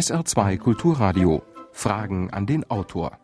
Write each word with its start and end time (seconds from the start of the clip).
SR2 0.00 0.56
Kulturradio. 0.56 1.42
Fragen 1.72 2.30
an 2.30 2.46
den 2.46 2.64
Autor. 2.70 3.18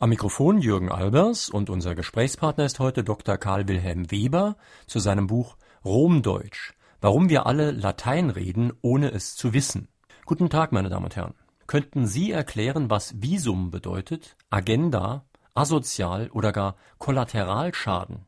Am 0.00 0.08
Mikrofon 0.08 0.58
Jürgen 0.58 0.90
Albers 0.90 1.48
und 1.48 1.70
unser 1.70 1.94
Gesprächspartner 1.94 2.64
ist 2.64 2.80
heute 2.80 3.04
Dr. 3.04 3.36
Karl 3.36 3.68
Wilhelm 3.68 4.10
Weber 4.10 4.56
zu 4.88 4.98
seinem 4.98 5.28
Buch 5.28 5.56
Romdeutsch. 5.84 6.72
Warum 7.00 7.28
wir 7.28 7.46
alle 7.46 7.70
Latein 7.70 8.30
reden, 8.30 8.72
ohne 8.82 9.12
es 9.12 9.36
zu 9.36 9.52
wissen. 9.52 9.86
Guten 10.26 10.50
Tag, 10.50 10.72
meine 10.72 10.88
Damen 10.88 11.04
und 11.04 11.14
Herren. 11.14 11.34
Könnten 11.68 12.08
Sie 12.08 12.32
erklären, 12.32 12.90
was 12.90 13.22
Visum 13.22 13.70
bedeutet, 13.70 14.36
Agenda, 14.50 15.24
asozial 15.54 16.30
oder 16.30 16.50
gar 16.50 16.74
Kollateralschaden? 16.98 18.26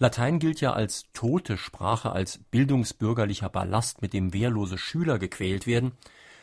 Latein 0.00 0.38
gilt 0.38 0.60
ja 0.60 0.74
als 0.74 1.06
tote 1.12 1.58
Sprache, 1.58 2.12
als 2.12 2.38
bildungsbürgerlicher 2.38 3.48
Ballast, 3.48 4.00
mit 4.00 4.12
dem 4.12 4.32
wehrlose 4.32 4.78
Schüler 4.78 5.18
gequält 5.18 5.66
werden. 5.66 5.92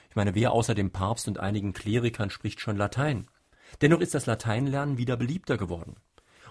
Ich 0.09 0.17
meine, 0.17 0.35
wer 0.35 0.51
außer 0.51 0.75
dem 0.75 0.91
Papst 0.91 1.29
und 1.29 1.39
einigen 1.39 1.71
Klerikern 1.71 2.29
spricht 2.29 2.59
schon 2.59 2.75
Latein? 2.75 3.27
Dennoch 3.81 4.01
ist 4.01 4.13
das 4.13 4.25
Lateinlernen 4.25 4.97
wieder 4.97 5.15
beliebter 5.15 5.57
geworden. 5.57 5.95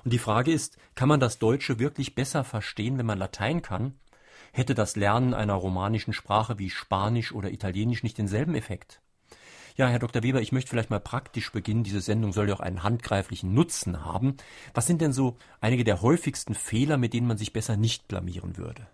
Und 0.02 0.14
die 0.14 0.18
Frage 0.18 0.50
ist, 0.50 0.78
kann 0.94 1.08
man 1.08 1.20
das 1.20 1.38
Deutsche 1.38 1.78
wirklich 1.78 2.14
besser 2.14 2.42
verstehen, 2.42 2.96
wenn 2.96 3.06
man 3.06 3.18
Latein 3.18 3.60
kann? 3.60 3.94
Hätte 4.52 4.74
das 4.74 4.96
Lernen 4.96 5.34
einer 5.34 5.54
romanischen 5.54 6.14
Sprache 6.14 6.58
wie 6.58 6.70
Spanisch 6.70 7.32
oder 7.32 7.50
Italienisch 7.50 8.02
nicht 8.02 8.16
denselben 8.16 8.54
Effekt? 8.54 9.02
Ja, 9.76 9.88
Herr 9.88 9.98
Dr. 9.98 10.22
Weber, 10.22 10.40
ich 10.40 10.52
möchte 10.52 10.70
vielleicht 10.70 10.90
mal 10.90 11.00
praktisch 11.00 11.50
beginnen. 11.50 11.82
Diese 11.82 12.00
Sendung 12.00 12.32
soll 12.32 12.48
ja 12.48 12.54
auch 12.54 12.60
einen 12.60 12.84
handgreiflichen 12.84 13.54
Nutzen 13.54 14.04
haben. 14.04 14.36
Was 14.72 14.86
sind 14.86 15.00
denn 15.00 15.12
so 15.12 15.36
einige 15.60 15.82
der 15.82 16.00
häufigsten 16.00 16.54
Fehler, 16.54 16.96
mit 16.96 17.12
denen 17.12 17.26
man 17.26 17.38
sich 17.38 17.52
besser 17.52 17.76
nicht 17.76 18.06
blamieren 18.06 18.56
würde? 18.56 18.86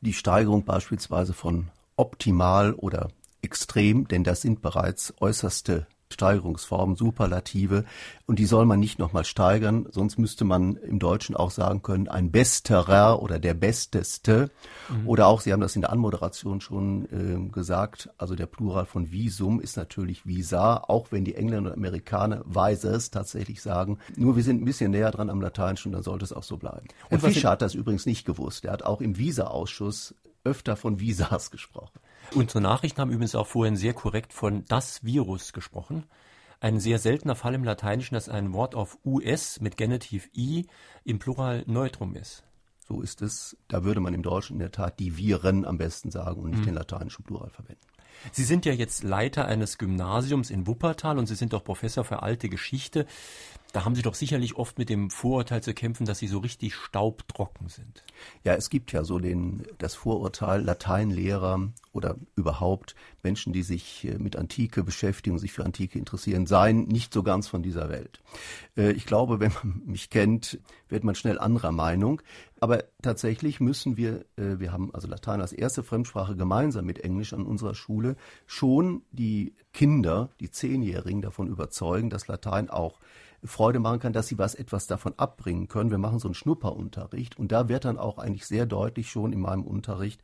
Die 0.00 0.12
Steigerung 0.12 0.64
beispielsweise 0.64 1.34
von 1.34 1.70
optimal 1.94 2.72
oder 2.72 3.10
extrem, 3.42 4.08
denn 4.08 4.24
das 4.24 4.42
sind 4.42 4.60
bereits 4.60 5.14
äußerste 5.20 5.86
Steigerungsformen, 6.12 6.96
Superlative. 6.96 7.84
Und 8.26 8.38
die 8.38 8.46
soll 8.46 8.66
man 8.66 8.80
nicht 8.80 8.98
nochmal 8.98 9.24
steigern, 9.24 9.86
sonst 9.90 10.18
müsste 10.18 10.44
man 10.44 10.76
im 10.76 10.98
Deutschen 10.98 11.36
auch 11.36 11.50
sagen 11.50 11.82
können, 11.82 12.08
ein 12.08 12.30
besterer 12.30 13.22
oder 13.22 13.38
der 13.38 13.54
besteste. 13.54 14.50
Mhm. 14.88 15.08
Oder 15.08 15.26
auch, 15.26 15.40
Sie 15.40 15.52
haben 15.52 15.60
das 15.60 15.76
in 15.76 15.82
der 15.82 15.92
Anmoderation 15.92 16.60
schon 16.60 17.04
äh, 17.06 17.50
gesagt, 17.50 18.10
also 18.18 18.34
der 18.34 18.46
Plural 18.46 18.86
von 18.86 19.10
Visum 19.10 19.60
ist 19.60 19.76
natürlich 19.76 20.26
Visa, 20.26 20.76
auch 20.76 21.10
wenn 21.10 21.24
die 21.24 21.34
Engländer 21.34 21.70
und 21.70 21.76
Amerikaner 21.76 22.42
Weises 22.44 23.10
tatsächlich 23.10 23.60
sagen. 23.60 23.98
Nur 24.16 24.36
wir 24.36 24.42
sind 24.42 24.62
ein 24.62 24.64
bisschen 24.64 24.90
näher 24.90 25.10
dran 25.10 25.30
am 25.30 25.40
Lateinischen, 25.40 25.92
dann 25.92 26.02
sollte 26.02 26.24
es 26.24 26.32
auch 26.32 26.42
so 26.42 26.56
bleiben. 26.56 26.86
Und 27.10 27.10
Herr 27.10 27.20
Fischer 27.20 27.50
hat 27.50 27.62
das 27.62 27.74
übrigens 27.74 28.06
nicht 28.06 28.24
gewusst. 28.24 28.64
Er 28.64 28.72
hat 28.72 28.84
auch 28.84 29.00
im 29.00 29.18
Visa-Ausschuss 29.18 30.14
öfter 30.44 30.76
von 30.76 31.00
Visas 31.00 31.50
gesprochen. 31.50 32.00
Unsere 32.34 32.60
Nachrichten 32.60 33.00
haben 33.00 33.12
übrigens 33.12 33.36
auch 33.36 33.46
vorhin 33.46 33.76
sehr 33.76 33.94
korrekt 33.94 34.32
von 34.32 34.64
das 34.66 35.04
Virus 35.04 35.52
gesprochen. 35.52 36.04
Ein 36.58 36.80
sehr 36.80 36.98
seltener 36.98 37.36
Fall 37.36 37.54
im 37.54 37.62
Lateinischen, 37.62 38.14
dass 38.14 38.28
ein 38.28 38.52
Wort 38.52 38.74
auf 38.74 38.98
US 39.04 39.60
mit 39.60 39.76
Genitiv 39.76 40.28
i 40.34 40.66
im 41.04 41.20
Plural 41.20 41.62
Neutrum 41.68 42.16
ist. 42.16 42.42
So 42.88 43.02
ist 43.02 43.22
es. 43.22 43.56
Da 43.68 43.84
würde 43.84 44.00
man 44.00 44.14
im 44.14 44.22
Deutschen 44.22 44.54
in 44.54 44.58
der 44.58 44.72
Tat 44.72 44.98
die 44.98 45.16
Viren 45.16 45.64
am 45.64 45.78
besten 45.78 46.10
sagen 46.10 46.42
und 46.42 46.50
nicht 46.50 46.60
mhm. 46.60 46.66
den 46.66 46.74
lateinischen 46.74 47.24
Plural 47.24 47.50
verwenden. 47.50 47.86
Sie 48.32 48.44
sind 48.44 48.64
ja 48.66 48.72
jetzt 48.72 49.02
Leiter 49.02 49.46
eines 49.46 49.78
Gymnasiums 49.78 50.50
in 50.50 50.66
Wuppertal 50.66 51.18
und 51.18 51.26
Sie 51.26 51.34
sind 51.34 51.54
auch 51.54 51.64
Professor 51.64 52.04
für 52.04 52.22
alte 52.22 52.48
Geschichte. 52.48 53.06
Da 53.74 53.84
haben 53.84 53.96
Sie 53.96 54.02
doch 54.02 54.14
sicherlich 54.14 54.54
oft 54.54 54.78
mit 54.78 54.88
dem 54.88 55.10
Vorurteil 55.10 55.60
zu 55.60 55.74
kämpfen, 55.74 56.06
dass 56.06 56.20
Sie 56.20 56.28
so 56.28 56.38
richtig 56.38 56.76
staubtrocken 56.76 57.68
sind. 57.68 58.04
Ja, 58.44 58.54
es 58.54 58.70
gibt 58.70 58.92
ja 58.92 59.02
so 59.02 59.18
den, 59.18 59.64
das 59.78 59.96
Vorurteil, 59.96 60.62
Lateinlehrer 60.62 61.72
oder 61.92 62.14
überhaupt 62.36 62.94
Menschen, 63.24 63.52
die 63.52 63.64
sich 63.64 64.04
äh, 64.04 64.16
mit 64.16 64.36
Antike 64.36 64.84
beschäftigen, 64.84 65.40
sich 65.40 65.52
für 65.52 65.64
Antike 65.64 65.98
interessieren, 65.98 66.46
seien 66.46 66.86
nicht 66.86 67.12
so 67.12 67.24
ganz 67.24 67.48
von 67.48 67.64
dieser 67.64 67.88
Welt. 67.88 68.20
Äh, 68.76 68.92
ich 68.92 69.06
glaube, 69.06 69.40
wenn 69.40 69.52
man 69.52 69.82
mich 69.86 70.08
kennt, 70.08 70.60
wird 70.88 71.02
man 71.02 71.16
schnell 71.16 71.40
anderer 71.40 71.72
Meinung. 71.72 72.22
Aber 72.64 72.82
tatsächlich 73.02 73.60
müssen 73.60 73.98
wir, 73.98 74.24
äh, 74.36 74.58
wir 74.58 74.72
haben 74.72 74.88
also 74.94 75.06
Latein 75.06 75.42
als 75.42 75.52
erste 75.52 75.82
Fremdsprache 75.82 76.34
gemeinsam 76.34 76.86
mit 76.86 76.98
Englisch 76.98 77.34
an 77.34 77.44
unserer 77.44 77.74
Schule, 77.74 78.16
schon 78.46 79.02
die 79.12 79.54
Kinder, 79.74 80.30
die 80.40 80.50
Zehnjährigen 80.50 81.20
davon 81.20 81.46
überzeugen, 81.46 82.08
dass 82.08 82.26
Latein 82.26 82.70
auch 82.70 83.00
Freude 83.42 83.80
machen 83.80 83.98
kann, 83.98 84.14
dass 84.14 84.28
sie 84.28 84.38
was 84.38 84.54
etwas 84.54 84.86
davon 84.86 85.12
abbringen 85.18 85.68
können. 85.68 85.90
Wir 85.90 85.98
machen 85.98 86.18
so 86.18 86.26
einen 86.26 86.34
Schnupperunterricht 86.34 87.38
und 87.38 87.52
da 87.52 87.68
wird 87.68 87.84
dann 87.84 87.98
auch 87.98 88.16
eigentlich 88.16 88.46
sehr 88.46 88.64
deutlich 88.64 89.10
schon 89.10 89.34
in 89.34 89.40
meinem 89.40 89.64
Unterricht, 89.64 90.22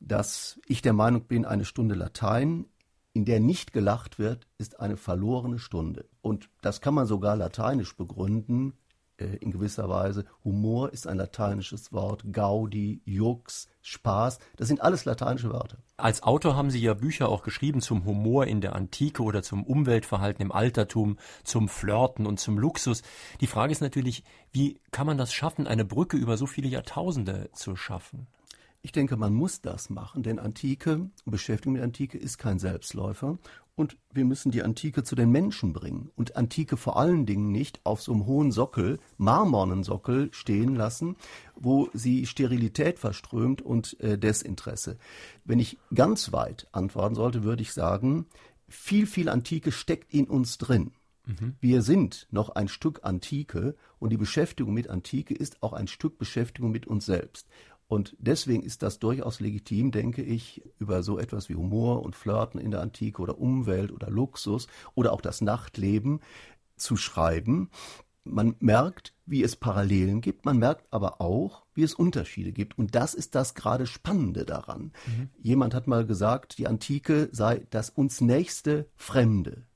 dass 0.00 0.58
ich 0.66 0.80
der 0.80 0.94
Meinung 0.94 1.24
bin, 1.24 1.44
eine 1.44 1.66
Stunde 1.66 1.94
Latein, 1.94 2.64
in 3.12 3.26
der 3.26 3.40
nicht 3.40 3.74
gelacht 3.74 4.18
wird, 4.18 4.46
ist 4.56 4.80
eine 4.80 4.96
verlorene 4.96 5.58
Stunde. 5.58 6.06
Und 6.22 6.48
das 6.62 6.80
kann 6.80 6.94
man 6.94 7.06
sogar 7.06 7.36
lateinisch 7.36 7.94
begründen 7.94 8.72
in 9.18 9.50
gewisser 9.50 9.88
Weise. 9.88 10.24
Humor 10.44 10.92
ist 10.92 11.06
ein 11.06 11.16
lateinisches 11.16 11.92
Wort, 11.92 12.24
Gaudi, 12.32 13.00
Jux, 13.04 13.68
Spaß, 13.82 14.38
das 14.56 14.68
sind 14.68 14.80
alles 14.80 15.04
lateinische 15.04 15.50
Wörter. 15.50 15.78
Als 15.96 16.22
Autor 16.22 16.56
haben 16.56 16.70
Sie 16.70 16.80
ja 16.80 16.94
Bücher 16.94 17.28
auch 17.28 17.42
geschrieben 17.42 17.80
zum 17.80 18.04
Humor 18.04 18.46
in 18.46 18.60
der 18.60 18.74
Antike 18.74 19.22
oder 19.22 19.42
zum 19.42 19.62
Umweltverhalten 19.62 20.42
im 20.42 20.52
Altertum, 20.52 21.18
zum 21.44 21.68
Flirten 21.68 22.26
und 22.26 22.40
zum 22.40 22.58
Luxus. 22.58 23.02
Die 23.40 23.46
Frage 23.46 23.72
ist 23.72 23.80
natürlich, 23.80 24.24
wie 24.52 24.80
kann 24.90 25.06
man 25.06 25.18
das 25.18 25.32
schaffen, 25.32 25.66
eine 25.66 25.84
Brücke 25.84 26.16
über 26.16 26.36
so 26.36 26.46
viele 26.46 26.68
Jahrtausende 26.68 27.50
zu 27.52 27.76
schaffen? 27.76 28.26
Ich 28.86 28.92
denke, 28.92 29.16
man 29.16 29.32
muss 29.32 29.62
das 29.62 29.88
machen, 29.88 30.22
denn 30.22 30.38
Antike, 30.38 31.08
Beschäftigung 31.24 31.72
mit 31.72 31.82
Antike 31.82 32.18
ist 32.18 32.36
kein 32.36 32.58
Selbstläufer 32.58 33.38
und 33.76 33.96
wir 34.12 34.24
müssen 34.24 34.52
die 34.52 34.62
Antike 34.62 35.02
zu 35.02 35.14
den 35.14 35.30
Menschen 35.30 35.72
bringen 35.72 36.10
und 36.14 36.36
Antike 36.36 36.76
vor 36.76 36.96
allen 36.96 37.26
Dingen 37.26 37.50
nicht 37.50 37.80
auf 37.84 38.02
so 38.02 38.12
einem 38.12 38.26
hohen 38.26 38.52
Sockel, 38.52 38.98
marmornen 39.16 39.82
Sockel 39.82 40.28
stehen 40.32 40.74
lassen, 40.76 41.16
wo 41.56 41.88
sie 41.92 42.26
Sterilität 42.26 42.98
verströmt 42.98 43.62
und 43.62 43.98
äh, 44.00 44.16
Desinteresse. 44.16 44.96
Wenn 45.44 45.58
ich 45.58 45.78
ganz 45.92 46.32
weit 46.32 46.68
antworten 46.72 47.14
sollte, 47.14 47.42
würde 47.42 47.62
ich 47.62 47.72
sagen, 47.72 48.26
viel, 48.68 49.06
viel 49.06 49.28
Antike 49.28 49.72
steckt 49.72 50.12
in 50.12 50.26
uns 50.26 50.58
drin. 50.58 50.92
Mhm. 51.26 51.56
Wir 51.60 51.82
sind 51.82 52.26
noch 52.30 52.50
ein 52.50 52.68
Stück 52.68 53.00
Antike 53.02 53.76
und 53.98 54.10
die 54.10 54.16
Beschäftigung 54.16 54.74
mit 54.74 54.88
Antike 54.88 55.34
ist 55.34 55.62
auch 55.62 55.72
ein 55.72 55.88
Stück 55.88 56.18
Beschäftigung 56.18 56.70
mit 56.70 56.86
uns 56.86 57.06
selbst. 57.06 57.48
Und 57.86 58.16
deswegen 58.18 58.62
ist 58.62 58.82
das 58.82 58.98
durchaus 58.98 59.40
legitim, 59.40 59.90
denke 59.90 60.22
ich, 60.22 60.62
über 60.78 61.02
so 61.02 61.18
etwas 61.18 61.48
wie 61.48 61.54
Humor 61.54 62.02
und 62.02 62.16
Flirten 62.16 62.58
in 62.58 62.70
der 62.70 62.80
Antike 62.80 63.20
oder 63.20 63.38
Umwelt 63.38 63.92
oder 63.92 64.10
Luxus 64.10 64.66
oder 64.94 65.12
auch 65.12 65.20
das 65.20 65.40
Nachtleben 65.40 66.20
zu 66.76 66.96
schreiben. 66.96 67.70
Man 68.24 68.56
merkt, 68.58 69.12
wie 69.26 69.42
es 69.42 69.54
Parallelen 69.54 70.22
gibt, 70.22 70.46
man 70.46 70.56
merkt 70.56 70.86
aber 70.90 71.20
auch, 71.20 71.66
wie 71.74 71.82
es 71.82 71.94
Unterschiede 71.94 72.52
gibt. 72.52 72.78
Und 72.78 72.94
das 72.94 73.12
ist 73.12 73.34
das 73.34 73.54
gerade 73.54 73.86
Spannende 73.86 74.46
daran. 74.46 74.92
Mhm. 75.06 75.28
Jemand 75.42 75.74
hat 75.74 75.86
mal 75.86 76.06
gesagt, 76.06 76.56
die 76.56 76.66
Antike 76.66 77.28
sei 77.32 77.66
das 77.68 77.90
uns 77.90 78.22
nächste 78.22 78.88
Fremde 78.96 79.66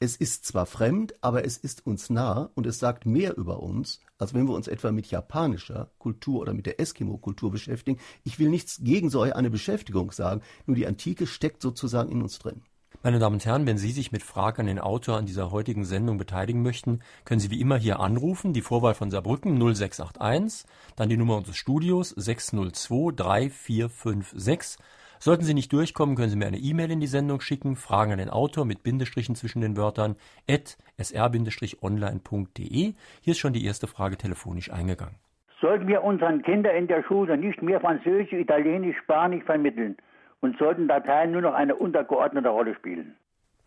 es 0.00 0.16
ist 0.16 0.46
zwar 0.46 0.66
fremd, 0.66 1.14
aber 1.20 1.44
es 1.44 1.56
ist 1.56 1.86
uns 1.86 2.10
nah 2.10 2.50
und 2.54 2.66
es 2.66 2.78
sagt 2.78 3.06
mehr 3.06 3.36
über 3.36 3.62
uns, 3.62 4.00
als 4.18 4.34
wenn 4.34 4.46
wir 4.46 4.54
uns 4.54 4.68
etwa 4.68 4.92
mit 4.92 5.06
japanischer 5.10 5.90
Kultur 5.98 6.40
oder 6.40 6.52
mit 6.52 6.66
der 6.66 6.80
Eskimo-Kultur 6.80 7.50
beschäftigen. 7.50 7.98
Ich 8.24 8.38
will 8.38 8.50
nichts 8.50 8.80
gegen 8.82 9.10
so 9.10 9.22
eine 9.22 9.50
Beschäftigung 9.50 10.12
sagen, 10.12 10.42
nur 10.66 10.76
die 10.76 10.86
Antike 10.86 11.26
steckt 11.26 11.62
sozusagen 11.62 12.10
in 12.10 12.22
uns 12.22 12.38
drin. 12.38 12.62
Meine 13.04 13.20
Damen 13.20 13.34
und 13.34 13.46
Herren, 13.46 13.64
wenn 13.64 13.78
Sie 13.78 13.92
sich 13.92 14.10
mit 14.10 14.24
Fragen 14.24 14.62
an 14.62 14.66
den 14.66 14.80
Autor 14.80 15.18
an 15.18 15.26
dieser 15.26 15.52
heutigen 15.52 15.84
Sendung 15.84 16.18
beteiligen 16.18 16.62
möchten, 16.62 16.98
können 17.24 17.38
Sie 17.38 17.50
wie 17.50 17.60
immer 17.60 17.76
hier 17.76 18.00
anrufen, 18.00 18.52
die 18.52 18.60
Vorwahl 18.60 18.94
von 18.94 19.10
Saarbrücken 19.10 19.56
0681, 19.56 20.68
dann 20.96 21.08
die 21.08 21.16
Nummer 21.16 21.36
unseres 21.36 21.56
Studios 21.56 22.08
602 22.10 23.12
3456 23.14 24.84
Sollten 25.20 25.42
Sie 25.42 25.54
nicht 25.54 25.72
durchkommen, 25.72 26.14
können 26.14 26.30
Sie 26.30 26.36
mir 26.36 26.46
eine 26.46 26.58
E-Mail 26.58 26.92
in 26.92 27.00
die 27.00 27.08
Sendung 27.08 27.40
schicken, 27.40 27.74
Fragen 27.74 28.12
an 28.12 28.18
den 28.18 28.30
Autor 28.30 28.64
mit 28.64 28.84
Bindestrichen 28.84 29.34
zwischen 29.34 29.60
den 29.60 29.76
Wörtern 29.76 30.14
at 30.48 30.78
sr-online.de. 30.96 32.94
Hier 33.20 33.30
ist 33.32 33.38
schon 33.38 33.52
die 33.52 33.64
erste 33.64 33.88
Frage 33.88 34.16
telefonisch 34.16 34.70
eingegangen. 34.72 35.16
Sollten 35.60 35.88
wir 35.88 36.04
unseren 36.04 36.42
Kindern 36.42 36.76
in 36.76 36.86
der 36.86 37.02
Schule 37.02 37.36
nicht 37.36 37.60
mehr 37.62 37.80
Französisch, 37.80 38.32
Italienisch, 38.32 38.96
Spanisch 38.98 39.42
vermitteln 39.42 39.96
und 40.40 40.56
sollten 40.56 40.86
Dateien 40.86 41.32
nur 41.32 41.42
noch 41.42 41.54
eine 41.54 41.74
untergeordnete 41.74 42.48
Rolle 42.48 42.76
spielen? 42.76 43.16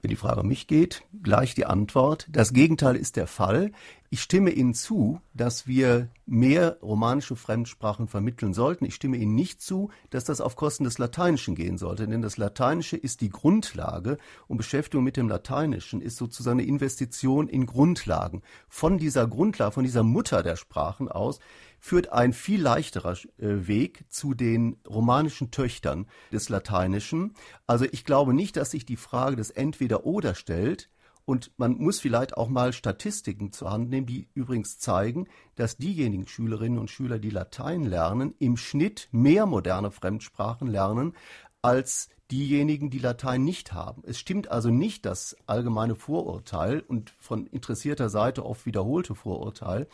Wenn 0.01 0.09
die 0.09 0.15
Frage 0.15 0.43
mich 0.43 0.65
geht, 0.65 1.03
gleich 1.21 1.53
die 1.53 1.67
Antwort. 1.67 2.27
Das 2.31 2.53
Gegenteil 2.53 2.95
ist 2.95 3.17
der 3.17 3.27
Fall. 3.27 3.71
Ich 4.09 4.21
stimme 4.21 4.49
Ihnen 4.49 4.73
zu, 4.73 5.21
dass 5.33 5.67
wir 5.67 6.09
mehr 6.25 6.79
romanische 6.81 7.35
Fremdsprachen 7.35 8.07
vermitteln 8.07 8.53
sollten. 8.53 8.83
Ich 8.83 8.95
stimme 8.95 9.17
Ihnen 9.17 9.35
nicht 9.35 9.61
zu, 9.61 9.91
dass 10.09 10.23
das 10.23 10.41
auf 10.41 10.55
Kosten 10.55 10.85
des 10.85 10.97
Lateinischen 10.97 11.53
gehen 11.55 11.77
sollte, 11.77 12.07
denn 12.07 12.21
das 12.21 12.37
Lateinische 12.37 12.97
ist 12.97 13.21
die 13.21 13.29
Grundlage 13.29 14.17
und 14.47 14.57
Beschäftigung 14.57 15.03
mit 15.03 15.17
dem 15.17 15.29
Lateinischen 15.29 16.01
ist 16.01 16.17
sozusagen 16.17 16.59
eine 16.59 16.67
Investition 16.67 17.47
in 17.47 17.67
Grundlagen. 17.67 18.41
Von 18.67 18.97
dieser 18.97 19.27
Grundlage, 19.27 19.71
von 19.71 19.83
dieser 19.83 20.03
Mutter 20.03 20.41
der 20.41 20.55
Sprachen 20.55 21.07
aus 21.07 21.39
führt 21.81 22.13
ein 22.13 22.31
viel 22.31 22.61
leichterer 22.61 23.17
äh, 23.37 23.67
Weg 23.67 24.05
zu 24.07 24.33
den 24.33 24.77
romanischen 24.87 25.51
Töchtern 25.51 26.07
des 26.31 26.47
Lateinischen. 26.47 27.33
Also 27.67 27.85
ich 27.91 28.05
glaube 28.05 28.33
nicht, 28.33 28.55
dass 28.55 28.71
sich 28.71 28.85
die 28.85 28.95
Frage 28.95 29.35
des 29.35 29.49
Entweder-Oder 29.49 30.35
stellt, 30.35 30.89
und 31.23 31.51
man 31.57 31.77
muss 31.77 31.99
vielleicht 31.99 32.35
auch 32.35 32.49
mal 32.49 32.73
Statistiken 32.73 33.51
zur 33.51 33.71
Hand 33.71 33.89
nehmen, 33.89 34.07
die 34.07 34.27
übrigens 34.33 34.79
zeigen, 34.79 35.27
dass 35.55 35.77
diejenigen 35.77 36.27
Schülerinnen 36.27 36.79
und 36.79 36.89
Schüler, 36.89 37.19
die 37.19 37.29
Latein 37.29 37.83
lernen, 37.83 38.33
im 38.39 38.57
Schnitt 38.57 39.07
mehr 39.11 39.45
moderne 39.45 39.91
Fremdsprachen 39.91 40.67
lernen 40.67 41.13
als 41.61 42.09
diejenigen, 42.31 42.89
die 42.89 42.99
Latein 42.99 43.43
nicht 43.43 43.73
haben. 43.73 44.03
Es 44.05 44.17
stimmt 44.17 44.49
also 44.49 44.69
nicht 44.69 45.05
das 45.05 45.35
allgemeine 45.45 45.95
Vorurteil 45.95 46.79
und 46.79 47.11
von 47.19 47.45
interessierter 47.47 48.09
Seite 48.09 48.45
oft 48.45 48.65
wiederholte 48.65 49.15
Vorurteil, 49.15 49.87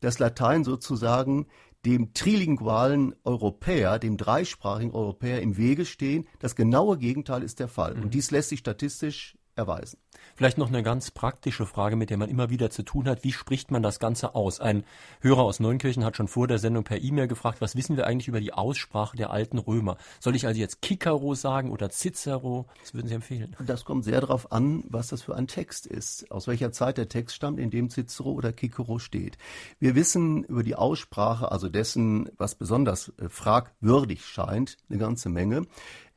dass 0.00 0.18
Latein 0.18 0.64
sozusagen 0.64 1.46
dem 1.84 2.14
trilingualen 2.14 3.14
Europäer, 3.24 3.98
dem 3.98 4.16
dreisprachigen 4.16 4.92
Europäer 4.92 5.42
im 5.42 5.56
Wege 5.56 5.84
stehen. 5.84 6.26
Das 6.38 6.56
genaue 6.56 6.98
Gegenteil 6.98 7.42
ist 7.42 7.60
der 7.60 7.68
Fall. 7.68 7.92
Und 7.94 8.06
mhm. 8.06 8.10
dies 8.10 8.30
lässt 8.30 8.48
sich 8.48 8.60
statistisch 8.60 9.36
erweisen. 9.56 9.98
Vielleicht 10.36 10.58
noch 10.58 10.68
eine 10.68 10.82
ganz 10.82 11.10
praktische 11.10 11.66
Frage, 11.66 11.96
mit 11.96 12.10
der 12.10 12.16
man 12.16 12.28
immer 12.28 12.50
wieder 12.50 12.70
zu 12.70 12.82
tun 12.82 13.08
hat. 13.08 13.24
Wie 13.24 13.32
spricht 13.32 13.70
man 13.70 13.82
das 13.82 13.98
Ganze 13.98 14.34
aus? 14.34 14.60
Ein 14.60 14.84
Hörer 15.20 15.42
aus 15.42 15.60
Neunkirchen 15.60 16.04
hat 16.04 16.16
schon 16.16 16.28
vor 16.28 16.46
der 16.48 16.58
Sendung 16.58 16.84
per 16.84 17.02
E-Mail 17.02 17.28
gefragt, 17.28 17.60
was 17.60 17.76
wissen 17.76 17.96
wir 17.96 18.06
eigentlich 18.06 18.28
über 18.28 18.40
die 18.40 18.52
Aussprache 18.52 19.16
der 19.16 19.30
alten 19.30 19.58
Römer? 19.58 19.96
Soll 20.20 20.34
ich 20.34 20.46
also 20.46 20.60
jetzt 20.60 20.84
Cicero 20.84 21.34
sagen 21.34 21.70
oder 21.70 21.90
Cicero? 21.90 22.66
Was 22.80 22.94
würden 22.94 23.08
Sie 23.08 23.14
empfehlen? 23.14 23.56
Das 23.64 23.84
kommt 23.84 24.04
sehr 24.04 24.20
darauf 24.20 24.50
an, 24.52 24.84
was 24.88 25.08
das 25.08 25.22
für 25.22 25.36
ein 25.36 25.46
Text 25.46 25.86
ist, 25.86 26.30
aus 26.30 26.46
welcher 26.46 26.72
Zeit 26.72 26.98
der 26.98 27.08
Text 27.08 27.36
stammt, 27.36 27.58
in 27.60 27.70
dem 27.70 27.90
Cicero 27.90 28.32
oder 28.32 28.54
Cicero 28.56 28.98
steht. 28.98 29.38
Wir 29.78 29.94
wissen 29.94 30.44
über 30.44 30.62
die 30.62 30.74
Aussprache, 30.74 31.50
also 31.52 31.68
dessen, 31.68 32.30
was 32.36 32.54
besonders 32.54 33.12
äh, 33.18 33.28
fragwürdig 33.28 34.24
scheint, 34.24 34.76
eine 34.88 34.98
ganze 34.98 35.28
Menge. 35.28 35.66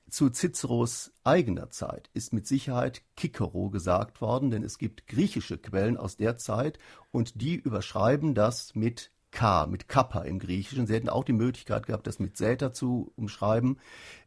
Zu 0.09 0.29
Ciceros 0.29 1.11
eigener 1.23 1.69
Zeit 1.69 2.09
ist 2.13 2.31
mit 2.31 2.47
Sicherheit 2.47 3.01
Kikero 3.17 3.69
gesagt 3.69 4.21
worden, 4.21 4.51
denn 4.51 4.63
es 4.63 4.77
gibt 4.77 5.07
griechische 5.07 5.57
Quellen 5.57 5.97
aus 5.97 6.15
der 6.15 6.37
Zeit 6.37 6.79
und 7.11 7.41
die 7.41 7.55
überschreiben 7.55 8.33
das 8.33 8.73
mit 8.73 9.11
K, 9.31 9.65
mit 9.67 9.89
Kappa 9.89 10.21
im 10.21 10.39
Griechischen. 10.39 10.87
Sie 10.87 10.93
hätten 10.93 11.09
auch 11.09 11.25
die 11.25 11.33
Möglichkeit 11.33 11.85
gehabt, 11.85 12.07
das 12.07 12.19
mit 12.19 12.37
Säter 12.37 12.71
zu 12.71 13.11
umschreiben. 13.17 13.79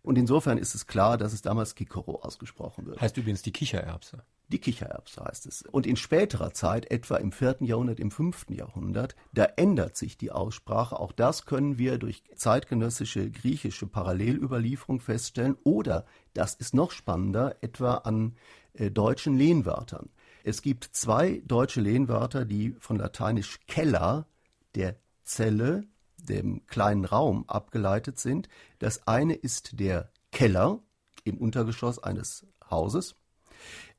Und 0.03 0.19
insofern 0.19 0.59
ist 0.59 0.75
es 0.75 0.87
klar, 0.87 1.17
dass 1.17 1.33
es 1.33 1.41
damals 1.41 1.75
Kikoro 1.75 2.21
ausgesprochen 2.21 2.87
wird. 2.87 3.01
Heißt 3.01 3.17
übrigens 3.17 3.41
die 3.43 3.53
Kichererbse. 3.53 4.23
Die 4.53 4.59
Kichererbse 4.59 5.23
heißt 5.25 5.47
es. 5.47 5.63
Und 5.63 5.87
in 5.87 5.97
späterer 5.97 6.53
Zeit, 6.53 6.91
etwa 6.91 7.17
im 7.17 7.31
vierten 7.31 7.65
Jahrhundert, 7.65 8.01
im 8.01 8.11
fünften 8.11 8.53
Jahrhundert, 8.53 9.15
da 9.33 9.45
ändert 9.45 9.97
sich 9.97 10.19
die 10.19 10.33
Aussprache. 10.33 10.99
Auch 10.99 11.13
das 11.13 11.47
können 11.47 11.79
wir 11.79 11.99
durch 11.99 12.25
zeitgenössische 12.35 13.31
griechische 13.31 13.87
Parallelüberlieferung 13.87 14.99
feststellen. 15.01 15.57
Oder, 15.63 16.05
das 16.35 16.55
ist 16.55 16.75
noch 16.75 16.91
spannender, 16.91 17.57
etwa 17.61 17.95
an 17.99 18.35
äh, 18.73 18.91
deutschen 18.91 19.39
Lehnwörtern. 19.39 20.11
Es 20.43 20.63
gibt 20.63 20.85
zwei 20.93 21.43
deutsche 21.47 21.81
Lehnwörter, 21.81 22.45
die 22.45 22.75
von 22.81 22.97
lateinisch 22.97 23.61
Keller, 23.69 24.27
der 24.75 24.97
Zelle, 25.23 25.85
dem 26.17 26.67
kleinen 26.67 27.05
Raum 27.05 27.45
abgeleitet 27.49 28.19
sind. 28.19 28.49
Das 28.81 29.07
eine 29.07 29.35
ist 29.35 29.79
der 29.79 30.11
Keller 30.33 30.81
im 31.25 31.39
Untergeschoss 31.39 32.03
eines 32.03 32.47
Hauses 32.69 33.15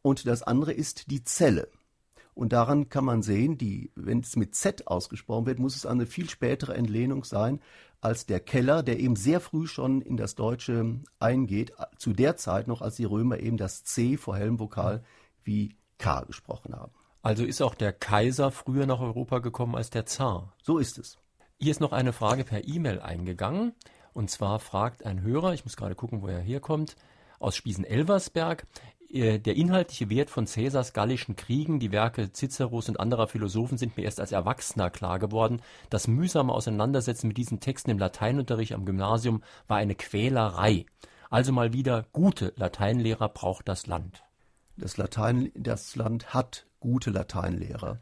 und 0.02 0.28
das 0.28 0.44
andere 0.44 0.74
ist 0.74 1.12
die 1.12 1.24
Zelle. 1.24 1.70
Und 2.34 2.54
daran 2.54 2.90
kann 2.90 3.06
man 3.06 3.22
sehen, 3.22 3.58
die, 3.58 3.92
wenn 3.96 4.22
es 4.22 4.36
mit 4.36 4.56
Z 4.56 4.88
ausgesprochen 4.88 5.46
wird, 5.46 5.60
muss 5.60 5.76
es 5.76 5.86
eine 5.86 6.06
viel 6.06 6.30
spätere 6.30 6.74
Entlehnung 6.74 7.24
sein 7.24 7.60
als 8.00 8.26
der 8.26 8.40
Keller, 8.40 8.82
der 8.84 9.00
eben 9.00 9.16
sehr 9.16 9.40
früh 9.40 9.68
schon 9.68 10.02
in 10.02 10.18
das 10.18 10.36
Deutsche 10.36 11.02
eingeht, 11.20 11.74
zu 11.98 12.14
der 12.14 12.36
Zeit 12.36 12.68
noch, 12.68 12.82
als 12.82 12.96
die 12.96 13.06
Römer 13.06 13.40
eben 13.40 13.58
das 13.58 13.84
C 13.84 14.18
vor 14.18 14.36
hellem 14.36 14.60
Vokal 14.60 15.04
wie 15.44 15.76
K 16.00 16.22
gesprochen 16.22 16.74
haben. 16.76 16.94
Also 17.22 17.44
ist 17.44 17.62
auch 17.62 17.76
der 17.76 17.94
Kaiser 17.94 18.50
früher 18.50 18.88
nach 18.88 19.00
Europa 19.00 19.40
gekommen 19.40 19.76
als 19.76 19.92
der 19.92 20.08
Zar. 20.08 20.56
So 20.64 20.80
ist 20.80 20.98
es. 20.98 21.20
Hier 21.60 21.70
ist 21.70 21.80
noch 21.80 21.92
eine 21.92 22.14
Frage 22.14 22.44
per 22.44 22.68
E-Mail 22.68 23.00
eingegangen. 23.00 23.74
Und 24.14 24.32
zwar 24.32 24.60
fragt 24.60 25.06
ein 25.06 25.22
Hörer, 25.22 25.54
ich 25.54 25.64
muss 25.64 25.78
gerade 25.78 25.94
gucken, 25.96 26.24
wo 26.24 26.28
er 26.28 26.40
herkommt, 26.40 26.96
aus 27.40 27.56
Spiesen-Elversberg, 27.56 28.66
der 29.14 29.56
inhaltliche 29.56 30.10
Wert 30.10 30.30
von 30.30 30.48
Cäsars 30.48 30.94
gallischen 30.94 31.36
Kriegen, 31.36 31.80
die 31.80 31.92
Werke 31.92 32.32
Ciceros 32.32 32.90
und 32.90 33.00
anderer 33.00 33.28
Philosophen 33.28 33.78
sind 33.78 33.98
mir 33.98 34.04
erst 34.04 34.20
als 34.20 34.32
Erwachsener 34.32 34.90
klar 34.90 35.20
geworden. 35.20 35.62
Das 35.90 36.08
mühsame 36.08 36.54
Auseinandersetzen 36.54 37.28
mit 37.28 37.38
diesen 37.38 37.60
Texten 37.60 37.92
im 37.92 38.00
Lateinunterricht 38.00 38.74
am 38.74 38.86
Gymnasium 38.86 39.44
war 39.68 39.78
eine 39.78 39.96
Quälerei. 39.96 40.86
Also 41.30 41.52
mal 41.52 41.74
wieder, 41.74 42.06
gute 42.12 42.54
Lateinlehrer 42.56 43.30
braucht 43.30 43.68
das 43.68 43.88
Land. 43.88 44.24
Das 44.78 44.98
Latein, 44.98 45.52
das 45.56 45.96
Land 45.96 46.34
hat 46.34 46.66
gute 46.80 47.10
Lateinlehrer. 47.10 48.00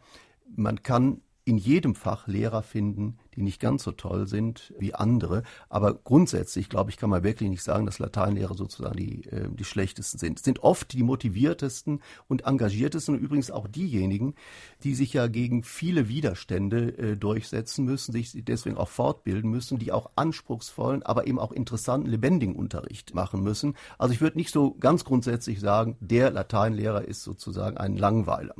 Man 0.55 0.83
kann 0.83 1.21
in 1.49 1.57
jedem 1.57 1.95
Fach 1.95 2.27
Lehrer 2.27 2.61
finden, 2.61 3.17
die 3.35 3.41
nicht 3.41 3.59
ganz 3.59 3.83
so 3.83 3.91
toll 3.91 4.27
sind 4.27 4.73
wie 4.77 4.93
andere. 4.93 5.41
Aber 5.67 5.95
grundsätzlich, 5.95 6.69
glaube 6.69 6.91
ich, 6.91 6.97
kann 6.97 7.09
man 7.09 7.23
wirklich 7.23 7.49
nicht 7.49 7.63
sagen, 7.63 7.87
dass 7.87 7.97
Lateinlehrer 7.97 8.53
sozusagen 8.53 8.95
die, 8.95 9.25
äh, 9.25 9.49
die 9.49 9.63
schlechtesten 9.63 10.19
sind. 10.19 10.37
Es 10.37 10.45
sind 10.45 10.59
oft 10.59 10.93
die 10.93 11.01
motiviertesten 11.01 12.01
und 12.27 12.45
engagiertesten 12.45 13.15
und 13.15 13.21
übrigens 13.21 13.49
auch 13.49 13.67
diejenigen, 13.67 14.35
die 14.83 14.93
sich 14.93 15.13
ja 15.13 15.27
gegen 15.27 15.63
viele 15.63 16.07
Widerstände 16.07 16.97
äh, 16.97 17.17
durchsetzen 17.17 17.83
müssen, 17.83 18.11
sich 18.11 18.31
deswegen 18.43 18.77
auch 18.77 18.89
fortbilden 18.89 19.49
müssen, 19.49 19.79
die 19.79 19.91
auch 19.91 20.11
anspruchsvollen, 20.15 21.01
aber 21.01 21.25
eben 21.25 21.39
auch 21.39 21.51
interessanten, 21.51 22.09
lebendigen 22.09 22.55
Unterricht 22.55 23.15
machen 23.15 23.41
müssen. 23.41 23.75
Also 23.97 24.13
ich 24.13 24.21
würde 24.21 24.37
nicht 24.37 24.51
so 24.51 24.75
ganz 24.79 25.03
grundsätzlich 25.03 25.59
sagen, 25.59 25.97
der 25.99 26.29
Lateinlehrer 26.29 27.05
ist 27.05 27.23
sozusagen 27.23 27.77
ein 27.77 27.97
Langweiler. 27.97 28.53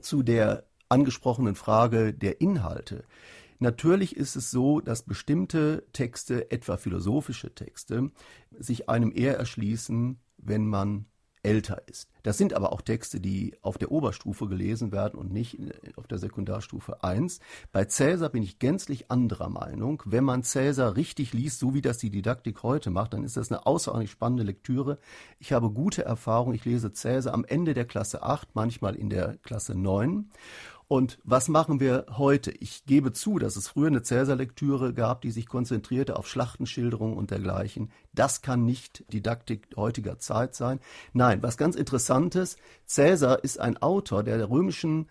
Zu 0.00 0.22
der 0.22 0.64
angesprochenen 0.88 1.54
Frage 1.54 2.12
der 2.12 2.40
Inhalte. 2.40 3.04
Natürlich 3.58 4.16
ist 4.16 4.36
es 4.36 4.50
so, 4.50 4.80
dass 4.80 5.04
bestimmte 5.04 5.86
Texte, 5.92 6.50
etwa 6.50 6.76
philosophische 6.76 7.54
Texte, 7.54 8.10
sich 8.50 8.88
einem 8.88 9.12
eher 9.14 9.38
erschließen, 9.38 10.18
wenn 10.38 10.66
man 10.66 11.06
älter 11.44 11.82
ist. 11.86 12.08
Das 12.22 12.38
sind 12.38 12.54
aber 12.54 12.72
auch 12.72 12.80
Texte, 12.80 13.20
die 13.20 13.54
auf 13.60 13.76
der 13.76 13.92
Oberstufe 13.92 14.48
gelesen 14.48 14.92
werden 14.92 15.18
und 15.18 15.32
nicht 15.32 15.58
auf 15.96 16.06
der 16.06 16.18
Sekundarstufe 16.18 17.04
1. 17.04 17.38
Bei 17.70 17.84
Cäsar 17.84 18.30
bin 18.30 18.42
ich 18.42 18.58
gänzlich 18.58 19.10
anderer 19.10 19.50
Meinung. 19.50 20.02
Wenn 20.06 20.24
man 20.24 20.42
Cäsar 20.42 20.96
richtig 20.96 21.34
liest, 21.34 21.58
so 21.58 21.74
wie 21.74 21.82
das 21.82 21.98
die 21.98 22.10
Didaktik 22.10 22.62
heute 22.62 22.90
macht, 22.90 23.12
dann 23.12 23.24
ist 23.24 23.36
das 23.36 23.52
eine 23.52 23.66
außerordentlich 23.66 24.10
spannende 24.10 24.42
Lektüre. 24.42 24.98
Ich 25.38 25.52
habe 25.52 25.70
gute 25.70 26.04
Erfahrung. 26.04 26.54
Ich 26.54 26.64
lese 26.64 26.92
Cäsar 26.92 27.34
am 27.34 27.44
Ende 27.44 27.74
der 27.74 27.84
Klasse 27.84 28.22
8, 28.22 28.54
manchmal 28.54 28.94
in 28.94 29.10
der 29.10 29.36
Klasse 29.38 29.74
9. 29.74 30.30
Und 30.94 31.18
was 31.24 31.48
machen 31.48 31.80
wir 31.80 32.06
heute? 32.18 32.52
Ich 32.52 32.86
gebe 32.86 33.12
zu, 33.12 33.40
dass 33.40 33.56
es 33.56 33.66
früher 33.66 33.88
eine 33.88 34.04
Cäsar-Lektüre 34.04 34.94
gab, 34.94 35.22
die 35.22 35.32
sich 35.32 35.48
konzentrierte 35.48 36.14
auf 36.16 36.28
Schlachtenschilderungen 36.28 37.16
und 37.16 37.32
dergleichen. 37.32 37.90
Das 38.12 38.42
kann 38.42 38.64
nicht 38.64 39.04
Didaktik 39.12 39.66
heutiger 39.74 40.20
Zeit 40.20 40.54
sein. 40.54 40.78
Nein, 41.12 41.42
was 41.42 41.56
ganz 41.56 41.74
Interessantes, 41.74 42.58
Cäsar 42.86 43.42
ist 43.42 43.58
ein 43.58 43.76
Autor, 43.76 44.22
der 44.22 44.38
der 44.38 44.48
römischen 44.48 45.08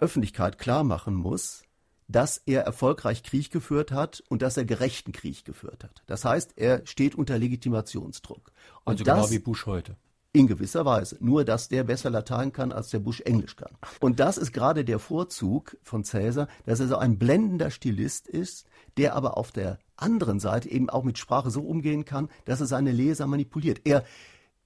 Öffentlichkeit 0.00 0.58
klar 0.58 0.82
machen 0.82 1.14
muss, 1.14 1.62
dass 2.08 2.38
er 2.38 2.62
erfolgreich 2.62 3.22
Krieg 3.22 3.52
geführt 3.52 3.92
hat 3.92 4.24
und 4.30 4.42
dass 4.42 4.56
er 4.56 4.64
gerechten 4.64 5.12
Krieg 5.12 5.44
geführt 5.44 5.84
hat. 5.84 6.02
Das 6.08 6.24
heißt, 6.24 6.54
er 6.56 6.84
steht 6.88 7.14
unter 7.14 7.38
Legitimationsdruck. 7.38 8.50
Und 8.82 8.94
also 8.94 9.04
das, 9.04 9.16
genau 9.16 9.30
wie 9.30 9.38
Bush 9.38 9.66
heute. 9.66 9.94
In 10.32 10.46
gewisser 10.46 10.84
Weise. 10.84 11.16
Nur, 11.18 11.44
dass 11.44 11.68
der 11.68 11.82
besser 11.82 12.08
Latein 12.08 12.52
kann, 12.52 12.70
als 12.70 12.90
der 12.90 13.00
Bush 13.00 13.20
Englisch 13.22 13.56
kann. 13.56 13.76
Und 13.98 14.20
das 14.20 14.38
ist 14.38 14.52
gerade 14.52 14.84
der 14.84 15.00
Vorzug 15.00 15.76
von 15.82 16.04
Cäsar, 16.04 16.46
dass 16.66 16.78
er 16.78 16.86
so 16.86 16.96
ein 16.96 17.18
blendender 17.18 17.70
Stilist 17.72 18.28
ist, 18.28 18.66
der 18.96 19.16
aber 19.16 19.36
auf 19.36 19.50
der 19.50 19.80
anderen 19.96 20.38
Seite 20.38 20.70
eben 20.70 20.88
auch 20.88 21.02
mit 21.02 21.18
Sprache 21.18 21.50
so 21.50 21.62
umgehen 21.62 22.04
kann, 22.04 22.28
dass 22.44 22.60
er 22.60 22.66
seine 22.66 22.92
Leser 22.92 23.26
manipuliert. 23.26 23.80
Er, 23.84 24.04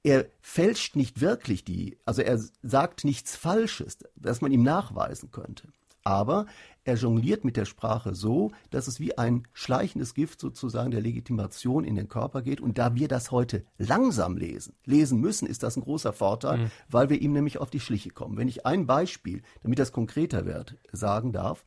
er 0.02 0.26
fälscht 0.42 0.96
nicht 0.96 1.22
wirklich 1.22 1.64
die, 1.64 1.96
also 2.04 2.20
er 2.20 2.38
sagt 2.62 3.04
nichts 3.04 3.34
Falsches, 3.34 3.98
das 4.16 4.42
man 4.42 4.52
ihm 4.52 4.62
nachweisen 4.62 5.30
könnte. 5.30 5.68
Aber 6.04 6.44
er 6.84 6.96
jongliert 6.96 7.44
mit 7.44 7.56
der 7.56 7.64
Sprache 7.64 8.14
so, 8.14 8.52
dass 8.70 8.86
es 8.88 9.00
wie 9.00 9.16
ein 9.16 9.48
schleichendes 9.52 10.14
Gift 10.14 10.40
sozusagen 10.40 10.90
der 10.90 11.00
Legitimation 11.00 11.84
in 11.84 11.96
den 11.96 12.08
Körper 12.08 12.42
geht. 12.42 12.60
Und 12.60 12.78
da 12.78 12.94
wir 12.94 13.08
das 13.08 13.30
heute 13.30 13.64
langsam 13.78 14.36
lesen, 14.36 14.74
lesen 14.84 15.20
müssen, 15.20 15.46
ist 15.46 15.62
das 15.62 15.76
ein 15.76 15.82
großer 15.82 16.12
Vorteil, 16.12 16.58
mhm. 16.58 16.70
weil 16.88 17.10
wir 17.10 17.20
ihm 17.20 17.32
nämlich 17.32 17.58
auf 17.58 17.70
die 17.70 17.80
Schliche 17.80 18.10
kommen. 18.10 18.36
Wenn 18.36 18.48
ich 18.48 18.66
ein 18.66 18.86
Beispiel, 18.86 19.42
damit 19.62 19.78
das 19.78 19.92
konkreter 19.92 20.44
wird, 20.46 20.76
sagen 20.92 21.32
darf, 21.32 21.64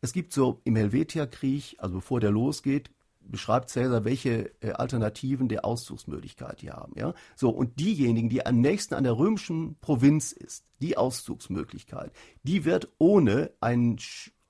es 0.00 0.12
gibt 0.12 0.32
so 0.32 0.60
im 0.64 0.76
Helvetia-Krieg, 0.76 1.76
also 1.78 1.96
bevor 1.96 2.20
der 2.20 2.30
losgeht, 2.30 2.90
beschreibt 3.30 3.70
Cäsar, 3.70 4.04
welche 4.04 4.50
äh, 4.60 4.72
Alternativen 4.72 5.48
der 5.48 5.64
Auszugsmöglichkeit 5.64 6.62
die 6.62 6.70
haben. 6.70 6.92
Ja? 6.96 7.14
So, 7.36 7.50
und 7.50 7.78
diejenigen, 7.78 8.28
die 8.28 8.44
am 8.44 8.60
nächsten 8.60 8.94
an 8.94 9.04
der 9.04 9.16
römischen 9.16 9.76
Provinz 9.80 10.32
ist, 10.32 10.64
die 10.80 10.96
Auszugsmöglichkeit, 10.96 12.12
die 12.42 12.64
wird 12.64 12.88
ohne 12.98 13.50
ein, 13.60 13.98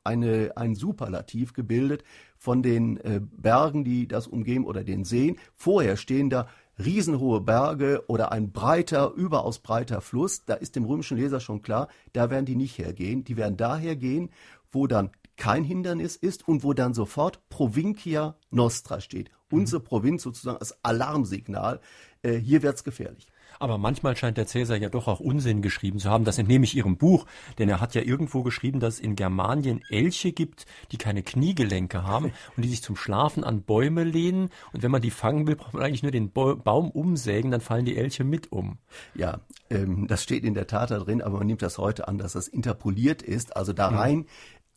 eine, 0.04 0.52
ein 0.56 0.74
Superlativ 0.74 1.52
gebildet 1.52 2.04
von 2.36 2.62
den 2.62 2.96
äh, 2.98 3.20
Bergen, 3.20 3.84
die 3.84 4.08
das 4.08 4.26
umgeben 4.26 4.64
oder 4.64 4.84
den 4.84 5.04
Seen. 5.04 5.38
Vorher 5.54 5.96
stehen 5.96 6.30
da 6.30 6.48
riesenhohe 6.78 7.40
Berge 7.40 8.04
oder 8.08 8.32
ein 8.32 8.52
breiter, 8.52 9.12
überaus 9.14 9.58
breiter 9.58 10.00
Fluss. 10.00 10.44
Da 10.44 10.54
ist 10.54 10.76
dem 10.76 10.84
römischen 10.84 11.18
Leser 11.18 11.40
schon 11.40 11.62
klar, 11.62 11.88
da 12.12 12.30
werden 12.30 12.46
die 12.46 12.56
nicht 12.56 12.78
hergehen. 12.78 13.24
Die 13.24 13.36
werden 13.36 13.56
daher 13.56 13.96
gehen, 13.96 14.30
wo 14.72 14.86
dann 14.86 15.10
kein 15.36 15.64
Hindernis 15.64 16.16
ist 16.16 16.46
und 16.46 16.64
wo 16.64 16.74
dann 16.74 16.94
sofort 16.94 17.48
Provincia 17.48 18.36
Nostra 18.50 19.00
steht. 19.00 19.30
Mhm. 19.50 19.58
Unsere 19.60 19.80
Provinz 19.80 20.22
sozusagen 20.22 20.58
als 20.58 20.76
Alarmsignal. 20.84 21.80
Äh, 22.22 22.34
hier 22.34 22.62
wird's 22.62 22.84
gefährlich. 22.84 23.26
Aber 23.60 23.76
manchmal 23.76 24.16
scheint 24.16 24.38
der 24.38 24.46
Cäsar 24.46 24.78
ja 24.78 24.88
doch 24.88 25.06
auch 25.06 25.20
Unsinn 25.20 25.60
geschrieben 25.60 25.98
zu 25.98 26.08
haben. 26.08 26.24
Das 26.24 26.38
entnehme 26.38 26.64
ich 26.64 26.74
Ihrem 26.74 26.96
Buch, 26.96 27.26
denn 27.58 27.68
er 27.68 27.78
hat 27.78 27.94
ja 27.94 28.00
irgendwo 28.00 28.42
geschrieben, 28.42 28.80
dass 28.80 28.94
es 28.94 29.00
in 29.00 29.16
Germanien 29.16 29.82
Elche 29.90 30.32
gibt, 30.32 30.64
die 30.92 30.96
keine 30.96 31.22
Kniegelenke 31.22 32.02
haben 32.02 32.32
und 32.56 32.64
die 32.64 32.70
sich 32.70 32.82
zum 32.82 32.96
Schlafen 32.96 33.44
an 33.44 33.62
Bäume 33.62 34.02
lehnen. 34.02 34.48
Und 34.72 34.82
wenn 34.82 34.90
man 34.90 35.02
die 35.02 35.10
fangen 35.10 35.46
will, 35.46 35.56
braucht 35.56 35.74
man 35.74 35.82
eigentlich 35.82 36.02
nur 36.02 36.10
den 36.10 36.32
Baum 36.32 36.90
umsägen, 36.90 37.50
dann 37.50 37.60
fallen 37.60 37.84
die 37.84 37.98
Elche 37.98 38.24
mit 38.24 38.50
um. 38.50 38.78
Ja, 39.14 39.40
ähm, 39.68 40.06
das 40.08 40.22
steht 40.22 40.44
in 40.44 40.54
der 40.54 40.66
Tat 40.66 40.90
da 40.90 40.98
drin, 40.98 41.20
aber 41.20 41.36
man 41.36 41.46
nimmt 41.46 41.60
das 41.60 41.76
heute 41.76 42.08
an, 42.08 42.16
dass 42.16 42.32
das 42.32 42.48
interpoliert 42.48 43.20
ist, 43.20 43.56
also 43.56 43.74
da 43.74 43.90
mhm. 43.90 43.96
rein 43.98 44.26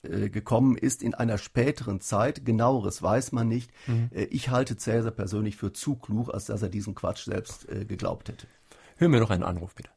äh, 0.04 0.30
gekommen 0.30 0.76
ist 0.76 1.02
in 1.02 1.14
einer 1.14 1.38
späteren 1.38 2.02
Zeit. 2.02 2.44
Genaueres 2.44 3.02
weiß 3.02 3.32
man 3.32 3.48
nicht. 3.48 3.72
Mhm. 3.88 4.10
Äh, 4.14 4.26
ich 4.26 4.50
halte 4.50 4.76
Cäsar 4.76 5.12
persönlich 5.12 5.56
für 5.56 5.72
zu 5.72 5.96
klug, 5.96 6.34
als 6.34 6.46
dass 6.46 6.62
er 6.62 6.68
diesen 6.68 6.94
Quatsch 6.94 7.24
selbst 7.24 7.70
äh, 7.70 7.86
geglaubt 7.86 8.28
hätte. 8.28 8.48
Hören 8.98 9.12
wir 9.12 9.20
noch 9.20 9.32
einen 9.32 9.44
Anruf, 9.44 9.76
bitte. 9.76 9.90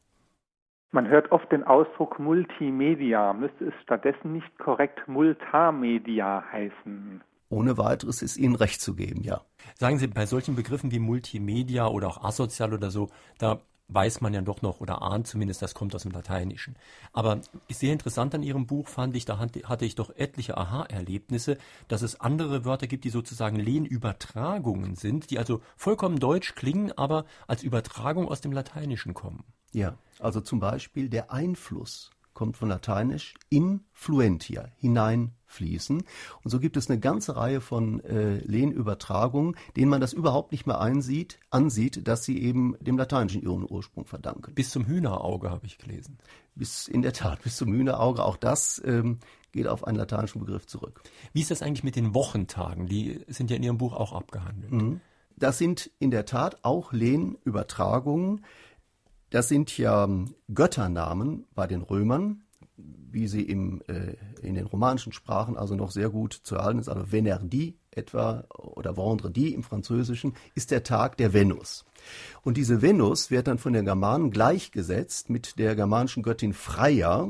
Man 0.91 1.07
hört 1.07 1.31
oft 1.31 1.51
den 1.51 1.63
Ausdruck 1.63 2.17
Multimedia. 2.17 3.33
Müsste 3.33 3.65
es 3.65 3.73
stattdessen 3.83 4.33
nicht 4.33 4.57
korrekt 4.57 5.07
Multamedia 5.07 6.43
heißen? 6.51 7.21
Ohne 7.49 7.77
weiteres 7.77 8.21
ist 8.21 8.37
Ihnen 8.37 8.55
recht 8.55 8.81
zu 8.81 8.95
geben, 8.95 9.21
ja. 9.23 9.41
Sagen 9.75 9.99
Sie, 9.99 10.07
bei 10.07 10.25
solchen 10.25 10.55
Begriffen 10.55 10.91
wie 10.91 10.99
Multimedia 10.99 11.87
oder 11.87 12.07
auch 12.07 12.23
asozial 12.23 12.73
oder 12.73 12.89
so, 12.89 13.09
da 13.37 13.61
weiß 13.89 14.21
man 14.21 14.33
ja 14.33 14.41
doch 14.41 14.61
noch 14.61 14.81
oder 14.81 15.01
ahnt 15.01 15.27
zumindest, 15.27 15.61
das 15.61 15.73
kommt 15.73 15.95
aus 15.95 16.03
dem 16.03 16.11
Lateinischen. 16.11 16.75
Aber 17.13 17.41
sehr 17.69 17.93
interessant 17.93 18.35
an 18.35 18.43
Ihrem 18.43 18.67
Buch 18.67 18.87
fand 18.87 19.15
ich, 19.15 19.25
da 19.25 19.39
hatte 19.39 19.85
ich 19.85 19.95
doch 19.95 20.09
etliche 20.15 20.57
Aha-Erlebnisse, 20.57 21.57
dass 21.87 22.01
es 22.01 22.19
andere 22.19 22.65
Wörter 22.65 22.87
gibt, 22.87 23.05
die 23.05 23.09
sozusagen 23.09 23.57
Lehnübertragungen 23.57 24.95
sind, 24.95 25.29
die 25.31 25.39
also 25.39 25.61
vollkommen 25.75 26.19
deutsch 26.19 26.55
klingen, 26.55 26.91
aber 26.97 27.25
als 27.47 27.63
Übertragung 27.63 28.27
aus 28.27 28.41
dem 28.41 28.51
Lateinischen 28.51 29.13
kommen. 29.13 29.43
Ja, 29.73 29.97
also 30.19 30.41
zum 30.41 30.59
Beispiel 30.59 31.09
der 31.09 31.31
Einfluss 31.31 32.11
kommt 32.37 32.55
von 32.55 32.69
Lateinisch 32.69 33.33
influentia, 33.49 34.67
hineinfließen. 34.77 36.03
Und 36.43 36.51
so 36.51 36.59
gibt 36.59 36.77
es 36.77 36.87
eine 36.87 36.99
ganze 36.99 37.35
Reihe 37.35 37.61
von 37.61 37.99
äh, 38.01 38.37
Lehnübertragungen, 38.41 39.55
denen 39.75 39.89
man 39.89 40.01
das 40.01 40.13
überhaupt 40.13 40.51
nicht 40.51 40.67
mehr 40.67 40.79
einsieht, 40.79 41.39
ansieht, 41.49 42.07
dass 42.07 42.25
sie 42.25 42.39
eben 42.39 42.75
dem 42.79 42.95
Lateinischen 42.95 43.41
ihren 43.41 43.65
Ursprung 43.67 44.05
verdanken. 44.05 44.53
Bis 44.53 44.69
zum 44.69 44.85
Hühnerauge 44.85 45.49
habe 45.49 45.65
ich 45.65 45.79
gelesen. 45.79 46.19
Bis 46.53 46.87
in 46.87 47.01
der 47.01 47.13
Tat, 47.13 47.41
bis 47.41 47.57
zum 47.57 47.73
Hühnerauge. 47.73 48.23
Auch 48.23 48.37
das 48.37 48.79
ähm, 48.85 49.17
geht 49.51 49.67
auf 49.67 49.83
einen 49.83 49.97
lateinischen 49.97 50.39
Begriff 50.39 50.67
zurück. 50.67 51.01
Wie 51.33 51.41
ist 51.41 51.49
das 51.49 51.63
eigentlich 51.63 51.83
mit 51.83 51.95
den 51.95 52.13
Wochentagen? 52.13 52.85
Die 52.85 53.25
sind 53.29 53.49
ja 53.49 53.57
in 53.57 53.63
Ihrem 53.63 53.79
Buch 53.79 53.93
auch 53.93 54.13
abgehandelt. 54.13 54.71
Mhm. 54.71 55.01
Das 55.37 55.57
sind 55.57 55.89
in 55.97 56.11
der 56.11 56.25
Tat 56.25 56.63
auch 56.63 56.93
Lehnübertragungen. 56.93 58.45
Das 59.29 59.47
sind 59.49 59.77
ja 59.77 60.07
Götternamen 60.53 61.45
bei 61.53 61.67
den 61.67 61.81
Römern, 61.81 62.43
wie 62.77 63.27
sie 63.27 63.41
im, 63.41 63.81
äh, 63.87 64.15
in 64.41 64.55
den 64.55 64.67
romanischen 64.67 65.11
Sprachen 65.11 65.57
also 65.57 65.75
noch 65.75 65.91
sehr 65.91 66.09
gut 66.09 66.33
zu 66.33 66.55
erhalten 66.55 66.79
ist. 66.79 66.89
Also 66.89 67.11
Venerdi 67.11 67.77
etwa 67.91 68.45
oder 68.57 68.95
Vendredi 68.95 69.49
im 69.49 69.63
Französischen 69.63 70.33
ist 70.55 70.71
der 70.71 70.83
Tag 70.83 71.17
der 71.17 71.33
Venus. 71.33 71.85
Und 72.43 72.57
diese 72.57 72.81
Venus 72.81 73.31
wird 73.31 73.47
dann 73.47 73.57
von 73.57 73.73
den 73.73 73.85
Germanen 73.85 74.31
gleichgesetzt 74.31 75.29
mit 75.29 75.57
der 75.57 75.75
germanischen 75.75 76.23
Göttin 76.23 76.53
Freya. 76.53 77.29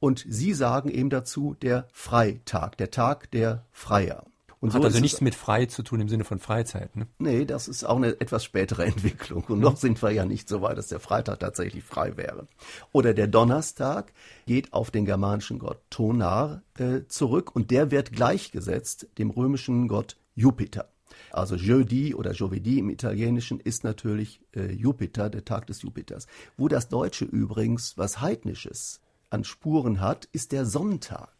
Und 0.00 0.24
sie 0.28 0.54
sagen 0.54 0.90
eben 0.90 1.10
dazu 1.10 1.54
der 1.54 1.86
Freitag, 1.92 2.76
der 2.78 2.90
Tag 2.90 3.30
der 3.30 3.66
Freier. 3.70 4.24
Und 4.60 4.74
Hat 4.74 4.82
so 4.82 4.88
also 4.88 5.00
nichts 5.00 5.22
mit 5.22 5.34
frei 5.34 5.64
zu 5.66 5.82
tun 5.82 6.00
im 6.00 6.10
Sinne 6.10 6.24
von 6.24 6.38
Freizeit, 6.38 6.94
ne? 6.94 7.06
Nee, 7.18 7.46
das 7.46 7.66
ist 7.66 7.82
auch 7.82 7.96
eine 7.96 8.20
etwas 8.20 8.44
spätere 8.44 8.84
Entwicklung. 8.86 9.44
Und 9.44 9.58
noch 9.58 9.78
sind 9.78 10.02
wir 10.02 10.10
ja 10.10 10.26
nicht 10.26 10.50
so 10.50 10.60
weit, 10.60 10.76
dass 10.76 10.88
der 10.88 11.00
Freitag 11.00 11.40
tatsächlich 11.40 11.82
frei 11.82 12.18
wäre. 12.18 12.46
Oder 12.92 13.14
der 13.14 13.26
Donnerstag 13.26 14.12
geht 14.46 14.74
auf 14.74 14.90
den 14.90 15.06
germanischen 15.06 15.58
Gott 15.58 15.80
Tonar 15.88 16.62
äh, 16.78 17.06
zurück 17.08 17.56
und 17.56 17.70
der 17.70 17.90
wird 17.90 18.12
gleichgesetzt 18.12 19.08
dem 19.16 19.30
römischen 19.30 19.88
Gott 19.88 20.18
Jupiter. 20.34 20.90
Also 21.32 21.56
Jeudi 21.56 22.14
oder 22.14 22.32
Giovedì 22.32 22.78
im 22.78 22.90
Italienischen 22.90 23.60
ist 23.60 23.82
natürlich 23.82 24.40
äh, 24.54 24.72
Jupiter, 24.72 25.30
der 25.30 25.44
Tag 25.44 25.66
des 25.68 25.82
Jupiters. 25.82 26.26
Wo 26.58 26.68
das 26.68 26.88
Deutsche 26.88 27.24
übrigens 27.24 27.96
was 27.96 28.20
Heidnisches 28.20 29.00
an 29.30 29.44
Spuren 29.44 30.00
hat, 30.00 30.28
ist 30.32 30.52
der 30.52 30.66
Sonntag. 30.66 31.39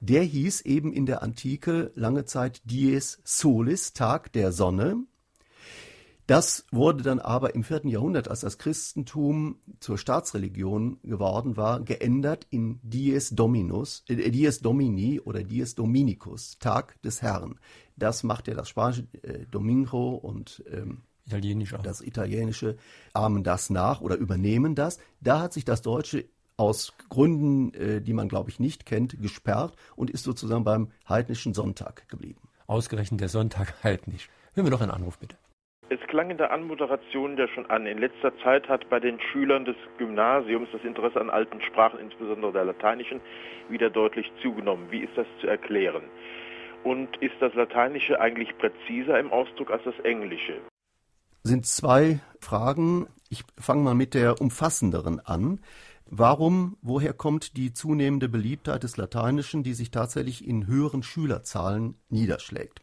Der 0.00 0.22
hieß 0.22 0.62
eben 0.62 0.92
in 0.92 1.06
der 1.06 1.22
Antike 1.22 1.92
lange 1.94 2.24
Zeit 2.24 2.62
Dies 2.64 3.20
Solis, 3.24 3.92
Tag 3.92 4.32
der 4.32 4.52
Sonne. 4.52 5.04
Das 6.26 6.66
wurde 6.72 7.04
dann 7.04 7.20
aber 7.20 7.54
im 7.54 7.62
vierten 7.62 7.88
Jahrhundert, 7.88 8.28
als 8.28 8.40
das 8.40 8.58
Christentum 8.58 9.60
zur 9.78 9.96
Staatsreligion 9.96 10.98
geworden 11.04 11.56
war, 11.56 11.80
geändert 11.80 12.48
in 12.50 12.80
Dies 12.82 13.30
Dominus, 13.30 14.02
äh, 14.08 14.30
Dies 14.30 14.58
Domini 14.58 15.20
oder 15.20 15.44
Dies 15.44 15.76
Dominicus, 15.76 16.58
Tag 16.58 17.00
des 17.02 17.22
Herrn. 17.22 17.60
Das 17.96 18.24
macht 18.24 18.48
ja 18.48 18.54
das 18.54 18.68
spanische 18.68 19.06
äh, 19.22 19.46
Domingo 19.46 20.14
und 20.16 20.64
ähm, 20.68 21.02
Italienisch 21.26 21.74
auch. 21.74 21.82
das 21.82 22.00
italienische 22.00 22.76
ahmen 23.12 23.42
das 23.42 23.70
nach 23.70 24.00
oder 24.00 24.16
übernehmen 24.16 24.74
das. 24.74 24.98
Da 25.20 25.40
hat 25.40 25.52
sich 25.52 25.64
das 25.64 25.82
Deutsche 25.82 26.24
aus 26.56 26.96
Gründen, 27.10 27.74
äh, 27.74 28.00
die 28.00 28.12
man, 28.12 28.28
glaube 28.28 28.50
ich, 28.50 28.58
nicht 28.60 28.86
kennt, 28.86 29.20
gesperrt 29.20 29.76
und 29.94 30.10
ist 30.10 30.24
sozusagen 30.24 30.64
beim 30.64 30.90
heidnischen 31.08 31.54
Sonntag 31.54 32.08
geblieben. 32.08 32.40
Ausgerechnet 32.66 33.20
der 33.20 33.28
Sonntag 33.28 33.74
heidnisch. 33.84 34.28
Hören 34.54 34.66
wir 34.66 34.70
doch 34.70 34.80
einen 34.80 34.90
Anruf, 34.90 35.18
bitte. 35.18 35.36
Es 35.88 36.00
klang 36.08 36.30
in 36.30 36.38
der 36.38 36.50
Anmoderation 36.50 37.36
ja 37.38 37.46
schon 37.46 37.66
an. 37.66 37.86
In 37.86 37.98
letzter 37.98 38.36
Zeit 38.42 38.68
hat 38.68 38.88
bei 38.90 38.98
den 38.98 39.20
Schülern 39.20 39.64
des 39.64 39.76
Gymnasiums 39.98 40.68
das 40.72 40.82
Interesse 40.82 41.20
an 41.20 41.30
alten 41.30 41.60
Sprachen, 41.60 42.00
insbesondere 42.00 42.52
der 42.52 42.64
lateinischen, 42.64 43.20
wieder 43.68 43.88
deutlich 43.88 44.32
zugenommen. 44.42 44.90
Wie 44.90 45.00
ist 45.00 45.12
das 45.16 45.26
zu 45.40 45.46
erklären? 45.46 46.02
Und 46.82 47.16
ist 47.18 47.34
das 47.40 47.54
Lateinische 47.54 48.20
eigentlich 48.20 48.56
präziser 48.58 49.18
im 49.20 49.30
Ausdruck 49.30 49.70
als 49.70 49.84
das 49.84 49.98
Englische? 50.00 50.60
Sind 51.44 51.66
zwei 51.66 52.18
Fragen. 52.40 53.06
Ich 53.28 53.44
fange 53.56 53.82
mal 53.82 53.94
mit 53.94 54.14
der 54.14 54.40
umfassenderen 54.40 55.20
an. 55.20 55.60
Warum, 56.08 56.76
woher 56.82 57.12
kommt 57.12 57.56
die 57.56 57.72
zunehmende 57.72 58.28
Beliebtheit 58.28 58.84
des 58.84 58.96
Lateinischen, 58.96 59.64
die 59.64 59.74
sich 59.74 59.90
tatsächlich 59.90 60.46
in 60.46 60.66
höheren 60.66 61.02
Schülerzahlen 61.02 61.96
niederschlägt? 62.08 62.80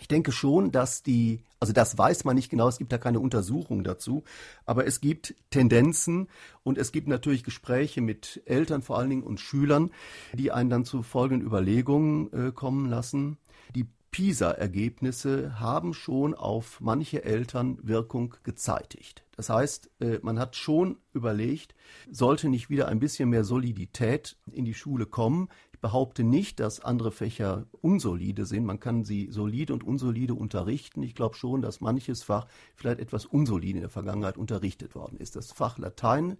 Ich 0.00 0.08
denke 0.08 0.32
schon, 0.32 0.70
dass 0.70 1.02
die, 1.02 1.40
also 1.60 1.72
das 1.72 1.96
weiß 1.96 2.24
man 2.24 2.34
nicht 2.34 2.50
genau, 2.50 2.68
es 2.68 2.78
gibt 2.78 2.92
da 2.92 2.98
keine 2.98 3.20
Untersuchung 3.20 3.84
dazu, 3.84 4.24
aber 4.64 4.86
es 4.86 5.00
gibt 5.00 5.34
Tendenzen 5.50 6.28
und 6.62 6.78
es 6.78 6.92
gibt 6.92 7.08
natürlich 7.08 7.44
Gespräche 7.44 8.00
mit 8.00 8.42
Eltern 8.46 8.82
vor 8.82 8.98
allen 8.98 9.10
Dingen 9.10 9.22
und 9.22 9.40
Schülern, 9.40 9.90
die 10.32 10.50
einen 10.50 10.70
dann 10.70 10.84
zu 10.84 11.02
folgenden 11.02 11.46
Überlegungen 11.46 12.32
äh, 12.32 12.52
kommen 12.52 12.88
lassen. 12.88 13.38
Die 13.74 13.86
PISA-Ergebnisse 14.12 15.58
haben 15.58 15.94
schon 15.94 16.34
auf 16.34 16.80
manche 16.80 17.24
Eltern 17.24 17.78
Wirkung 17.82 18.34
gezeitigt. 18.44 19.24
Das 19.36 19.48
heißt, 19.48 19.90
äh, 20.00 20.18
man 20.22 20.38
hat 20.38 20.54
schon 20.54 20.98
überlegt, 21.14 21.74
sollte 22.10 22.50
nicht 22.50 22.68
wieder 22.68 22.88
ein 22.88 23.00
bisschen 23.00 23.30
mehr 23.30 23.42
Solidität 23.42 24.36
in 24.50 24.66
die 24.66 24.74
Schule 24.74 25.06
kommen. 25.06 25.48
Behaupte 25.82 26.22
nicht, 26.22 26.60
dass 26.60 26.80
andere 26.80 27.10
Fächer 27.10 27.66
unsolide 27.82 28.46
sind. 28.46 28.64
Man 28.64 28.80
kann 28.80 29.04
sie 29.04 29.28
solide 29.30 29.74
und 29.74 29.84
unsolide 29.84 30.32
unterrichten. 30.32 31.02
Ich 31.02 31.14
glaube 31.14 31.34
schon, 31.34 31.60
dass 31.60 31.80
manches 31.80 32.22
Fach 32.22 32.46
vielleicht 32.76 33.00
etwas 33.00 33.26
unsolide 33.26 33.78
in 33.78 33.82
der 33.82 33.90
Vergangenheit 33.90 34.38
unterrichtet 34.38 34.94
worden 34.94 35.18
ist. 35.18 35.34
Das 35.36 35.52
Fach 35.52 35.78
Latein 35.78 36.38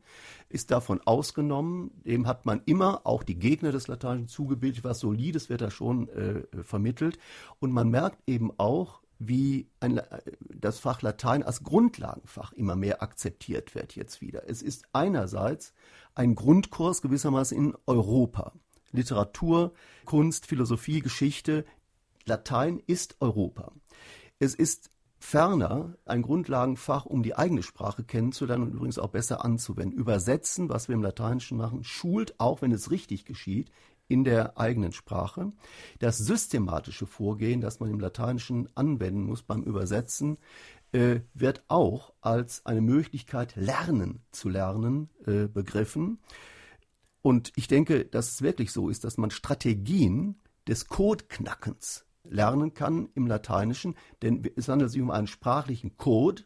ist 0.49 0.71
davon 0.71 1.01
ausgenommen. 1.01 1.91
Dem 2.07 2.27
hat 2.29 2.47
man 2.47 2.63
immer 2.67 3.03
auch 3.05 3.25
die 3.25 3.39
Gegner 3.39 3.73
des 3.73 3.89
Lateinischen 3.89 4.29
zugebildet. 4.29 4.85
Was 4.85 5.01
Solides 5.01 5.51
wird 5.51 5.61
da 5.61 5.71
schon 5.71 6.09
äh, 6.09 6.45
vermittelt. 6.63 7.19
Und 7.59 7.73
man 7.73 7.91
merkt 7.91 8.23
eben 8.27 8.53
auch, 8.59 9.03
wie 9.19 9.69
ein, 9.81 10.01
das 10.49 10.79
Fach 10.79 11.03
Latein 11.03 11.43
als 11.43 11.63
Grundlagenfach 11.63 12.53
immer 12.53 12.77
mehr 12.77 13.03
akzeptiert 13.03 13.75
wird 13.75 13.95
jetzt 13.97 14.21
wieder. 14.21 14.49
Es 14.49 14.63
ist 14.63 14.85
einerseits 14.93 15.75
ein 16.15 16.35
Grundkurs 16.35 17.03
gewissermaßen 17.03 17.57
in 17.57 17.75
Europa. 17.87 18.53
Literatur, 18.93 19.73
Kunst, 20.05 20.47
Philosophie, 20.47 21.01
Geschichte. 21.01 21.65
Latein 22.25 22.81
ist 22.87 23.17
Europa. 23.21 23.73
Es 24.39 24.55
ist 24.55 24.91
ferner 25.19 25.97
ein 26.05 26.23
Grundlagenfach, 26.23 27.07
um 27.07 27.23
die 27.23 27.37
eigene 27.37 27.63
Sprache 27.63 28.03
kennenzulernen 28.03 28.65
und 28.65 28.75
übrigens 28.75 28.99
auch 28.99 29.11
besser 29.11 29.45
anzuwenden. 29.45 29.99
Übersetzen, 29.99 30.69
was 30.69 30.89
wir 30.89 30.95
im 30.95 31.03
Lateinischen 31.03 31.57
machen, 31.57 31.85
schult, 31.85 32.39
auch 32.39 32.61
wenn 32.61 32.73
es 32.73 32.91
richtig 32.91 33.25
geschieht, 33.25 33.71
in 34.09 34.25
der 34.25 34.59
eigenen 34.59 34.93
Sprache. 34.93 35.53
Das 36.01 36.19
systematische 36.19 37.07
Vorgehen, 37.07 37.61
das 37.61 37.81
man 37.81 37.91
im 37.91 38.01
Lateinischen 38.01 38.69
anwenden 38.75 39.25
muss 39.25 39.43
beim 39.43 39.63
Übersetzen, 39.63 40.39
äh, 40.93 41.21
wird 41.35 41.63
auch 41.69 42.13
als 42.21 42.67
eine 42.67 42.83
Möglichkeit, 42.83 43.57
lernen 43.57 44.21
zu 44.33 44.49
lernen, 44.49 45.09
äh, 45.27 45.47
begriffen. 45.47 46.19
Und 47.23 47.53
ich 47.57 47.69
denke, 47.69 48.05
dass 48.05 48.33
es 48.33 48.43
wirklich 48.43 48.73
so 48.73 48.89
ist, 48.89 49.05
dass 49.05 49.17
man 49.17 49.31
Strategien 49.31 50.41
des 50.67 50.89
Codeknackens 50.89 52.05
lernen 52.25 52.75
kann 52.75 53.09
im 53.15 53.27
Lateinischen, 53.27 53.97
denn 54.23 54.49
es 54.57 54.69
handelt 54.69 54.91
sich 54.91 55.01
um 55.01 55.11
einen 55.11 55.27
sprachlichen 55.27 55.97
Code, 55.97 56.45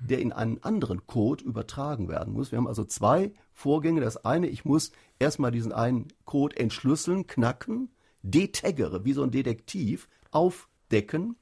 der 0.00 0.18
in 0.18 0.32
einen 0.32 0.62
anderen 0.62 1.06
Code 1.06 1.44
übertragen 1.44 2.08
werden 2.08 2.34
muss. 2.34 2.52
Wir 2.52 2.58
haben 2.58 2.68
also 2.68 2.84
zwei 2.84 3.32
Vorgänge. 3.52 4.00
Das 4.00 4.24
eine, 4.24 4.46
ich 4.48 4.64
muss 4.64 4.92
erstmal 5.18 5.50
diesen 5.50 5.72
einen 5.72 6.08
Code 6.24 6.56
entschlüsseln, 6.56 7.26
knacken, 7.26 7.90
detaggere, 8.22 9.04
wie 9.04 9.14
so 9.14 9.22
ein 9.22 9.30
Detektiv, 9.30 10.08
aufdecken. 10.30 11.36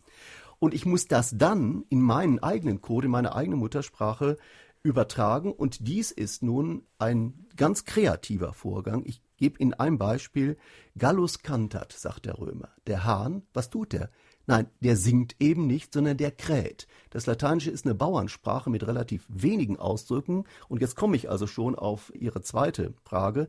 Und 0.61 0.73
ich 0.73 0.87
muss 0.87 1.09
das 1.09 1.37
dann 1.37 1.85
in 1.89 2.01
meinen 2.01 2.39
eigenen 2.39 2.81
Code, 2.81 3.07
in 3.07 3.11
meine 3.11 3.35
eigene 3.35 3.57
Muttersprache 3.57 4.37
übertragen. 4.85 5.53
Und 5.53 5.89
dies 5.89 6.13
ist 6.13 6.43
nun 6.43 6.87
ein 6.99 7.47
ganz 7.57 7.85
kreativer 7.85 8.53
Vorgang. 8.53 9.03
Ich 9.05 9.21
gebe 9.37 9.59
Ihnen 9.59 9.75
ein 9.75 9.99
Beispiel. 9.99 10.57
Gallus 10.97 11.41
cantat, 11.41 11.93
sagt 11.93 12.27
der 12.27 12.39
Römer. 12.39 12.69
Der 12.87 13.05
Hahn, 13.05 13.43
was 13.53 13.71
tut 13.71 13.95
er? 13.95 14.11
Nein, 14.47 14.69
der 14.81 14.97
singt 14.97 15.37
eben 15.41 15.67
nicht, 15.67 15.95
sondern 15.95 16.19
der 16.19 16.31
kräht. 16.31 16.87
Das 17.09 17.25
Lateinische 17.25 17.71
ist 17.71 17.87
eine 17.87 17.95
Bauernsprache 17.95 18.69
mit 18.69 18.87
relativ 18.87 19.25
wenigen 19.29 19.79
Ausdrücken. 19.79 20.45
Und 20.69 20.83
jetzt 20.83 20.97
komme 20.97 21.17
ich 21.17 21.31
also 21.31 21.47
schon 21.47 21.75
auf 21.75 22.13
Ihre 22.15 22.43
zweite 22.43 22.93
Frage. 23.05 23.49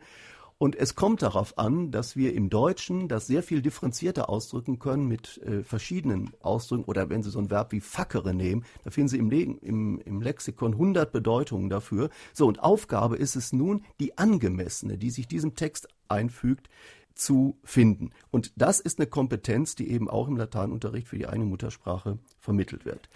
Und 0.58 0.78
es 0.78 0.96
kommt 0.96 1.22
darauf 1.22 1.58
an, 1.58 1.92
dass 1.92 2.16
wir 2.16 2.34
im 2.34 2.50
Deutschen 2.50 3.10
das 3.10 3.28
sehr 3.28 3.44
viel 3.44 3.62
differenzierter 3.62 4.30
ausdrücken 4.30 4.80
können 4.80 5.06
mit 5.06 5.38
äh, 5.40 5.64
verschiedenen 5.64 6.32
Ausdrücken. 6.42 6.86
Oder 6.86 7.10
wenn 7.10 7.24
Sie 7.24 7.30
so 7.30 7.40
ein 7.40 7.50
Verb 7.50 7.74
wie 7.74 7.82
fackere 7.82 8.34
nehmen, 8.34 8.64
da 8.84 8.92
finden 8.92 9.10
Sie 9.10 9.18
im, 9.18 9.30
im, 9.32 10.00
im 10.00 10.22
Lexikon 10.22 10.74
100 10.74 11.12
Bedeutungen 11.12 11.70
dafür. 11.70 12.10
So, 12.34 12.48
und 12.48 12.62
Aufgabe 12.62 13.18
ist 13.18 13.36
es 13.36 13.52
nun, 13.52 13.84
die 14.00 14.18
angemessene, 14.18 14.98
die 14.98 15.10
sich 15.10 15.28
diesem 15.28 15.56
Text 15.56 15.90
einfügt, 16.08 16.70
zu 17.16 17.58
finden. 17.64 18.12
Und 18.32 18.54
das 18.56 18.80
ist 18.80 19.00
eine 19.00 19.08
Kompetenz, 19.08 19.76
die 19.76 19.90
eben 19.90 20.10
auch 20.10 20.28
im 20.28 20.38
Lateinunterricht 20.38 21.08
für 21.08 21.18
die 21.18 21.28
eigene 21.28 21.46
Muttersprache 21.46 22.20
vermittelt 22.40 22.86
wird. 22.86 23.10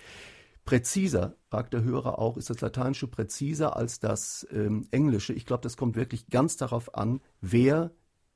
Präziser, 0.69 1.35
fragt 1.49 1.73
der 1.73 1.81
Hörer 1.81 2.19
auch, 2.19 2.37
ist 2.37 2.51
das 2.51 2.61
Lateinische 2.61 3.07
präziser 3.07 3.75
als 3.75 3.99
das 3.99 4.47
ähm, 4.51 4.87
Englische? 4.91 5.33
Ich 5.33 5.47
glaube, 5.47 5.63
das 5.63 5.77
kommt 5.77 5.95
wirklich 5.95 6.27
ganz 6.29 6.57
darauf 6.57 6.93
an, 6.93 7.21
wer 7.41 7.89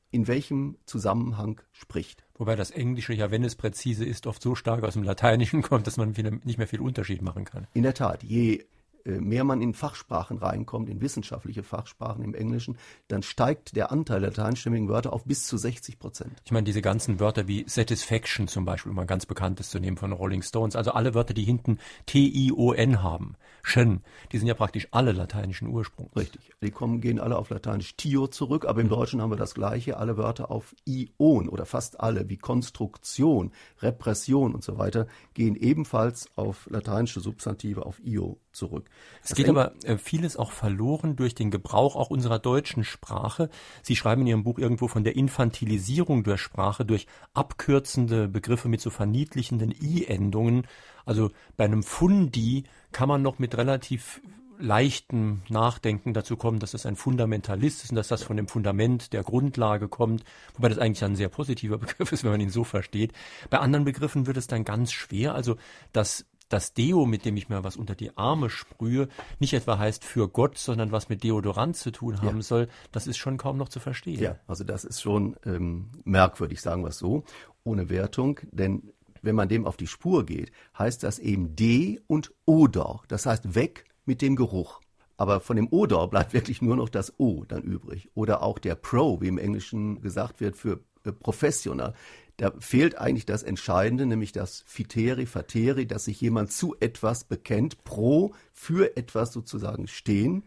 in 0.09 0.25
welchem 0.25 0.79
Zusammenhang 0.87 1.61
spricht. 1.71 2.25
Wobei 2.33 2.55
das 2.55 2.71
Englische 2.71 3.13
ja, 3.13 3.29
wenn 3.29 3.43
es 3.43 3.53
präzise 3.55 4.03
ist, 4.03 4.25
oft 4.25 4.41
so 4.41 4.55
stark 4.55 4.83
aus 4.83 4.93
dem 4.93 5.03
Lateinischen 5.03 5.61
kommt, 5.61 5.85
dass 5.85 5.97
man 5.97 6.15
nicht 6.43 6.57
mehr 6.57 6.67
viel 6.67 6.81
Unterschied 6.81 7.21
machen 7.21 7.45
kann. 7.45 7.67
In 7.75 7.83
der 7.83 7.93
Tat, 7.93 8.23
je 8.23 8.65
mehr 9.05 9.43
man 9.43 9.61
in 9.61 9.73
Fachsprachen 9.73 10.37
reinkommt, 10.37 10.89
in 10.89 11.01
wissenschaftliche 11.01 11.63
Fachsprachen 11.63 12.23
im 12.23 12.33
Englischen, 12.33 12.77
dann 13.07 13.23
steigt 13.23 13.75
der 13.75 13.91
Anteil 13.91 14.21
der 14.21 14.29
lateinstimmigen 14.29 14.87
Wörter 14.89 15.13
auf 15.13 15.25
bis 15.25 15.45
zu 15.45 15.57
60 15.57 15.99
Prozent. 15.99 16.31
Ich 16.45 16.51
meine, 16.51 16.63
diese 16.63 16.81
ganzen 16.81 17.19
Wörter 17.19 17.47
wie 17.47 17.65
Satisfaction 17.67 18.47
zum 18.47 18.65
Beispiel, 18.65 18.91
um 18.91 18.99
ein 18.99 19.07
ganz 19.07 19.25
bekanntes 19.25 19.69
zu 19.69 19.79
nehmen 19.79 19.97
von 19.97 20.11
Rolling 20.11 20.41
Stones, 20.41 20.75
also 20.75 20.91
alle 20.91 21.13
Wörter, 21.13 21.33
die 21.33 21.43
hinten 21.43 21.79
T-I-O-N 22.05 23.03
haben, 23.03 23.35
schön, 23.63 24.01
die 24.31 24.37
sind 24.37 24.47
ja 24.47 24.53
praktisch 24.53 24.87
alle 24.91 25.13
lateinischen 25.13 25.69
Ursprungs. 25.69 26.15
Richtig, 26.15 26.51
die 26.61 26.69
kommen, 26.69 27.01
gehen 27.01 27.19
alle 27.19 27.37
auf 27.37 27.49
Lateinisch 27.49 27.95
Tio 27.95 28.27
zurück, 28.27 28.65
aber 28.65 28.81
im 28.81 28.87
mhm. 28.87 28.91
Deutschen 28.91 29.21
haben 29.21 29.31
wir 29.31 29.37
das 29.37 29.55
gleiche, 29.55 29.97
alle 29.97 30.17
Wörter 30.17 30.51
auf 30.51 30.75
Ion 30.85 31.49
oder 31.49 31.65
fast 31.65 31.99
alle, 31.99 32.29
wie 32.29 32.37
Konstruktion, 32.37 33.51
Repression 33.81 34.53
und 34.53 34.63
so 34.63 34.77
weiter, 34.77 35.07
gehen 35.33 35.55
ebenfalls 35.55 36.29
auf 36.35 36.67
lateinische 36.69 37.21
Substantive, 37.21 37.85
auf 37.85 37.99
Io 38.03 38.37
zurück. 38.51 38.89
Es 39.21 39.29
das 39.29 39.37
geht 39.37 39.49
aber 39.49 39.73
äh, 39.83 39.97
vieles 39.97 40.37
auch 40.37 40.51
verloren 40.51 41.15
durch 41.15 41.33
den 41.33 41.49
Gebrauch 41.49 41.95
auch 41.95 42.09
unserer 42.09 42.39
deutschen 42.39 42.83
Sprache. 42.83 43.49
Sie 43.81 43.95
schreiben 43.95 44.21
in 44.21 44.27
Ihrem 44.27 44.43
Buch 44.43 44.59
irgendwo 44.59 44.87
von 44.87 45.03
der 45.03 45.15
Infantilisierung 45.15 46.23
der 46.23 46.37
Sprache 46.37 46.85
durch 46.85 47.07
abkürzende 47.33 48.27
Begriffe 48.27 48.67
mit 48.69 48.81
so 48.81 48.89
verniedlichenden 48.89 49.71
I-Endungen. 49.71 50.67
Also 51.05 51.31
bei 51.57 51.65
einem 51.65 51.83
Fundi 51.83 52.63
kann 52.93 53.09
man 53.09 53.21
noch 53.21 53.39
mit 53.39 53.57
relativ 53.57 54.21
leichtem 54.59 55.41
Nachdenken 55.49 56.13
dazu 56.13 56.37
kommen, 56.37 56.59
dass 56.59 56.71
das 56.71 56.85
ein 56.85 56.95
Fundamentalist 56.95 57.83
ist 57.83 57.89
und 57.91 57.97
dass 57.97 58.07
das 58.07 58.23
von 58.23 58.37
dem 58.37 58.47
Fundament 58.47 59.11
der 59.11 59.23
Grundlage 59.23 59.89
kommt, 59.89 60.23
wobei 60.55 60.69
das 60.69 60.77
eigentlich 60.77 61.03
ein 61.03 61.15
sehr 61.15 61.29
positiver 61.29 61.77
Begriff 61.79 62.11
ist, 62.11 62.23
wenn 62.23 62.31
man 62.31 62.41
ihn 62.41 62.49
so 62.49 62.63
versteht. 62.63 63.13
Bei 63.49 63.59
anderen 63.59 63.85
Begriffen 63.85 64.27
wird 64.27 64.37
es 64.37 64.47
dann 64.47 64.63
ganz 64.63 64.91
schwer. 64.93 65.35
Also 65.35 65.57
das 65.91 66.25
das 66.49 66.73
Deo, 66.73 67.05
mit 67.07 67.25
dem 67.25 67.35
ich 67.35 67.49
mir 67.49 67.63
was 67.63 67.77
unter 67.77 67.95
die 67.95 68.15
Arme 68.15 68.49
sprühe, 68.49 69.07
nicht 69.39 69.53
etwa 69.53 69.79
heißt 69.79 70.05
für 70.05 70.29
Gott, 70.29 70.57
sondern 70.57 70.91
was 70.91 71.09
mit 71.09 71.23
Deodorant 71.23 71.75
zu 71.75 71.89
tun 71.91 72.21
haben 72.21 72.37
ja. 72.37 72.43
soll, 72.43 72.67
das 72.91 73.07
ist 73.07 73.17
schon 73.17 73.37
kaum 73.37 73.57
noch 73.57 73.69
zu 73.69 73.79
verstehen. 73.79 74.21
Ja, 74.21 74.35
also 74.45 74.63
das 74.63 74.83
ist 74.83 75.01
schon 75.01 75.35
ähm, 75.45 75.89
merkwürdig, 76.03 76.61
sagen 76.61 76.83
wir 76.83 76.89
es 76.89 76.99
so, 76.99 77.23
ohne 77.63 77.89
Wertung, 77.89 78.39
denn 78.51 78.93
wenn 79.23 79.35
man 79.35 79.49
dem 79.49 79.65
auf 79.65 79.77
die 79.77 79.87
Spur 79.87 80.25
geht, 80.25 80.51
heißt 80.77 81.03
das 81.03 81.19
eben 81.19 81.55
De 81.55 81.99
und 82.07 82.31
Odor. 82.45 83.03
Das 83.07 83.25
heißt 83.25 83.55
weg 83.55 83.85
mit 84.05 84.21
dem 84.21 84.35
Geruch. 84.35 84.81
Aber 85.17 85.39
von 85.39 85.55
dem 85.55 85.67
Odor 85.71 86.09
bleibt 86.09 86.33
wirklich 86.33 86.61
nur 86.61 86.75
noch 86.75 86.89
das 86.89 87.13
O 87.19 87.45
dann 87.47 87.63
übrig. 87.63 88.09
Oder 88.13 88.43
auch 88.43 88.59
der 88.59 88.75
Pro, 88.75 89.21
wie 89.21 89.27
im 89.27 89.37
Englischen 89.37 90.01
gesagt 90.01 90.41
wird, 90.41 90.55
für 90.55 90.81
äh, 91.05 91.11
professional. 91.11 91.93
Da 92.37 92.51
fehlt 92.59 92.97
eigentlich 92.97 93.25
das 93.25 93.43
Entscheidende, 93.43 94.05
nämlich 94.05 94.31
das 94.31 94.63
Fiteri, 94.65 95.27
Fateri, 95.27 95.85
dass 95.85 96.05
sich 96.05 96.19
jemand 96.19 96.51
zu 96.51 96.75
etwas 96.79 97.25
bekennt, 97.25 97.83
pro, 97.83 98.33
für 98.51 98.97
etwas 98.97 99.31
sozusagen 99.31 99.87
stehen. 99.87 100.43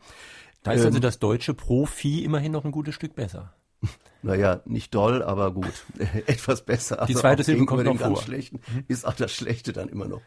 Da 0.65 0.73
ist 0.73 0.85
also 0.85 0.99
ähm, 0.99 1.03
das 1.03 1.21
deutsche 1.21 1.55
Profi 1.55 2.25
immerhin 2.25 2.51
noch 2.51 2.65
ein 2.65 2.73
gutes 2.73 2.95
Stück 2.95 3.15
besser. 3.15 3.55
Naja, 4.27 4.61
nicht 4.65 4.93
doll, 4.93 5.23
aber 5.23 5.53
gut. 5.53 5.85
Etwas 6.27 6.65
besser. 6.65 7.05
Die 7.07 7.15
zweite 7.15 7.45
Silbe 7.45 7.65
kommt 7.65 7.85
noch 7.85 7.97
vor. 7.97 8.21
Schlechten 8.21 8.57
mhm. 8.57 8.85
ist 8.89 9.07
auch 9.07 9.15
das 9.15 9.33
Schlechte 9.33 9.73
dann 9.73 9.89
immer 9.89 10.09
noch 10.09 10.23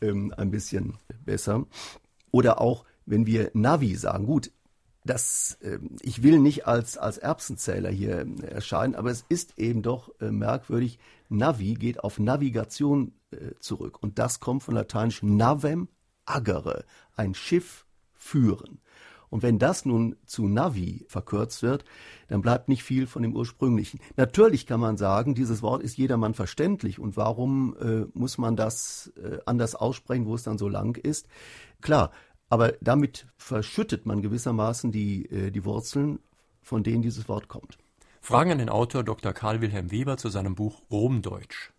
ähm, 0.00 0.34
ein 0.36 0.50
bisschen 0.50 0.98
besser. 1.24 1.64
Oder 2.32 2.60
auch, 2.60 2.84
wenn 3.06 3.26
wir 3.26 3.52
Navi 3.54 3.94
sagen, 3.94 4.26
gut, 4.26 4.50
das, 5.04 5.56
äh, 5.60 5.78
ich 6.02 6.24
will 6.24 6.40
nicht 6.40 6.66
als, 6.66 6.98
als 6.98 7.18
Erbsenzähler 7.18 7.90
hier 7.90 8.26
äh, 8.26 8.46
erscheinen, 8.46 8.96
aber 8.96 9.12
es 9.12 9.24
ist 9.28 9.56
eben 9.56 9.82
doch 9.82 10.10
äh, 10.20 10.32
merkwürdig. 10.32 10.98
Navi 11.28 11.74
geht 11.74 12.02
auf 12.02 12.18
Navigation 12.18 13.12
äh, 13.30 13.52
zurück 13.60 14.02
und 14.02 14.18
das 14.18 14.40
kommt 14.40 14.64
von 14.64 14.74
lateinisch 14.74 15.22
navem 15.22 15.88
agere, 16.24 16.84
ein 17.14 17.34
Schiff 17.34 17.86
führen. 18.14 18.80
Und 19.34 19.42
wenn 19.42 19.58
das 19.58 19.84
nun 19.84 20.14
zu 20.26 20.46
Navi 20.46 21.06
verkürzt 21.08 21.64
wird, 21.64 21.84
dann 22.28 22.40
bleibt 22.40 22.68
nicht 22.68 22.84
viel 22.84 23.08
von 23.08 23.20
dem 23.20 23.34
ursprünglichen. 23.34 23.98
Natürlich 24.14 24.64
kann 24.64 24.78
man 24.78 24.96
sagen, 24.96 25.34
dieses 25.34 25.60
Wort 25.60 25.82
ist 25.82 25.98
jedermann 25.98 26.34
verständlich 26.34 27.00
und 27.00 27.16
warum 27.16 27.76
äh, 27.80 28.06
muss 28.16 28.38
man 28.38 28.54
das 28.54 29.12
äh, 29.16 29.38
anders 29.44 29.74
aussprechen, 29.74 30.26
wo 30.26 30.36
es 30.36 30.44
dann 30.44 30.56
so 30.56 30.68
lang 30.68 30.96
ist? 30.96 31.26
Klar, 31.80 32.12
aber 32.48 32.74
damit 32.80 33.26
verschüttet 33.36 34.06
man 34.06 34.22
gewissermaßen 34.22 34.92
die, 34.92 35.28
äh, 35.28 35.50
die 35.50 35.64
Wurzeln, 35.64 36.20
von 36.62 36.84
denen 36.84 37.02
dieses 37.02 37.28
Wort 37.28 37.48
kommt. 37.48 37.76
Fragen 38.20 38.52
an 38.52 38.58
den 38.58 38.68
Autor 38.68 39.02
Dr. 39.02 39.32
Karl 39.32 39.60
Wilhelm 39.60 39.90
Weber 39.90 40.16
zu 40.16 40.28
seinem 40.28 40.54
Buch 40.54 40.80
Romdeutsch. 40.92 41.72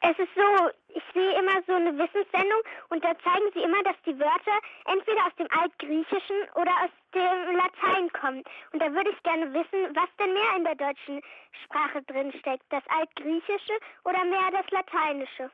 Es 0.00 0.18
ist 0.18 0.34
so, 0.34 0.68
Ich 0.94 1.02
sehe 1.14 1.38
immer 1.38 1.62
so 1.66 1.72
eine 1.72 1.92
Wissenssendung 1.96 2.62
und 2.90 3.02
da 3.02 3.16
zeigen 3.24 3.48
sie 3.54 3.62
immer, 3.62 3.82
dass 3.82 3.96
die 4.04 4.18
Wörter 4.18 4.58
entweder 4.84 5.26
aus 5.26 5.36
dem 5.38 5.48
Altgriechischen 5.50 6.36
oder 6.54 6.72
aus 6.84 6.92
dem 7.14 7.56
Latein 7.56 8.12
kommen. 8.12 8.42
Und 8.72 8.80
da 8.80 8.92
würde 8.92 9.10
ich 9.10 9.22
gerne 9.22 9.52
wissen, 9.52 9.96
was 9.96 10.08
denn 10.18 10.32
mehr 10.32 10.56
in 10.56 10.64
der 10.64 10.76
deutschen 10.76 11.22
Sprache 11.64 12.02
drin 12.02 12.32
steckt, 12.40 12.64
das 12.70 12.82
Altgriechische 12.88 13.76
oder 14.04 14.24
mehr 14.24 14.50
das 14.52 14.70
Lateinische. 14.70 15.50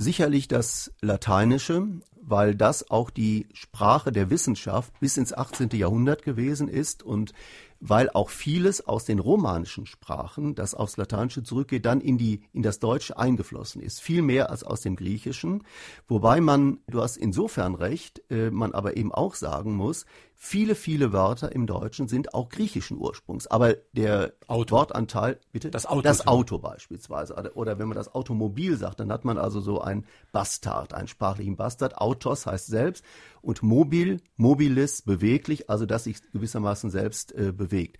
Sicherlich 0.00 0.46
das 0.46 0.94
Lateinische, 1.00 1.88
weil 2.20 2.54
das 2.54 2.88
auch 2.90 3.10
die 3.10 3.48
Sprache 3.52 4.12
der 4.12 4.30
Wissenschaft 4.30 4.92
bis 5.00 5.16
ins 5.16 5.32
18. 5.32 5.70
Jahrhundert 5.72 6.22
gewesen 6.22 6.68
ist 6.68 7.02
und 7.02 7.32
weil 7.80 8.10
auch 8.10 8.30
vieles 8.30 8.86
aus 8.86 9.04
den 9.04 9.18
romanischen 9.18 9.86
Sprachen, 9.86 10.54
das 10.54 10.74
aufs 10.74 10.96
Lateinische 10.96 11.42
zurückgeht, 11.42 11.86
dann 11.86 12.00
in 12.00 12.18
die 12.18 12.42
in 12.52 12.62
das 12.62 12.78
Deutsche 12.78 13.18
eingeflossen 13.18 13.80
ist, 13.80 14.00
viel 14.00 14.22
mehr 14.22 14.50
als 14.50 14.64
aus 14.64 14.80
dem 14.80 14.96
Griechischen, 14.96 15.64
wobei 16.06 16.40
man, 16.40 16.78
du 16.88 17.00
hast 17.00 17.16
insofern 17.16 17.74
recht, 17.74 18.22
äh, 18.30 18.50
man 18.50 18.72
aber 18.72 18.96
eben 18.96 19.12
auch 19.12 19.34
sagen 19.34 19.74
muss, 19.74 20.06
viele 20.40 20.76
viele 20.76 21.12
Wörter 21.12 21.52
im 21.52 21.66
Deutschen 21.66 22.06
sind 22.06 22.32
auch 22.32 22.48
griechischen 22.48 22.96
Ursprungs, 22.96 23.48
aber 23.48 23.74
der 23.92 24.32
Auto. 24.46 24.76
Wortanteil, 24.76 25.40
bitte? 25.50 25.70
Das 25.70 25.84
Auto, 25.84 26.02
das 26.02 26.26
Auto 26.26 26.58
beispielsweise. 26.58 27.34
Oder 27.54 27.78
wenn 27.78 27.88
man 27.88 27.96
das 27.96 28.14
Automobil 28.14 28.76
sagt, 28.76 29.00
dann 29.00 29.12
hat 29.12 29.24
man 29.24 29.36
also 29.36 29.60
so 29.60 29.80
ein 29.80 30.06
Bastard, 30.30 30.94
einen 30.94 31.08
sprachlichen 31.08 31.56
Bastard. 31.56 31.98
Autos 31.98 32.46
heißt 32.46 32.68
selbst 32.68 33.04
und 33.42 33.62
mobil, 33.62 34.20
mobilis, 34.36 35.02
beweglich, 35.02 35.70
also 35.70 35.86
dass 35.86 36.04
sich 36.04 36.20
gewissermaßen 36.32 36.90
selbst 36.90 37.34
äh, 37.34 37.52
bewegt. 37.52 37.98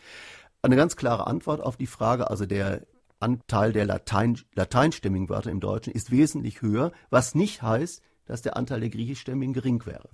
Eine 0.63 0.77
ganz 0.77 0.97
klare 0.97 1.27
Antwort 1.27 1.61
auf 1.61 1.77
die 1.77 1.87
Frage, 1.87 2.31
also 2.31 2.47
der 2.47 2.83
Anteil 3.21 3.73
der 3.73 3.87
Latein, 3.87 4.39
lateinstimmigen 4.55 5.29
Wörter 5.29 5.51
im 5.51 5.61
Deutschen 5.61 5.93
ist 5.93 6.11
wesentlich 6.11 6.63
höher, 6.63 6.93
was 7.11 7.35
nicht 7.35 7.63
heißt, 7.63 8.03
dass 8.27 8.43
der 8.43 8.57
Anteil 8.57 8.81
der 8.81 8.91
griechischstämmigen 8.91 9.55
gering 9.55 9.85
wäre. 9.87 10.09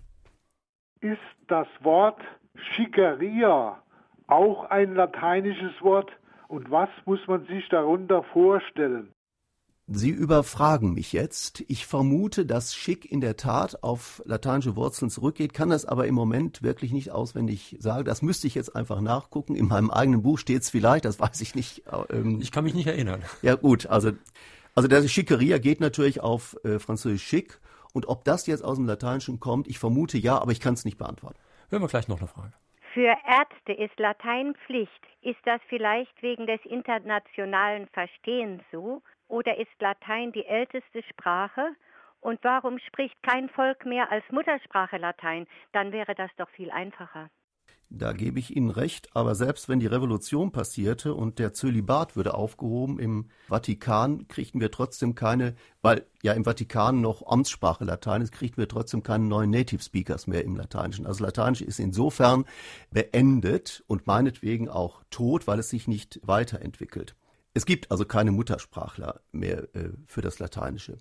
Ist 1.00 1.18
das 1.48 1.66
Wort 1.80 2.20
Schickeria 2.54 3.82
auch 4.26 4.64
ein 4.70 4.94
lateinisches 4.94 5.72
Wort 5.82 6.10
und 6.48 6.70
was 6.70 6.88
muss 7.04 7.26
man 7.26 7.46
sich 7.46 7.68
darunter 7.68 8.22
vorstellen? 8.22 9.12
Sie 9.86 10.08
überfragen 10.08 10.94
mich 10.94 11.12
jetzt. 11.12 11.62
Ich 11.68 11.84
vermute, 11.84 12.46
dass 12.46 12.74
Schick 12.74 13.10
in 13.10 13.20
der 13.20 13.36
Tat 13.36 13.82
auf 13.82 14.22
lateinische 14.24 14.76
Wurzeln 14.76 15.10
zurückgeht, 15.10 15.52
kann 15.52 15.68
das 15.68 15.84
aber 15.84 16.06
im 16.06 16.14
Moment 16.14 16.62
wirklich 16.62 16.90
nicht 16.92 17.10
auswendig 17.10 17.76
sagen. 17.80 18.06
Das 18.06 18.22
müsste 18.22 18.46
ich 18.46 18.54
jetzt 18.54 18.74
einfach 18.74 19.02
nachgucken. 19.02 19.54
In 19.54 19.68
meinem 19.68 19.90
eigenen 19.90 20.22
Buch 20.22 20.38
steht 20.38 20.62
es 20.62 20.70
vielleicht, 20.70 21.04
das 21.04 21.20
weiß 21.20 21.38
ich 21.42 21.54
nicht. 21.54 21.82
Ähm, 22.10 22.40
ich 22.40 22.50
kann 22.50 22.64
mich 22.64 22.72
nicht 22.72 22.86
erinnern. 22.86 23.22
Ja 23.42 23.56
gut, 23.56 23.84
also, 23.84 24.12
also 24.74 24.88
der 24.88 25.06
Schickeria 25.06 25.58
geht 25.58 25.80
natürlich 25.80 26.22
auf 26.22 26.56
äh, 26.64 26.78
Französisch 26.78 27.22
Schick. 27.22 27.60
Und 27.92 28.08
ob 28.08 28.24
das 28.24 28.46
jetzt 28.46 28.64
aus 28.64 28.78
dem 28.78 28.86
Lateinischen 28.86 29.38
kommt, 29.38 29.68
ich 29.68 29.78
vermute 29.78 30.16
ja, 30.16 30.38
aber 30.38 30.52
ich 30.52 30.60
kann 30.60 30.74
es 30.74 30.86
nicht 30.86 30.96
beantworten. 30.96 31.38
Hören 31.68 31.82
wir 31.82 31.88
gleich 31.88 32.08
noch 32.08 32.18
eine 32.18 32.26
Frage. 32.26 32.54
Für 32.94 33.14
Ärzte 33.26 33.72
ist 33.72 33.98
Latein 33.98 34.54
Pflicht. 34.66 34.90
Ist 35.20 35.40
das 35.44 35.60
vielleicht 35.68 36.22
wegen 36.22 36.46
des 36.46 36.60
internationalen 36.64 37.86
Verstehens 37.88 38.62
so? 38.72 39.02
Oder 39.28 39.58
ist 39.58 39.70
Latein 39.80 40.32
die 40.32 40.46
älteste 40.46 41.02
Sprache? 41.10 41.74
Und 42.20 42.38
warum 42.42 42.78
spricht 42.78 43.22
kein 43.22 43.48
Volk 43.50 43.84
mehr 43.84 44.10
als 44.10 44.24
Muttersprache 44.30 44.96
Latein? 44.96 45.46
Dann 45.72 45.92
wäre 45.92 46.14
das 46.14 46.30
doch 46.36 46.48
viel 46.50 46.70
einfacher. 46.70 47.28
Da 47.90 48.12
gebe 48.12 48.40
ich 48.40 48.56
Ihnen 48.56 48.70
recht, 48.70 49.08
aber 49.14 49.34
selbst 49.34 49.68
wenn 49.68 49.78
die 49.78 49.86
Revolution 49.86 50.50
passierte 50.50 51.14
und 51.14 51.38
der 51.38 51.52
Zölibat 51.52 52.16
würde 52.16 52.34
aufgehoben 52.34 52.98
im 52.98 53.28
Vatikan, 53.46 54.26
kriegten 54.26 54.60
wir 54.60 54.70
trotzdem 54.70 55.14
keine, 55.14 55.54
weil 55.80 56.04
ja 56.22 56.32
im 56.32 56.44
Vatikan 56.44 57.00
noch 57.00 57.24
Amtssprache 57.26 57.84
Latein 57.84 58.22
ist, 58.22 58.32
kriegten 58.32 58.60
wir 58.60 58.68
trotzdem 58.68 59.02
keine 59.02 59.24
neuen 59.26 59.50
Native 59.50 59.82
Speakers 59.82 60.26
mehr 60.26 60.44
im 60.44 60.56
Lateinischen. 60.56 61.06
Also 61.06 61.22
Lateinisch 61.24 61.62
ist 61.62 61.78
insofern 61.78 62.46
beendet 62.90 63.84
und 63.86 64.06
meinetwegen 64.06 64.68
auch 64.68 65.04
tot, 65.10 65.46
weil 65.46 65.60
es 65.60 65.70
sich 65.70 65.86
nicht 65.86 66.20
weiterentwickelt. 66.24 67.14
Es 67.54 67.66
gibt 67.66 67.92
also 67.92 68.04
keine 68.04 68.32
Muttersprachler 68.32 69.20
mehr 69.30 69.74
äh, 69.76 69.90
für 70.06 70.22
das 70.22 70.40
Lateinische. 70.40 70.98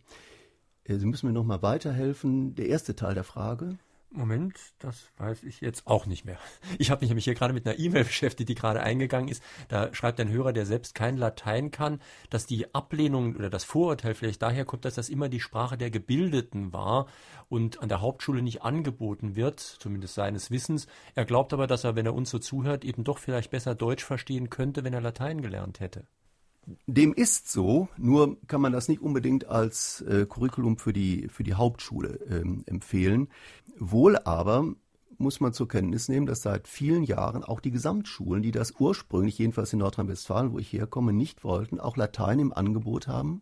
Äh, 0.83 0.97
Sie 0.97 1.07
müssen 1.07 1.25
mir 1.25 1.33
noch 1.33 1.43
mal 1.43 1.63
weiterhelfen. 1.63 2.53
Der 2.53 2.67
erste 2.67 2.95
Teil 2.95 3.15
der 3.15 3.23
Frage. 3.23 3.79
Moment, 4.15 4.59
das 4.77 5.09
weiß 5.17 5.41
ich 5.41 5.61
jetzt 5.61 5.87
auch 5.87 6.05
nicht 6.05 6.23
mehr. 6.23 6.37
Ich 6.77 6.91
habe 6.91 7.01
mich 7.01 7.09
nämlich 7.09 7.25
hier 7.25 7.33
gerade 7.33 7.55
mit 7.55 7.65
einer 7.65 7.79
E-Mail 7.79 8.03
beschäftigt, 8.03 8.47
die 8.47 8.53
gerade 8.53 8.83
eingegangen 8.83 9.29
ist. 9.29 9.41
Da 9.69 9.91
schreibt 9.95 10.19
ein 10.19 10.29
Hörer, 10.29 10.53
der 10.53 10.67
selbst 10.67 10.93
kein 10.93 11.17
Latein 11.17 11.71
kann, 11.71 11.99
dass 12.29 12.45
die 12.45 12.75
Ablehnung 12.75 13.35
oder 13.35 13.49
das 13.49 13.63
Vorurteil 13.63 14.13
vielleicht 14.13 14.43
daher 14.43 14.65
kommt, 14.65 14.85
dass 14.85 14.93
das 14.93 15.09
immer 15.09 15.29
die 15.29 15.39
Sprache 15.39 15.79
der 15.79 15.89
Gebildeten 15.89 16.71
war 16.71 17.07
und 17.49 17.81
an 17.81 17.89
der 17.89 18.01
Hauptschule 18.01 18.43
nicht 18.43 18.61
angeboten 18.61 19.35
wird, 19.35 19.59
zumindest 19.59 20.13
seines 20.13 20.51
Wissens. 20.51 20.85
Er 21.15 21.25
glaubt 21.25 21.51
aber, 21.51 21.65
dass 21.65 21.83
er, 21.83 21.95
wenn 21.95 22.05
er 22.05 22.13
uns 22.13 22.29
so 22.29 22.37
zuhört, 22.37 22.85
eben 22.85 23.03
doch 23.03 23.17
vielleicht 23.17 23.49
besser 23.49 23.73
Deutsch 23.73 24.03
verstehen 24.03 24.51
könnte, 24.51 24.83
wenn 24.83 24.93
er 24.93 25.01
Latein 25.01 25.41
gelernt 25.41 25.79
hätte. 25.79 26.05
Dem 26.87 27.13
ist 27.13 27.51
so, 27.51 27.89
nur 27.97 28.37
kann 28.47 28.61
man 28.61 28.71
das 28.71 28.87
nicht 28.87 29.01
unbedingt 29.01 29.47
als 29.47 30.01
äh, 30.01 30.25
Curriculum 30.25 30.77
für 30.77 30.93
die, 30.93 31.27
für 31.27 31.43
die 31.43 31.55
Hauptschule 31.55 32.19
ähm, 32.29 32.63
empfehlen. 32.65 33.27
Wohl 33.77 34.17
aber 34.17 34.73
muss 35.17 35.39
man 35.39 35.53
zur 35.53 35.67
Kenntnis 35.67 36.09
nehmen, 36.09 36.25
dass 36.25 36.41
seit 36.41 36.67
vielen 36.67 37.03
Jahren 37.03 37.43
auch 37.43 37.59
die 37.59 37.71
Gesamtschulen, 37.71 38.43
die 38.43 38.51
das 38.51 38.73
ursprünglich, 38.79 39.37
jedenfalls 39.37 39.73
in 39.73 39.79
Nordrhein-Westfalen, 39.79 40.51
wo 40.53 40.59
ich 40.59 40.71
herkomme, 40.71 41.13
nicht 41.13 41.43
wollten, 41.43 41.79
auch 41.79 41.97
Latein 41.97 42.39
im 42.39 42.53
Angebot 42.53 43.07
haben. 43.07 43.41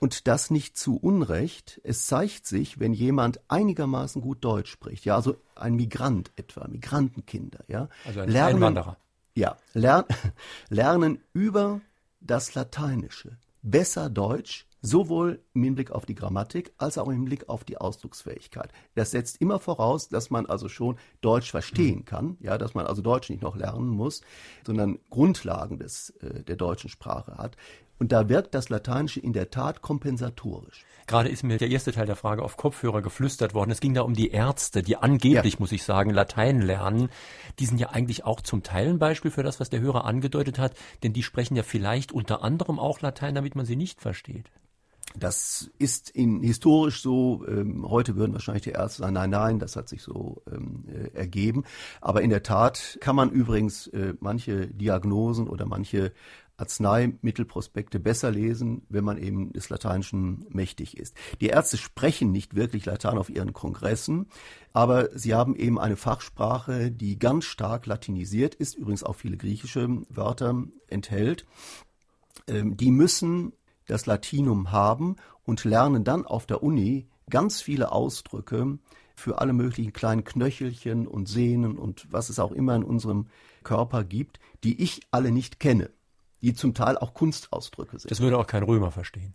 Und 0.00 0.28
das 0.28 0.50
nicht 0.50 0.76
zu 0.76 0.96
Unrecht. 0.96 1.80
Es 1.84 2.06
zeigt 2.06 2.46
sich, 2.46 2.80
wenn 2.80 2.92
jemand 2.92 3.40
einigermaßen 3.48 4.22
gut 4.22 4.44
Deutsch 4.44 4.70
spricht, 4.70 5.04
ja, 5.04 5.16
also 5.16 5.36
ein 5.54 5.74
Migrant 5.74 6.32
etwa, 6.36 6.68
Migrantenkinder, 6.68 7.64
ja. 7.68 7.88
Also 8.04 8.20
ein 8.20 8.28
lernen, 8.28 8.56
Einwanderer. 8.56 8.96
Ja, 9.34 9.56
lern, 9.74 10.04
lernen 10.68 11.20
über 11.32 11.80
das 12.26 12.54
Lateinische, 12.54 13.38
besser 13.62 14.10
Deutsch, 14.10 14.66
sowohl 14.82 15.42
im 15.54 15.64
Hinblick 15.64 15.90
auf 15.90 16.06
die 16.06 16.14
Grammatik 16.14 16.72
als 16.78 16.96
auch 16.96 17.08
im 17.08 17.14
Hinblick 17.14 17.48
auf 17.48 17.64
die 17.64 17.78
Ausdrucksfähigkeit. 17.78 18.70
Das 18.94 19.10
setzt 19.10 19.40
immer 19.40 19.58
voraus, 19.58 20.08
dass 20.08 20.30
man 20.30 20.46
also 20.46 20.68
schon 20.68 20.96
Deutsch 21.20 21.50
verstehen 21.50 22.04
kann, 22.04 22.36
ja, 22.40 22.56
dass 22.56 22.74
man 22.74 22.86
also 22.86 23.02
Deutsch 23.02 23.28
nicht 23.28 23.42
noch 23.42 23.56
lernen 23.56 23.88
muss, 23.88 24.20
sondern 24.64 24.98
Grundlagen 25.10 25.78
des, 25.78 26.10
äh, 26.20 26.44
der 26.44 26.56
deutschen 26.56 26.90
Sprache 26.90 27.36
hat. 27.36 27.56
Und 27.98 28.12
da 28.12 28.28
wirkt 28.28 28.54
das 28.54 28.68
Lateinische 28.68 29.20
in 29.20 29.32
der 29.32 29.50
Tat 29.50 29.80
kompensatorisch. 29.80 30.84
Gerade 31.06 31.28
ist 31.28 31.44
mir 31.44 31.56
der 31.56 31.70
erste 31.70 31.92
Teil 31.92 32.06
der 32.06 32.16
Frage 32.16 32.42
auf 32.42 32.56
Kopfhörer 32.56 33.00
geflüstert 33.00 33.54
worden. 33.54 33.70
Es 33.70 33.80
ging 33.80 33.94
da 33.94 34.02
um 34.02 34.14
die 34.14 34.30
Ärzte, 34.30 34.82
die 34.82 34.96
angeblich, 34.96 35.54
ja. 35.54 35.60
muss 35.60 35.72
ich 35.72 35.84
sagen, 35.84 36.10
Latein 36.10 36.60
lernen. 36.60 37.10
Die 37.58 37.66
sind 37.66 37.78
ja 37.78 37.90
eigentlich 37.90 38.24
auch 38.24 38.40
zum 38.40 38.62
Teil 38.62 38.88
ein 38.88 38.98
Beispiel 38.98 39.30
für 39.30 39.44
das, 39.44 39.60
was 39.60 39.70
der 39.70 39.80
Hörer 39.80 40.04
angedeutet 40.04 40.58
hat, 40.58 40.74
denn 41.02 41.12
die 41.12 41.22
sprechen 41.22 41.56
ja 41.56 41.62
vielleicht 41.62 42.12
unter 42.12 42.42
anderem 42.42 42.78
auch 42.78 43.00
Latein, 43.00 43.34
damit 43.34 43.54
man 43.54 43.66
sie 43.66 43.76
nicht 43.76 44.00
versteht. 44.00 44.50
Das 45.18 45.70
ist 45.78 46.10
in, 46.10 46.42
historisch 46.42 47.00
so. 47.00 47.44
Ähm, 47.48 47.88
heute 47.88 48.16
würden 48.16 48.32
wahrscheinlich 48.32 48.64
die 48.64 48.70
Ärzte 48.70 49.02
sagen, 49.02 49.14
nein, 49.14 49.30
nein, 49.30 49.58
das 49.58 49.76
hat 49.76 49.88
sich 49.88 50.02
so 50.02 50.42
ähm, 50.50 50.84
äh, 50.88 51.16
ergeben. 51.16 51.64
Aber 52.00 52.22
in 52.22 52.30
der 52.30 52.42
Tat 52.42 52.98
kann 53.00 53.16
man 53.16 53.30
übrigens 53.30 53.86
äh, 53.88 54.14
manche 54.20 54.66
Diagnosen 54.66 55.48
oder 55.48 55.64
manche 55.64 56.12
Arzneimittelprospekte 56.58 58.00
besser 58.00 58.30
lesen, 58.30 58.82
wenn 58.88 59.04
man 59.04 59.18
eben 59.18 59.52
des 59.52 59.68
Lateinischen 59.68 60.46
mächtig 60.48 60.96
ist. 60.96 61.14
Die 61.40 61.48
Ärzte 61.48 61.76
sprechen 61.76 62.32
nicht 62.32 62.54
wirklich 62.56 62.86
Latein 62.86 63.18
auf 63.18 63.28
ihren 63.28 63.52
Kongressen, 63.52 64.26
aber 64.72 65.10
sie 65.16 65.34
haben 65.34 65.54
eben 65.54 65.78
eine 65.78 65.96
Fachsprache, 65.96 66.90
die 66.90 67.18
ganz 67.18 67.44
stark 67.44 67.86
latinisiert 67.86 68.54
ist, 68.54 68.74
übrigens 68.74 69.02
auch 69.02 69.16
viele 69.16 69.36
griechische 69.36 69.88
Wörter 70.08 70.64
enthält. 70.88 71.44
Ähm, 72.48 72.76
die 72.76 72.90
müssen 72.90 73.52
das 73.86 74.06
Latinum 74.06 74.72
haben 74.72 75.16
und 75.44 75.64
lernen 75.64 76.04
dann 76.04 76.26
auf 76.26 76.46
der 76.46 76.62
Uni 76.62 77.08
ganz 77.30 77.60
viele 77.60 77.92
Ausdrücke 77.92 78.78
für 79.14 79.40
alle 79.40 79.52
möglichen 79.52 79.92
kleinen 79.92 80.24
Knöchelchen 80.24 81.06
und 81.06 81.28
Sehnen 81.28 81.78
und 81.78 82.06
was 82.10 82.28
es 82.28 82.38
auch 82.38 82.52
immer 82.52 82.74
in 82.74 82.84
unserem 82.84 83.26
Körper 83.62 84.04
gibt, 84.04 84.38
die 84.62 84.82
ich 84.82 85.00
alle 85.10 85.32
nicht 85.32 85.58
kenne 85.58 85.90
die 86.42 86.54
zum 86.54 86.74
Teil 86.74 86.96
auch 86.98 87.14
Kunstausdrücke 87.14 87.98
sind. 87.98 88.10
Das 88.10 88.20
würde 88.20 88.38
auch 88.38 88.46
kein 88.46 88.62
Römer 88.62 88.90
verstehen. 88.90 89.34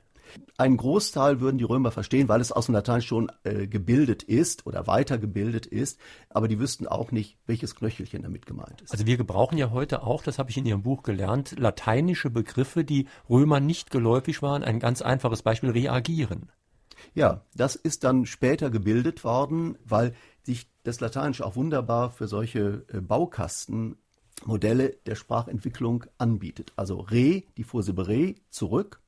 Ein 0.57 0.77
Großteil 0.77 1.41
würden 1.41 1.57
die 1.57 1.63
Römer 1.63 1.91
verstehen, 1.91 2.27
weil 2.29 2.41
es 2.41 2.51
aus 2.51 2.67
dem 2.67 2.75
Latein 2.75 3.01
schon 3.01 3.31
äh, 3.43 3.67
gebildet 3.67 4.23
ist 4.23 4.65
oder 4.65 4.87
weitergebildet 4.87 5.65
ist, 5.65 5.99
aber 6.29 6.47
die 6.47 6.59
wüssten 6.59 6.87
auch 6.87 7.11
nicht, 7.11 7.37
welches 7.45 7.75
Knöchelchen 7.75 8.23
damit 8.23 8.45
gemeint 8.45 8.81
ist. 8.81 8.91
Also 8.91 9.05
wir 9.05 9.17
gebrauchen 9.17 9.57
ja 9.57 9.71
heute 9.71 10.03
auch, 10.03 10.23
das 10.23 10.39
habe 10.39 10.49
ich 10.49 10.57
in 10.57 10.65
Ihrem 10.65 10.83
Buch 10.83 11.03
gelernt, 11.03 11.57
lateinische 11.57 12.29
Begriffe, 12.29 12.83
die 12.83 13.07
Römer 13.29 13.59
nicht 13.59 13.91
geläufig 13.91 14.41
waren. 14.41 14.63
Ein 14.63 14.79
ganz 14.79 15.01
einfaches 15.01 15.41
Beispiel, 15.41 15.71
reagieren. 15.71 16.49
Ja, 17.13 17.45
das 17.55 17.75
ist 17.75 18.03
dann 18.03 18.25
später 18.25 18.69
gebildet 18.69 19.23
worden, 19.23 19.77
weil 19.83 20.13
sich 20.43 20.69
das 20.83 20.99
Lateinische 20.99 21.45
auch 21.45 21.55
wunderbar 21.55 22.11
für 22.11 22.27
solche 22.27 22.85
äh, 22.91 23.01
Baukasten 23.01 23.97
Modelle 24.45 24.97
der 25.05 25.15
Sprachentwicklung 25.15 26.05
anbietet. 26.17 26.73
Also 26.75 26.99
re, 26.99 27.43
die 27.57 27.63
Vorsilbe 27.63 28.07
re, 28.07 28.35
zurück, 28.49 29.00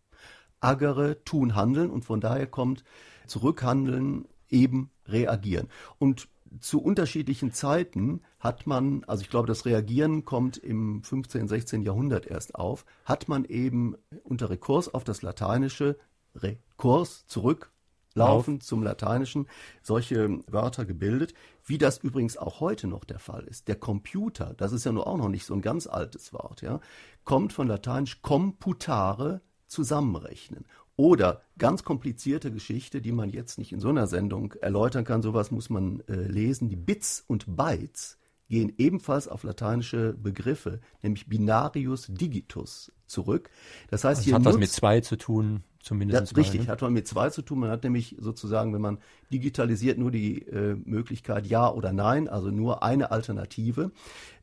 agere, 0.63 1.23
tun, 1.23 1.55
handeln 1.55 1.89
und 1.89 2.05
von 2.05 2.21
daher 2.21 2.47
kommt 2.47 2.83
zurückhandeln, 3.27 4.25
eben 4.49 4.91
reagieren. 5.07 5.69
Und 5.99 6.27
zu 6.59 6.81
unterschiedlichen 6.81 7.51
Zeiten 7.51 8.21
hat 8.39 8.67
man, 8.67 9.03
also 9.05 9.21
ich 9.21 9.29
glaube, 9.29 9.47
das 9.47 9.65
Reagieren 9.65 10.25
kommt 10.25 10.57
im 10.57 11.03
15., 11.03 11.47
16. 11.47 11.81
Jahrhundert 11.81 12.27
erst 12.27 12.55
auf, 12.55 12.85
hat 13.05 13.27
man 13.27 13.45
eben 13.45 13.95
unter 14.23 14.49
Rekurs 14.49 14.93
auf 14.93 15.03
das 15.03 15.21
Lateinische, 15.21 15.97
Rekurs, 16.35 17.25
zurücklaufen 17.27 18.57
auf. 18.57 18.63
zum 18.63 18.83
Lateinischen, 18.83 19.47
solche 19.81 20.39
Wörter 20.47 20.85
gebildet, 20.85 21.33
wie 21.65 21.77
das 21.77 21.97
übrigens 21.97 22.37
auch 22.37 22.59
heute 22.59 22.87
noch 22.87 23.03
der 23.03 23.19
Fall 23.19 23.43
ist. 23.43 23.67
Der 23.67 23.75
Computer, 23.75 24.53
das 24.55 24.73
ist 24.73 24.83
ja 24.83 24.91
nur 24.91 25.07
auch 25.07 25.17
noch 25.17 25.29
nicht 25.29 25.45
so 25.45 25.53
ein 25.53 25.61
ganz 25.61 25.87
altes 25.87 26.33
Wort, 26.33 26.61
ja, 26.61 26.79
kommt 27.23 27.53
von 27.53 27.67
Lateinisch 27.67 28.21
computare, 28.21 29.41
zusammenrechnen. 29.73 30.65
Oder 30.95 31.41
ganz 31.57 31.83
komplizierte 31.83 32.51
Geschichte, 32.51 33.01
die 33.01 33.11
man 33.11 33.29
jetzt 33.29 33.57
nicht 33.57 33.71
in 33.73 33.79
so 33.79 33.89
einer 33.89 34.07
Sendung 34.07 34.53
erläutern 34.61 35.03
kann, 35.03 35.23
sowas 35.23 35.49
muss 35.49 35.69
man 35.69 36.01
äh, 36.07 36.13
lesen. 36.13 36.69
Die 36.69 36.75
Bits 36.75 37.23
und 37.27 37.57
Bytes 37.57 38.19
gehen 38.47 38.71
ebenfalls 38.77 39.27
auf 39.27 39.43
lateinische 39.43 40.13
Begriffe, 40.13 40.79
nämlich 41.01 41.27
binarius 41.27 42.07
digitus 42.07 42.91
zurück. 43.07 43.49
Das 43.89 44.03
heißt, 44.03 44.19
also 44.19 44.25
hier 44.25 44.35
hat 44.35 44.45
was 44.45 44.57
mit 44.57 44.69
zwei 44.69 45.01
zu 45.01 45.15
tun, 45.15 45.63
zumindest. 45.81 46.31
Ja, 46.31 46.37
richtig, 46.37 46.61
ne? 46.61 46.67
hat 46.67 46.81
man 46.81 46.93
mit 46.93 47.07
zwei 47.07 47.31
zu 47.31 47.41
tun. 47.41 47.59
Man 47.59 47.71
hat 47.71 47.83
nämlich 47.83 48.15
sozusagen, 48.19 48.71
wenn 48.73 48.81
man 48.81 48.99
digitalisiert, 49.31 49.97
nur 49.97 50.11
die 50.11 50.43
äh, 50.43 50.75
Möglichkeit 50.85 51.47
Ja 51.47 51.71
oder 51.71 51.93
Nein, 51.93 52.27
also 52.27 52.51
nur 52.51 52.83
eine 52.83 53.09
Alternative. 53.09 53.91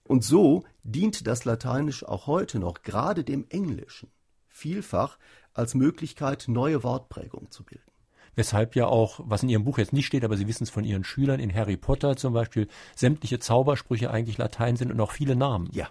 Und 0.02 0.24
so 0.24 0.64
dient 0.82 1.28
das 1.28 1.44
Lateinisch 1.44 2.04
auch 2.04 2.26
heute 2.26 2.58
noch, 2.58 2.82
gerade 2.82 3.22
dem 3.22 3.46
Englischen, 3.48 4.10
vielfach 4.60 5.18
als 5.54 5.74
Möglichkeit, 5.74 6.44
neue 6.48 6.82
Wortprägungen 6.82 7.50
zu 7.50 7.64
bilden. 7.64 7.90
Weshalb 8.36 8.76
ja 8.76 8.86
auch, 8.86 9.20
was 9.24 9.42
in 9.42 9.48
Ihrem 9.48 9.64
Buch 9.64 9.78
jetzt 9.78 9.92
nicht 9.92 10.06
steht, 10.06 10.24
aber 10.24 10.36
Sie 10.36 10.46
wissen 10.46 10.64
es 10.64 10.70
von 10.70 10.84
Ihren 10.84 11.02
Schülern, 11.02 11.40
in 11.40 11.52
Harry 11.52 11.76
Potter 11.76 12.16
zum 12.16 12.32
Beispiel, 12.32 12.68
sämtliche 12.94 13.40
Zaubersprüche 13.40 14.10
eigentlich 14.10 14.38
Latein 14.38 14.76
sind 14.76 14.92
und 14.92 15.00
auch 15.00 15.10
viele 15.10 15.34
Namen. 15.34 15.68
Ja. 15.72 15.88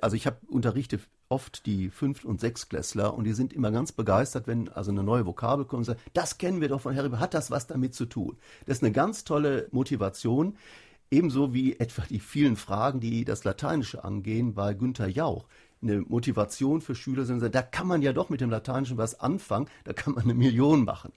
Also 0.00 0.16
ich 0.16 0.26
habe 0.26 0.36
unterrichte 0.48 1.00
oft 1.28 1.66
die 1.66 1.90
Fünft- 1.90 2.24
und 2.24 2.40
Sechstklässler 2.40 3.14
und 3.14 3.24
die 3.24 3.32
sind 3.32 3.52
immer 3.52 3.70
ganz 3.70 3.92
begeistert, 3.92 4.46
wenn 4.46 4.68
also 4.68 4.90
eine 4.90 5.02
neue 5.02 5.26
Vokabel 5.26 5.64
kommt 5.64 5.80
und 5.80 5.84
sagen, 5.84 6.00
das 6.12 6.38
kennen 6.38 6.60
wir 6.60 6.68
doch 6.68 6.80
von 6.80 6.96
Harry 6.96 7.08
Potter, 7.08 7.20
hat 7.20 7.34
das 7.34 7.50
was 7.50 7.66
damit 7.66 7.94
zu 7.94 8.06
tun? 8.06 8.36
Das 8.66 8.78
ist 8.78 8.84
eine 8.84 8.92
ganz 8.92 9.24
tolle 9.24 9.68
Motivation, 9.70 10.56
ebenso 11.10 11.54
wie 11.54 11.78
etwa 11.78 12.02
die 12.08 12.20
vielen 12.20 12.56
Fragen, 12.56 13.00
die 13.00 13.24
das 13.24 13.44
Lateinische 13.44 14.04
angehen, 14.04 14.54
bei 14.54 14.74
Günther 14.74 15.08
Jauch 15.08 15.46
eine 15.82 16.00
Motivation 16.00 16.80
für 16.80 16.94
Schüler 16.94 17.24
sind, 17.24 17.42
da 17.42 17.62
kann 17.62 17.86
man 17.86 18.02
ja 18.02 18.12
doch 18.12 18.28
mit 18.28 18.40
dem 18.40 18.50
Lateinischen 18.50 18.98
was 18.98 19.18
anfangen, 19.18 19.68
da 19.84 19.92
kann 19.92 20.14
man 20.14 20.24
eine 20.24 20.34
Million 20.34 20.84
machen. 20.84 21.12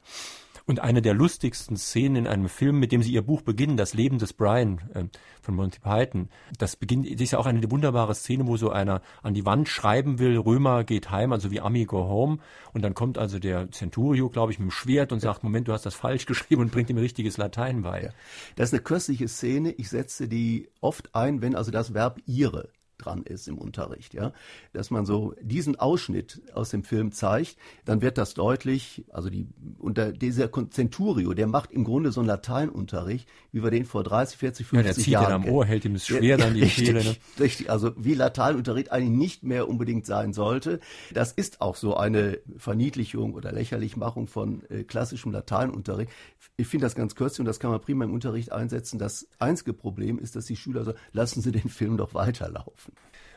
Und 0.66 0.80
eine 0.80 1.02
der 1.02 1.14
lustigsten 1.14 1.76
Szenen 1.76 2.16
in 2.16 2.28
einem 2.28 2.48
Film, 2.48 2.80
mit 2.80 2.94
dem 2.94 3.04
sie 3.04 3.12
ihr 3.12 3.22
Buch 3.22 3.42
beginnen, 3.42 3.76
Das 3.76 3.94
Leben 3.94 4.18
des 4.18 4.32
Brian 4.32 4.80
äh, 4.94 5.04
von 5.42 5.56
Monty 5.56 5.80
Python, 5.80 6.30
das 6.58 6.78
beginnt, 6.78 7.06
das 7.06 7.20
ist 7.20 7.32
ja 7.32 7.40
auch 7.40 7.46
eine 7.46 7.70
wunderbare 7.70 8.16
Szene, 8.16 8.48
wo 8.48 8.56
so 8.56 8.70
einer 8.70 9.02
an 9.24 9.34
die 9.34 9.46
Wand 9.46 9.68
schreiben 9.68 10.20
will, 10.20 10.38
Römer 10.38 10.86
geht 10.86 11.12
heim, 11.12 11.34
also 11.34 11.52
wie 11.52 11.60
Ami 11.60 11.84
go 11.84 12.06
home. 12.06 12.38
Und 12.72 12.82
dann 12.82 12.94
kommt 12.94 13.18
also 13.18 13.40
der 13.40 13.72
Centurio, 13.72 14.30
glaube 14.30 14.54
ich, 14.54 14.60
mit 14.60 14.70
dem 14.70 14.72
Schwert 14.72 15.12
und 15.12 15.20
sagt, 15.20 15.44
Moment, 15.44 15.68
du 15.68 15.74
hast 15.74 15.86
das 15.86 15.96
falsch 15.96 16.26
geschrieben 16.28 16.62
und 16.62 16.72
bringt 16.72 16.90
ihm 16.90 16.98
richtiges 16.98 17.36
Latein 17.36 17.82
bei. 17.82 18.14
Das 18.56 18.70
ist 18.70 18.74
eine 18.74 18.84
köstliche 18.84 19.28
Szene. 19.28 19.74
Ich 19.74 19.90
setze 19.90 20.30
die 20.30 20.70
oft 20.80 21.14
ein, 21.14 21.42
wenn 21.42 21.56
also 21.56 21.72
das 21.72 21.94
Verb 21.94 22.22
ihre 22.26 22.70
dran 23.06 23.24
ist 23.24 23.48
im 23.48 23.58
Unterricht, 23.58 24.14
ja, 24.14 24.34
dass 24.74 24.92
man 24.92 25.06
so 25.06 25.34
diesen 25.42 25.80
Ausschnitt 25.80 26.42
aus 26.54 26.70
dem 26.70 26.84
Film 26.84 27.12
zeigt, 27.12 27.58
dann 27.86 28.02
wird 28.02 28.18
das 28.18 28.34
deutlich, 28.34 29.06
also 29.12 29.30
die 29.30 29.48
unter 29.80 30.12
dieser 30.12 30.50
Centurio, 30.70 31.34
der 31.34 31.48
macht 31.48 31.72
im 31.72 31.84
Grunde 31.84 32.12
so 32.12 32.22
einen 32.22 32.28
Lateinunterricht, 32.28 33.28
wie 33.52 33.64
wir 33.64 33.72
den 33.72 33.86
vor 33.86 34.04
30, 34.04 34.38
40, 34.38 34.68
50 34.68 34.74
Jahren 34.74 34.84
ja, 34.84 34.94
der 34.94 35.04
zieht 35.04 35.14
Jahren 35.14 35.34
am 35.34 35.46
Ohr, 35.46 35.66
hält 35.66 35.86
ihm 35.86 35.94
das 35.94 36.08
schwer 36.08 36.24
ja, 36.24 36.38
dann 36.38 36.54
die 36.54 36.62
richtig, 36.64 36.86
Kehle. 36.86 37.04
Ne? 37.04 37.16
Richtig, 37.40 37.70
also 37.70 37.92
wie 37.98 38.14
Lateinunterricht 38.14 38.92
eigentlich 38.92 39.18
nicht 39.18 39.44
mehr 39.44 39.68
unbedingt 39.68 40.06
sein 40.06 40.34
sollte. 40.34 40.80
Das 41.14 41.32
ist 41.32 41.62
auch 41.62 41.76
so 41.76 41.96
eine 41.96 42.40
Verniedlichung 42.58 43.34
oder 43.34 43.52
Lächerlichmachung 43.52 44.28
von 44.28 44.64
äh, 44.70 44.84
klassischem 44.84 45.32
Lateinunterricht. 45.32 46.12
Ich 46.58 46.68
finde 46.68 46.86
das 46.86 46.96
ganz 46.96 47.16
kürzlich 47.16 47.40
und 47.40 47.46
das 47.46 47.60
kann 47.60 47.72
man 47.72 47.82
prima 47.82 48.06
im 48.06 48.14
Unterricht 48.14 48.52
einsetzen. 48.52 49.00
Das 49.00 49.28
einzige 49.40 49.74
Problem 49.74 50.20
ist, 50.20 50.36
dass 50.36 50.46
die 50.46 50.56
Schüler 50.56 50.84
so, 50.84 50.94
lassen 51.12 51.42
Sie 51.42 51.52
den 51.52 51.70
Film 51.70 51.98
doch 51.98 52.14
weiterlaufen. 52.14 52.93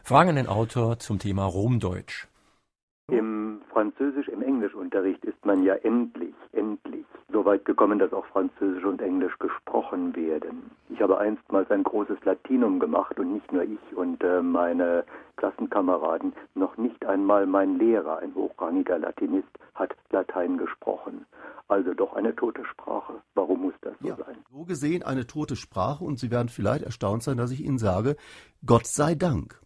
Fragen 0.07 0.29
an 0.29 0.37
den 0.37 0.47
Autor 0.47 1.01
zum 1.01 1.19
Thema 1.19 1.47
Romdeutsch. 1.47 2.29
Im 3.11 3.61
Französisch, 3.73 4.29
im 4.29 4.41
Englischunterricht 4.41 5.25
ist 5.25 5.45
man 5.45 5.65
ja 5.65 5.75
endlich, 5.75 6.33
endlich 6.53 7.05
so 7.33 7.45
weit 7.45 7.65
gekommen, 7.65 7.99
dass 7.99 8.13
auch 8.13 8.25
Französisch 8.27 8.85
und 8.85 9.03
Englisch 9.03 9.37
gesprochen 9.41 10.15
werden. 10.15 10.71
Ich 10.91 11.01
habe 11.01 11.19
einstmals 11.19 11.69
ein 11.73 11.83
großes 11.83 12.19
Latinum 12.25 12.79
gemacht 12.79 13.19
und 13.19 13.33
nicht 13.33 13.51
nur 13.51 13.65
ich 13.65 13.97
und 13.97 14.23
äh, 14.23 14.43
meine 14.43 15.03
Klassenkameraden, 15.39 16.35
noch 16.55 16.77
nicht 16.77 17.05
einmal 17.05 17.45
mein 17.47 17.77
Lehrer, 17.77 18.19
ein 18.21 18.33
hochrangiger 18.33 19.01
Latinist, 19.01 19.49
hat 19.75 19.93
Latein 20.13 20.57
gesprochen. 20.57 21.27
Also 21.67 21.95
doch 21.95 22.15
eine 22.15 22.33
tote 22.37 22.65
Sprache. 22.65 23.15
Warum 23.35 23.63
muss 23.63 23.75
das 23.81 23.95
so 24.01 24.07
ja, 24.07 24.17
sein? 24.25 24.37
So 24.53 24.63
gesehen 24.63 25.03
eine 25.03 25.27
tote 25.27 25.57
Sprache 25.57 26.05
und 26.05 26.21
Sie 26.21 26.31
werden 26.31 26.49
vielleicht 26.49 26.85
erstaunt 26.85 27.25
sein, 27.25 27.39
dass 27.39 27.51
ich 27.51 27.65
Ihnen 27.65 27.79
sage, 27.79 28.15
Gott 28.65 28.87
sei 28.87 29.17
Dank. 29.17 29.66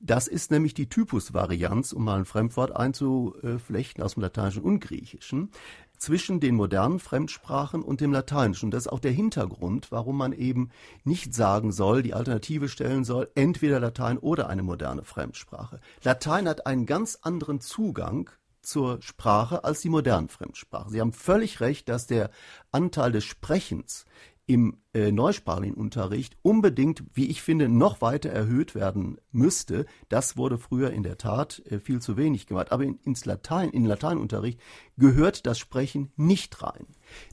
Das 0.00 0.28
ist 0.28 0.50
nämlich 0.50 0.74
die 0.74 0.88
Typusvarianz, 0.88 1.92
um 1.92 2.04
mal 2.04 2.18
ein 2.18 2.24
Fremdwort 2.24 2.74
einzuflechten 2.74 4.02
aus 4.02 4.14
dem 4.14 4.22
Lateinischen 4.22 4.62
und 4.62 4.80
Griechischen, 4.80 5.50
zwischen 5.98 6.40
den 6.40 6.54
modernen 6.54 6.98
Fremdsprachen 6.98 7.82
und 7.82 8.00
dem 8.00 8.12
Lateinischen. 8.12 8.66
Und 8.66 8.70
das 8.72 8.86
ist 8.86 8.92
auch 8.92 9.00
der 9.00 9.12
Hintergrund, 9.12 9.90
warum 9.90 10.16
man 10.16 10.32
eben 10.32 10.70
nicht 11.04 11.34
sagen 11.34 11.72
soll, 11.72 12.02
die 12.02 12.14
Alternative 12.14 12.68
stellen 12.68 13.04
soll, 13.04 13.30
entweder 13.34 13.80
Latein 13.80 14.18
oder 14.18 14.48
eine 14.48 14.62
moderne 14.62 15.04
Fremdsprache. 15.04 15.80
Latein 16.02 16.48
hat 16.48 16.66
einen 16.66 16.86
ganz 16.86 17.18
anderen 17.22 17.60
Zugang 17.60 18.30
zur 18.66 19.00
Sprache 19.00 19.64
als 19.64 19.80
die 19.80 19.88
modernen 19.88 20.28
Fremdsprachen. 20.28 20.90
Sie 20.90 21.00
haben 21.00 21.12
völlig 21.12 21.60
recht, 21.60 21.88
dass 21.88 22.06
der 22.06 22.30
Anteil 22.72 23.12
des 23.12 23.24
Sprechens 23.24 24.04
im 24.46 24.76
äh, 24.94 25.10
neusprachigen 25.10 25.74
Unterricht 25.74 26.36
unbedingt, 26.42 27.02
wie 27.14 27.26
ich 27.26 27.42
finde, 27.42 27.68
noch 27.68 28.00
weiter 28.00 28.30
erhöht 28.30 28.74
werden 28.74 29.18
müsste. 29.32 29.86
Das 30.08 30.36
wurde 30.36 30.56
früher 30.56 30.90
in 30.90 31.02
der 31.02 31.18
Tat 31.18 31.62
äh, 31.66 31.80
viel 31.80 32.00
zu 32.00 32.16
wenig 32.16 32.46
gemacht. 32.46 32.70
Aber 32.70 32.84
in, 32.84 32.98
ins 33.04 33.24
Latein, 33.24 33.70
in 33.70 33.84
Lateinunterricht 33.84 34.60
gehört 34.96 35.46
das 35.46 35.58
Sprechen 35.58 36.12
nicht 36.16 36.62
rein. 36.62 36.86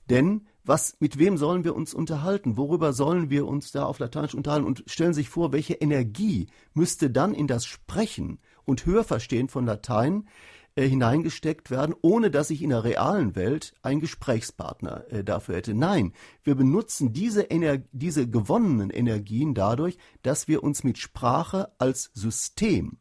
Denn 0.10 0.48
was, 0.66 0.96
mit 1.00 1.20
wem 1.20 1.38
sollen 1.38 1.64
wir 1.64 1.76
uns 1.76 1.94
unterhalten? 1.94 2.58
Worüber 2.58 2.94
sollen 2.94 3.30
wir 3.30 3.46
uns 3.48 3.72
da 3.72 3.86
auf 3.86 4.00
Lateinisch 4.00 4.34
unterhalten? 4.34 4.66
Und 4.66 4.84
stellen 4.88 5.14
Sie 5.14 5.22
sich 5.22 5.30
vor, 5.30 5.52
welche 5.52 5.74
Energie 5.74 6.48
müsste 6.74 7.12
dann 7.12 7.34
in 7.34 7.48
das 7.48 7.66
Sprechen 7.66 8.40
und 8.66 8.86
Hörverstehen 8.86 9.50
von 9.50 9.66
Latein 9.66 10.28
äh, 10.76 10.88
hineingesteckt 10.88 11.70
werden, 11.70 11.94
ohne 12.02 12.32
dass 12.32 12.50
ich 12.50 12.62
in 12.62 12.72
der 12.72 12.84
realen 12.84 13.36
Welt 13.36 13.74
einen 13.82 14.02
Gesprächspartner 14.02 15.06
äh, 15.12 15.24
dafür 15.24 15.56
hätte. 15.56 15.74
Nein, 15.74 16.14
wir 16.44 16.56
benutzen 16.56 17.14
diese, 17.14 17.52
Ener 17.52 17.80
diese 17.92 18.28
gewonnenen 18.28 18.90
Energien 18.90 19.54
dadurch, 19.54 19.98
dass 20.24 20.48
wir 20.48 20.64
uns 20.64 20.84
mit 20.84 20.98
Sprache 20.98 21.72
als 21.78 22.12
System 22.14 22.98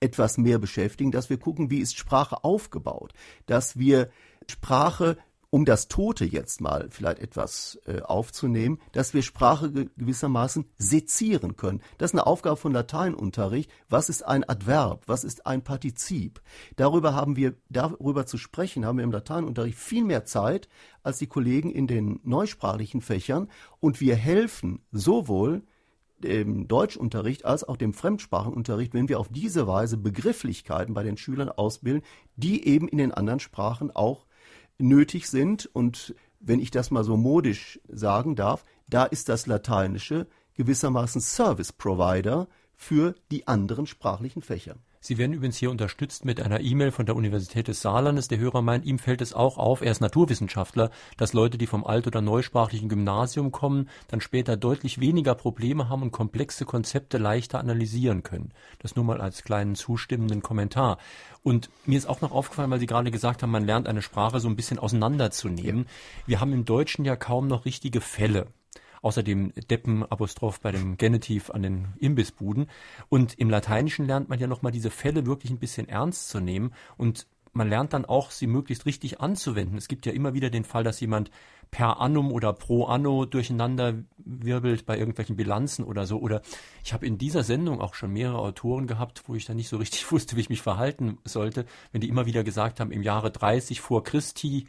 etwas 0.00 0.38
mehr 0.38 0.58
beschäftigen, 0.58 1.10
dass 1.10 1.28
wir 1.28 1.38
gucken, 1.38 1.70
wie 1.70 1.80
ist 1.80 1.96
Sprache 1.96 2.42
aufgebaut, 2.42 3.12
dass 3.46 3.78
wir 3.78 4.10
Sprache 4.48 5.18
um 5.50 5.64
das 5.64 5.88
Tote 5.88 6.24
jetzt 6.24 6.60
mal 6.60 6.88
vielleicht 6.90 7.18
etwas 7.18 7.80
äh, 7.84 8.00
aufzunehmen, 8.02 8.78
dass 8.92 9.14
wir 9.14 9.22
Sprache 9.22 9.70
gewissermaßen 9.96 10.64
sezieren 10.78 11.56
können. 11.56 11.82
Das 11.98 12.10
ist 12.10 12.14
eine 12.14 12.26
Aufgabe 12.26 12.56
von 12.56 12.72
Lateinunterricht. 12.72 13.70
Was 13.88 14.08
ist 14.08 14.24
ein 14.24 14.48
Adverb? 14.48 15.02
Was 15.06 15.24
ist 15.24 15.46
ein 15.46 15.62
Partizip? 15.62 16.40
Darüber 16.76 17.14
haben 17.14 17.34
wir, 17.36 17.54
darüber 17.68 18.26
zu 18.26 18.38
sprechen, 18.38 18.86
haben 18.86 18.98
wir 18.98 19.04
im 19.04 19.12
Lateinunterricht 19.12 19.76
viel 19.76 20.04
mehr 20.04 20.24
Zeit 20.24 20.68
als 21.02 21.18
die 21.18 21.26
Kollegen 21.26 21.70
in 21.70 21.88
den 21.88 22.20
neusprachlichen 22.22 23.00
Fächern 23.00 23.48
und 23.80 24.00
wir 24.00 24.14
helfen 24.14 24.80
sowohl 24.92 25.62
dem 26.18 26.68
Deutschunterricht 26.68 27.44
als 27.44 27.64
auch 27.64 27.76
dem 27.76 27.94
Fremdsprachenunterricht, 27.94 28.94
wenn 28.94 29.08
wir 29.08 29.18
auf 29.18 29.28
diese 29.30 29.66
Weise 29.66 29.96
Begrifflichkeiten 29.96 30.94
bei 30.94 31.02
den 31.02 31.16
Schülern 31.16 31.48
ausbilden, 31.48 32.02
die 32.36 32.66
eben 32.66 32.88
in 32.88 32.98
den 32.98 33.12
anderen 33.12 33.40
Sprachen 33.40 33.90
auch 33.90 34.26
nötig 34.80 35.28
sind. 35.28 35.66
Und 35.72 36.14
wenn 36.40 36.60
ich 36.60 36.70
das 36.70 36.90
mal 36.90 37.04
so 37.04 37.16
modisch 37.16 37.80
sagen 37.88 38.36
darf, 38.36 38.64
da 38.88 39.04
ist 39.04 39.28
das 39.28 39.46
Lateinische 39.46 40.26
gewissermaßen 40.54 41.20
Service 41.20 41.72
Provider 41.72 42.48
für 42.74 43.14
die 43.30 43.46
anderen 43.46 43.86
sprachlichen 43.86 44.42
Fächer. 44.42 44.76
Sie 45.02 45.16
werden 45.16 45.32
übrigens 45.32 45.56
hier 45.56 45.70
unterstützt 45.70 46.26
mit 46.26 46.42
einer 46.42 46.60
E-Mail 46.60 46.90
von 46.90 47.06
der 47.06 47.16
Universität 47.16 47.68
des 47.68 47.80
Saarlandes. 47.80 48.28
Der 48.28 48.36
Hörer 48.36 48.60
meint, 48.60 48.84
ihm 48.84 48.98
fällt 48.98 49.22
es 49.22 49.32
auch 49.32 49.56
auf, 49.56 49.80
er 49.80 49.92
ist 49.92 50.02
Naturwissenschaftler, 50.02 50.90
dass 51.16 51.32
Leute, 51.32 51.56
die 51.56 51.66
vom 51.66 51.86
alt- 51.86 52.06
oder 52.06 52.20
neusprachlichen 52.20 52.90
Gymnasium 52.90 53.50
kommen, 53.50 53.88
dann 54.08 54.20
später 54.20 54.58
deutlich 54.58 55.00
weniger 55.00 55.34
Probleme 55.34 55.88
haben 55.88 56.02
und 56.02 56.10
komplexe 56.10 56.66
Konzepte 56.66 57.16
leichter 57.16 57.58
analysieren 57.60 58.22
können. 58.22 58.52
Das 58.78 58.94
nur 58.94 59.06
mal 59.06 59.22
als 59.22 59.42
kleinen 59.42 59.74
zustimmenden 59.74 60.42
Kommentar. 60.42 60.98
Und 61.42 61.70
mir 61.86 61.96
ist 61.96 62.06
auch 62.06 62.20
noch 62.20 62.32
aufgefallen, 62.32 62.70
weil 62.70 62.80
Sie 62.80 62.86
gerade 62.86 63.10
gesagt 63.10 63.42
haben, 63.42 63.50
man 63.50 63.64
lernt 63.64 63.88
eine 63.88 64.02
Sprache 64.02 64.38
so 64.38 64.48
ein 64.48 64.56
bisschen 64.56 64.78
auseinanderzunehmen. 64.78 65.86
Wir 66.26 66.40
haben 66.40 66.52
im 66.52 66.66
Deutschen 66.66 67.06
ja 67.06 67.16
kaum 67.16 67.48
noch 67.48 67.64
richtige 67.64 68.02
Fälle 68.02 68.48
außer 69.02 69.22
dem 69.22 69.52
Deppen-Apostroph 69.54 70.60
bei 70.60 70.72
dem 70.72 70.96
Genitiv 70.96 71.50
an 71.50 71.62
den 71.62 71.88
Imbissbuden. 71.98 72.68
Und 73.08 73.38
im 73.38 73.50
Lateinischen 73.50 74.06
lernt 74.06 74.28
man 74.28 74.38
ja 74.38 74.46
nochmal 74.46 74.72
diese 74.72 74.90
Fälle 74.90 75.26
wirklich 75.26 75.50
ein 75.50 75.58
bisschen 75.58 75.88
ernst 75.88 76.28
zu 76.28 76.40
nehmen 76.40 76.72
und 76.96 77.26
man 77.52 77.68
lernt 77.68 77.92
dann 77.92 78.04
auch, 78.04 78.30
sie 78.30 78.46
möglichst 78.46 78.86
richtig 78.86 79.20
anzuwenden. 79.20 79.76
Es 79.76 79.88
gibt 79.88 80.06
ja 80.06 80.12
immer 80.12 80.34
wieder 80.34 80.50
den 80.50 80.64
Fall, 80.64 80.84
dass 80.84 81.00
jemand 81.00 81.30
per 81.70 82.00
annum 82.00 82.32
oder 82.32 82.52
pro 82.52 82.84
anno 82.84 83.26
durcheinander 83.26 83.94
wirbelt 84.18 84.86
bei 84.86 84.98
irgendwelchen 84.98 85.36
Bilanzen 85.36 85.84
oder 85.84 86.06
so. 86.06 86.18
Oder 86.18 86.42
ich 86.84 86.92
habe 86.92 87.06
in 87.06 87.18
dieser 87.18 87.42
Sendung 87.42 87.80
auch 87.80 87.94
schon 87.94 88.12
mehrere 88.12 88.38
Autoren 88.38 88.86
gehabt, 88.86 89.24
wo 89.26 89.34
ich 89.34 89.46
dann 89.46 89.56
nicht 89.56 89.68
so 89.68 89.78
richtig 89.78 90.10
wusste, 90.12 90.36
wie 90.36 90.40
ich 90.40 90.50
mich 90.50 90.62
verhalten 90.62 91.18
sollte, 91.24 91.66
wenn 91.92 92.00
die 92.00 92.08
immer 92.08 92.26
wieder 92.26 92.44
gesagt 92.44 92.80
haben, 92.80 92.92
im 92.92 93.02
Jahre 93.02 93.30
30 93.30 93.80
vor 93.80 94.04
Christi 94.04 94.68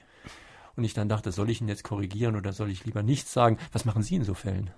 und 0.76 0.84
ich 0.84 0.94
dann 0.94 1.10
dachte, 1.10 1.32
soll 1.32 1.50
ich 1.50 1.62
ihn 1.62 1.68
jetzt 1.68 1.84
korrigieren 1.84 2.36
oder 2.36 2.54
soll 2.54 2.70
ich 2.70 2.86
lieber 2.86 3.04
nichts 3.04 3.34
sagen? 3.34 3.58
Was 3.72 3.86
machen 3.86 4.04
Sie 4.04 4.16
in 4.16 4.24
so 4.24 4.34
Fällen? 4.34 4.70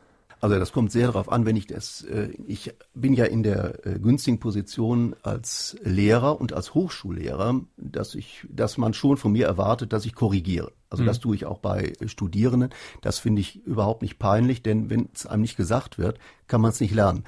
Also 0.43 0.59
das 0.59 0.73
kommt 0.73 0.91
sehr 0.91 1.07
darauf 1.07 1.31
an, 1.31 1.45
wenn 1.45 1.55
ich 1.55 1.67
das, 1.67 2.01
äh, 2.01 2.27
ich 2.45 2.73
bin 2.93 3.13
ja 3.13 3.23
in 3.23 3.43
der 3.43 3.87
äh, 3.87 3.97
günstigen 3.97 4.41
Position 4.41 5.15
als 5.23 5.77
Lehrer 5.83 6.41
und 6.41 6.51
als 6.51 6.73
Hochschullehrer, 6.73 7.61
dass 7.77 8.13
ich, 8.13 8.45
dass 8.49 8.77
man 8.77 8.93
schon 8.93 9.15
von 9.15 9.31
mir 9.31 9.45
erwartet, 9.45 9.93
dass 9.93 10.05
ich 10.05 10.13
korrigiere. 10.13 10.73
Also 10.89 11.03
mhm. 11.03 11.07
das 11.07 11.21
tue 11.21 11.33
ich 11.37 11.45
auch 11.45 11.59
bei 11.59 11.93
Studierenden. 12.07 12.71
Das 12.99 13.19
finde 13.19 13.39
ich 13.39 13.65
überhaupt 13.65 14.01
nicht 14.01 14.19
peinlich, 14.19 14.61
denn 14.61 14.89
wenn 14.89 15.07
es 15.13 15.25
einem 15.25 15.43
nicht 15.43 15.55
gesagt 15.55 15.97
wird, 15.97 16.19
kann 16.47 16.59
man 16.59 16.71
es 16.71 16.81
nicht 16.81 16.93
lernen. 16.93 17.23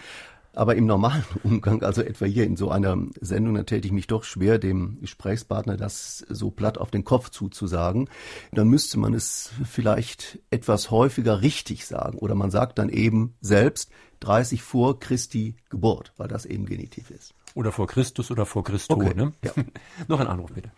Aber 0.55 0.75
im 0.75 0.85
normalen 0.85 1.23
Umgang, 1.43 1.83
also 1.83 2.01
etwa 2.01 2.25
hier 2.25 2.45
in 2.45 2.55
so 2.55 2.69
einer 2.71 2.97
Sendung, 3.19 3.55
da 3.55 3.63
täte 3.63 3.87
ich 3.87 3.91
mich 3.91 4.07
doch 4.07 4.23
schwer, 4.23 4.57
dem 4.57 4.99
Gesprächspartner 5.01 5.77
das 5.77 6.25
so 6.29 6.49
platt 6.51 6.77
auf 6.77 6.91
den 6.91 7.03
Kopf 7.03 7.29
zuzusagen. 7.29 8.09
Dann 8.51 8.67
müsste 8.67 8.99
man 8.99 9.13
es 9.13 9.51
vielleicht 9.63 10.39
etwas 10.49 10.91
häufiger 10.91 11.41
richtig 11.41 11.85
sagen. 11.85 12.17
Oder 12.17 12.35
man 12.35 12.51
sagt 12.51 12.79
dann 12.79 12.89
eben 12.89 13.35
selbst 13.41 13.91
30 14.21 14.61
vor 14.61 14.99
Christi 14.99 15.55
Geburt, 15.69 16.13
weil 16.17 16.27
das 16.27 16.45
eben 16.45 16.65
Genitiv 16.65 17.11
ist. 17.11 17.33
Oder 17.53 17.71
vor 17.71 17.87
Christus 17.87 18.31
oder 18.31 18.45
vor 18.45 18.63
Christo. 18.63 18.95
Okay. 18.95 19.13
Ne? 19.13 19.33
Ja. 19.43 19.51
Noch 20.07 20.19
ein 20.19 20.27
Anruf 20.27 20.51
bitte. 20.53 20.71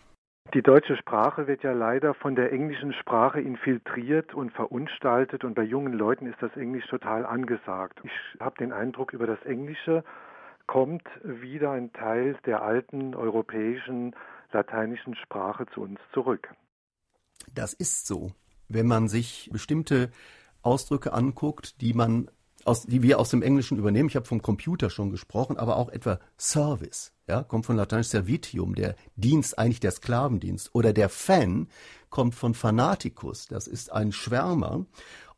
Die 0.54 0.62
deutsche 0.62 0.96
Sprache 0.96 1.46
wird 1.46 1.62
ja 1.62 1.72
leider 1.72 2.14
von 2.14 2.34
der 2.34 2.52
englischen 2.52 2.94
Sprache 2.94 3.38
infiltriert 3.38 4.32
und 4.32 4.50
verunstaltet 4.50 5.44
und 5.44 5.54
bei 5.54 5.62
jungen 5.62 5.92
Leuten 5.92 6.26
ist 6.26 6.40
das 6.40 6.56
Englisch 6.56 6.86
total 6.86 7.26
angesagt. 7.26 8.00
Ich 8.02 8.40
habe 8.40 8.56
den 8.58 8.72
Eindruck, 8.72 9.12
über 9.12 9.26
das 9.26 9.42
Englische 9.42 10.04
kommt 10.66 11.06
wieder 11.22 11.72
ein 11.72 11.92
Teil 11.92 12.36
der 12.46 12.62
alten 12.62 13.14
europäischen 13.14 14.16
lateinischen 14.50 15.14
Sprache 15.16 15.66
zu 15.74 15.82
uns 15.82 16.00
zurück. 16.14 16.48
Das 17.54 17.74
ist 17.74 18.06
so. 18.06 18.32
Wenn 18.68 18.86
man 18.86 19.08
sich 19.08 19.50
bestimmte 19.52 20.10
Ausdrücke 20.62 21.12
anguckt, 21.12 21.80
die 21.82 21.92
man 21.92 22.30
aus, 22.64 22.82
die 22.84 23.02
wir 23.02 23.18
aus 23.18 23.30
dem 23.30 23.42
Englischen 23.42 23.78
übernehmen. 23.78 24.08
Ich 24.08 24.16
habe 24.16 24.26
vom 24.26 24.42
Computer 24.42 24.90
schon 24.90 25.10
gesprochen, 25.10 25.56
aber 25.56 25.76
auch 25.76 25.88
etwa 25.88 26.18
Service, 26.38 27.12
ja, 27.28 27.42
kommt 27.42 27.66
von 27.66 27.76
Lateinisch 27.76 28.08
Servitium, 28.08 28.74
der 28.74 28.96
Dienst, 29.16 29.58
eigentlich 29.58 29.80
der 29.80 29.90
Sklavendienst. 29.90 30.70
Oder 30.74 30.92
der 30.92 31.08
Fan 31.08 31.68
kommt 32.10 32.34
von 32.34 32.54
Fanaticus, 32.54 33.46
das 33.46 33.66
ist 33.66 33.92
ein 33.92 34.12
Schwärmer. 34.12 34.86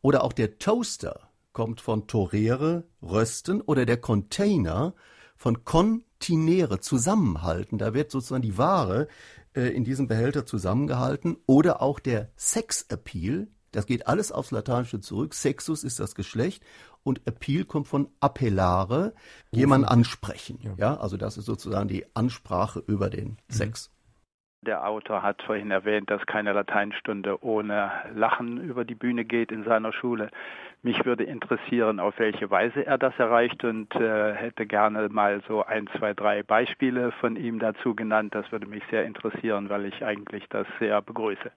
Oder 0.03 0.25
auch 0.25 0.33
der 0.33 0.59
Toaster 0.59 1.31
kommt 1.53 1.81
von 1.81 2.07
torere, 2.07 2.85
rösten. 3.03 3.61
Oder 3.61 3.85
der 3.85 3.99
Container 3.99 4.95
von 5.37 5.65
continere, 5.65 6.81
zusammenhalten. 6.81 7.79
Da 7.79 7.93
wird 7.93 8.11
sozusagen 8.11 8.43
die 8.43 8.57
Ware 8.57 9.09
äh, 9.55 9.69
in 9.69 9.85
diesem 9.85 10.07
Behälter 10.07 10.47
zusammengehalten. 10.47 11.37
Oder 11.47 11.83
auch 11.83 11.99
der 11.99 12.31
Sex 12.37 12.83
Appeal, 12.89 13.49
das 13.73 13.87
geht 13.87 14.07
alles 14.07 14.33
aufs 14.33 14.51
Lateinische 14.51 15.01
zurück. 15.01 15.35
Sexus 15.35 15.85
ist 15.85 16.01
das 16.01 16.15
Geschlecht 16.15 16.65
und 17.03 17.27
Appeal 17.27 17.65
kommt 17.65 17.89
von 17.89 18.09
appellare, 18.21 19.15
jemanden 19.51 19.87
ansprechen. 19.87 20.59
Ja. 20.63 20.75
ja. 20.77 20.97
also 20.97 21.17
das 21.17 21.37
ist 21.37 21.47
sozusagen 21.47 21.89
die 21.89 22.05
Ansprache 22.15 22.83
über 22.87 23.11
den 23.11 23.29
mhm. 23.29 23.37
Sex. 23.49 23.91
Der 24.63 24.87
Autor 24.87 25.23
hat 25.23 25.41
vorhin 25.43 25.71
erwähnt, 25.71 26.11
dass 26.11 26.27
keine 26.27 26.53
Lateinstunde 26.53 27.43
ohne 27.43 27.91
Lachen 28.15 28.61
über 28.61 28.85
die 28.85 28.95
Bühne 28.95 29.25
geht 29.25 29.53
in 29.53 29.65
seiner 29.65 29.91
Schule. 29.95 30.31
Mich 30.83 31.03
würde 31.07 31.25
interessieren, 31.25 31.99
auf 31.99 32.19
welche 32.19 32.51
Weise 32.51 32.85
er 32.85 32.99
das 32.99 33.19
erreicht 33.19 33.65
und 33.65 33.95
äh, 33.95 34.35
hätte 34.35 34.67
gerne 34.67 35.09
mal 35.09 35.43
so 35.49 35.65
ein, 35.65 35.89
zwei, 35.99 36.13
drei 36.13 36.43
Beispiele 36.43 37.11
von 37.13 37.37
ihm 37.37 37.59
dazu 37.59 37.95
genannt. 37.95 38.35
Das 38.35 38.53
würde 38.53 38.67
mich 38.67 38.83
sehr 38.91 39.07
interessieren, 39.07 39.71
weil 39.71 39.87
ich 39.87 40.05
eigentlich 40.05 40.47
das 40.51 40.67
sehr 40.79 41.01
begrüße. 41.01 41.51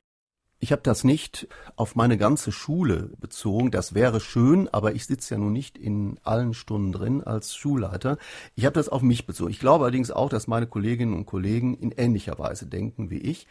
Ich 0.63 0.71
habe 0.71 0.81
das 0.81 1.03
nicht 1.03 1.49
auf 1.75 1.97
meine 1.97 2.17
ganze 2.17 2.53
Schule 2.53 3.09
bezogen. 3.19 3.69
Das 3.69 3.95
wäre 3.95 4.21
schön, 4.21 4.69
aber 4.69 4.95
ich 4.95 5.05
sitze 5.05 5.33
ja 5.33 5.37
nun 5.37 5.51
nicht 5.51 5.77
in 5.77 6.17
allen 6.23 6.53
Stunden 6.53 6.93
drin 6.93 7.21
als 7.21 7.53
Schulleiter. 7.53 8.17
Ich 8.55 8.63
habe 8.63 8.73
das 8.73 8.87
auf 8.87 9.01
mich 9.01 9.25
bezogen. 9.25 9.51
Ich 9.51 9.59
glaube 9.59 9.83
allerdings 9.83 10.09
auch, 10.09 10.29
dass 10.29 10.47
meine 10.47 10.65
Kolleginnen 10.65 11.15
und 11.15 11.25
Kollegen 11.25 11.73
in 11.73 11.91
ähnlicher 11.91 12.39
Weise 12.39 12.65
denken 12.65 13.09
wie 13.09 13.17
ich. 13.17 13.45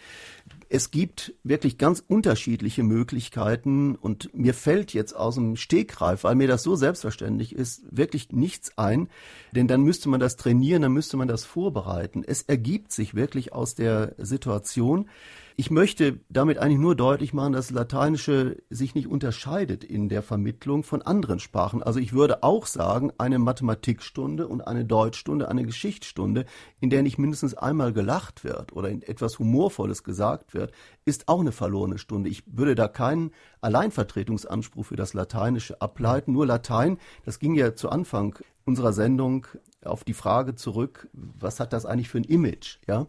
Es 0.71 0.91
gibt 0.91 1.35
wirklich 1.45 1.77
ganz 1.77 2.03
unterschiedliche 2.09 2.83
Möglichkeiten 2.83 3.95
und 3.95 4.35
mir 4.35 4.55
fällt 4.55 4.95
jetzt 4.95 5.15
aus 5.15 5.35
dem 5.35 5.57
Stegreif, 5.57 6.25
weil 6.25 6.35
mir 6.35 6.49
das 6.49 6.63
so 6.63 6.77
selbstverständlich 6.77 7.55
ist, 7.55 7.83
wirklich 7.91 8.33
nichts 8.33 8.79
ein, 8.79 9.11
denn 9.51 9.69
dann 9.69 9.83
müsste 9.83 10.09
man 10.09 10.19
das 10.19 10.37
trainieren, 10.37 10.81
dann 10.81 10.93
müsste 10.93 11.19
man 11.19 11.29
das 11.29 11.45
vorbereiten. 11.45 12.25
Es 12.27 12.41
ergibt 12.41 12.91
sich 12.91 13.15
wirklich 13.15 13.53
aus 13.53 13.75
der 13.75 14.15
Situation, 14.17 15.11
ich 15.57 15.71
möchte 15.71 16.21
damit 16.29 16.59
eigentlich 16.59 16.79
nur 16.79 16.95
deutlich 16.95 17.33
machen, 17.33 17.53
dass 17.53 17.71
Lateinische 17.71 18.63
sich 18.71 18.95
nicht 18.95 19.07
unterscheidet 19.07 19.85
in 19.85 20.09
der 20.09 20.23
Vermittlung 20.23 20.83
von 20.83 21.03
anderen 21.03 21.39
Sprachen. 21.39 21.83
Also 21.83 22.01
ich 22.01 22.13
würde 22.13 22.43
auch 22.43 22.67
sagen, 22.67 23.13
eine 23.19 23.39
Mathematikstunde 23.39 24.49
und 24.49 24.63
eine 24.63 24.85
Deutschstunde, 24.85 25.49
eine 25.49 25.65
Geschichtsstunde, 25.65 26.47
in 26.81 26.91
der 26.91 27.03
nicht 27.03 27.19
mindestens 27.19 27.55
einmal 27.55 27.93
gelacht 27.93 28.45
wird 28.45 28.73
oder 28.73 28.91
etwas 28.91 29.39
Humorvolles 29.39 30.05
gesagt 30.05 30.55
wird, 30.55 30.73
ist 31.05 31.29
auch 31.29 31.41
eine 31.41 31.53
verlorene 31.53 31.99
Stunde. 31.99 32.31
Ich 32.31 32.45
würde 32.47 32.75
da 32.75 32.89
keinen 32.89 33.33
Alleinvertretungsanspruch 33.61 34.87
für 34.87 34.97
das 34.97 35.15
Lateinische 35.15 35.81
ableiten. 35.81 36.33
Nur 36.33 36.47
Latein, 36.47 36.99
das 37.25 37.39
ging 37.39 37.55
ja 37.55 37.75
zu 37.75 37.91
Anfang 37.91 38.39
unserer 38.65 38.93
Sendung 38.93 39.47
auf 39.85 40.05
die 40.05 40.15
Frage 40.15 40.55
zurück, 40.55 41.09
was 41.13 41.61
hat 41.61 41.73
das 41.73 41.87
eigentlich 41.87 42.09
für 42.09 42.19
ein 42.19 42.25
Image? 42.25 42.79
Ja, 42.87 43.07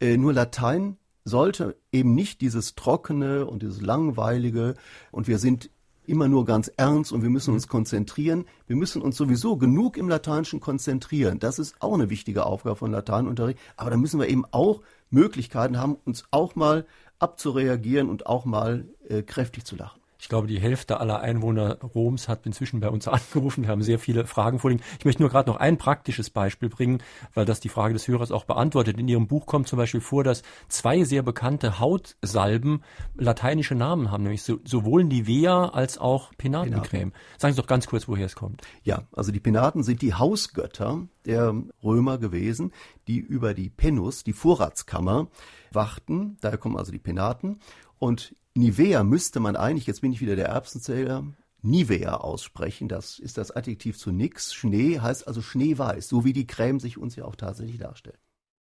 äh, 0.00 0.16
nur 0.16 0.32
Latein 0.32 0.96
sollte 1.26 1.76
eben 1.92 2.14
nicht 2.14 2.40
dieses 2.40 2.76
Trockene 2.76 3.46
und 3.46 3.62
dieses 3.62 3.82
Langweilige 3.82 4.74
und 5.10 5.26
wir 5.26 5.38
sind 5.38 5.70
immer 6.06 6.28
nur 6.28 6.44
ganz 6.44 6.70
ernst 6.76 7.12
und 7.12 7.22
wir 7.22 7.30
müssen 7.30 7.52
uns 7.52 7.66
konzentrieren. 7.66 8.44
Wir 8.68 8.76
müssen 8.76 9.02
uns 9.02 9.16
sowieso 9.16 9.56
genug 9.56 9.96
im 9.96 10.08
Lateinischen 10.08 10.60
konzentrieren. 10.60 11.40
Das 11.40 11.58
ist 11.58 11.74
auch 11.82 11.94
eine 11.94 12.10
wichtige 12.10 12.46
Aufgabe 12.46 12.76
von 12.76 12.92
Lateinunterricht. 12.92 13.58
Aber 13.76 13.90
da 13.90 13.96
müssen 13.96 14.20
wir 14.20 14.28
eben 14.28 14.44
auch 14.52 14.82
Möglichkeiten 15.10 15.78
haben, 15.78 15.96
uns 16.04 16.24
auch 16.30 16.54
mal 16.54 16.86
abzureagieren 17.18 18.08
und 18.08 18.26
auch 18.26 18.44
mal 18.44 18.86
äh, 19.08 19.22
kräftig 19.22 19.64
zu 19.64 19.74
lachen. 19.74 20.00
Ich 20.18 20.28
glaube, 20.28 20.46
die 20.46 20.60
Hälfte 20.60 21.00
aller 21.00 21.20
Einwohner 21.20 21.78
Roms 21.80 22.28
hat 22.28 22.46
inzwischen 22.46 22.80
bei 22.80 22.88
uns 22.88 23.08
angerufen. 23.08 23.64
Wir 23.64 23.70
haben 23.70 23.82
sehr 23.82 23.98
viele 23.98 24.26
Fragen 24.26 24.58
vorliegen. 24.58 24.82
Ich 24.98 25.04
möchte 25.04 25.22
nur 25.22 25.30
gerade 25.30 25.50
noch 25.50 25.58
ein 25.58 25.78
praktisches 25.78 26.30
Beispiel 26.30 26.68
bringen, 26.68 27.02
weil 27.34 27.44
das 27.44 27.60
die 27.60 27.68
Frage 27.68 27.94
des 27.94 28.08
Hörers 28.08 28.32
auch 28.32 28.44
beantwortet. 28.44 28.98
In 28.98 29.08
Ihrem 29.08 29.26
Buch 29.26 29.46
kommt 29.46 29.68
zum 29.68 29.78
Beispiel 29.78 30.00
vor, 30.00 30.24
dass 30.24 30.42
zwei 30.68 31.04
sehr 31.04 31.22
bekannte 31.22 31.78
Hautsalben 31.78 32.82
lateinische 33.16 33.74
Namen 33.74 34.10
haben, 34.10 34.22
nämlich 34.22 34.42
so, 34.42 34.58
sowohl 34.64 35.04
Nivea 35.04 35.68
als 35.68 35.98
auch 35.98 36.32
Penatencreme. 36.36 37.10
Penaten. 37.10 37.12
Sagen 37.38 37.54
Sie 37.54 37.60
doch 37.60 37.66
ganz 37.66 37.86
kurz, 37.86 38.08
woher 38.08 38.26
es 38.26 38.34
kommt. 38.34 38.62
Ja, 38.82 39.02
also 39.12 39.32
die 39.32 39.40
Penaten 39.40 39.82
sind 39.82 40.02
die 40.02 40.14
Hausgötter 40.14 41.06
der 41.24 41.54
Römer 41.82 42.18
gewesen, 42.18 42.72
die 43.08 43.18
über 43.18 43.54
die 43.54 43.68
Penus, 43.68 44.24
die 44.24 44.32
Vorratskammer, 44.32 45.28
wachten. 45.72 46.36
Daher 46.40 46.58
kommen 46.58 46.76
also 46.76 46.92
die 46.92 46.98
Penaten. 46.98 47.60
Und 47.98 48.34
Nivea 48.56 49.04
müsste 49.04 49.38
man 49.38 49.54
eigentlich, 49.54 49.86
jetzt 49.86 50.00
bin 50.00 50.12
ich 50.12 50.20
wieder 50.20 50.34
der 50.34 50.46
Erbsenzähler, 50.46 51.24
Nivea 51.62 52.16
aussprechen. 52.16 52.88
Das 52.88 53.18
ist 53.18 53.36
das 53.36 53.54
Adjektiv 53.54 53.98
zu 53.98 54.12
nix. 54.12 54.54
Schnee 54.54 54.98
heißt 54.98 55.26
also 55.28 55.42
schneeweiß, 55.42 56.08
so 56.08 56.24
wie 56.24 56.32
die 56.32 56.46
Creme 56.46 56.80
sich 56.80 56.96
uns 56.96 57.16
ja 57.16 57.24
auch 57.24 57.36
tatsächlich 57.36 57.78
darstellt. 57.78 58.18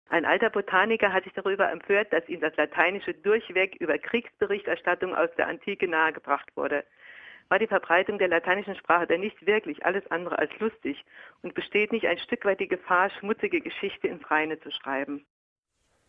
Ein 0.09 0.25
alter 0.25 0.51
Botaniker 0.51 1.13
hat 1.13 1.25
sich 1.25 1.33
darüber 1.33 1.71
empört, 1.71 2.13
dass 2.13 2.29
ihm 2.29 2.41
das 2.41 2.57
Lateinische 2.57 3.15
durchweg 3.15 3.77
über 3.81 3.99
Kriegsberichterstattung 3.99 5.15
aus 5.15 5.31
der 5.37 5.49
Antike 5.49 5.89
nahegebracht 5.89 6.49
wurde. 6.55 6.85
war 7.49 7.59
die 7.59 7.67
Verbreitung 7.67 8.19
der 8.19 8.29
lateinischen 8.29 8.77
Sprache 8.77 9.07
denn 9.07 9.21
nicht 9.21 9.47
wirklich 9.47 9.85
alles 9.85 10.11
andere 10.11 10.39
als 10.39 10.51
lustig 10.59 11.05
und 11.43 11.55
besteht 11.55 11.93
nicht 11.93 12.07
ein 12.07 12.19
Stück 12.19 12.45
weit 12.45 12.61
die 12.61 12.69
Gefahr, 12.69 13.11
schmutzige 13.11 13.61
Geschichte 13.61 14.09
ins 14.09 14.31
Reine 14.31 14.59
zu 14.61 14.71
schreiben? 14.71 15.27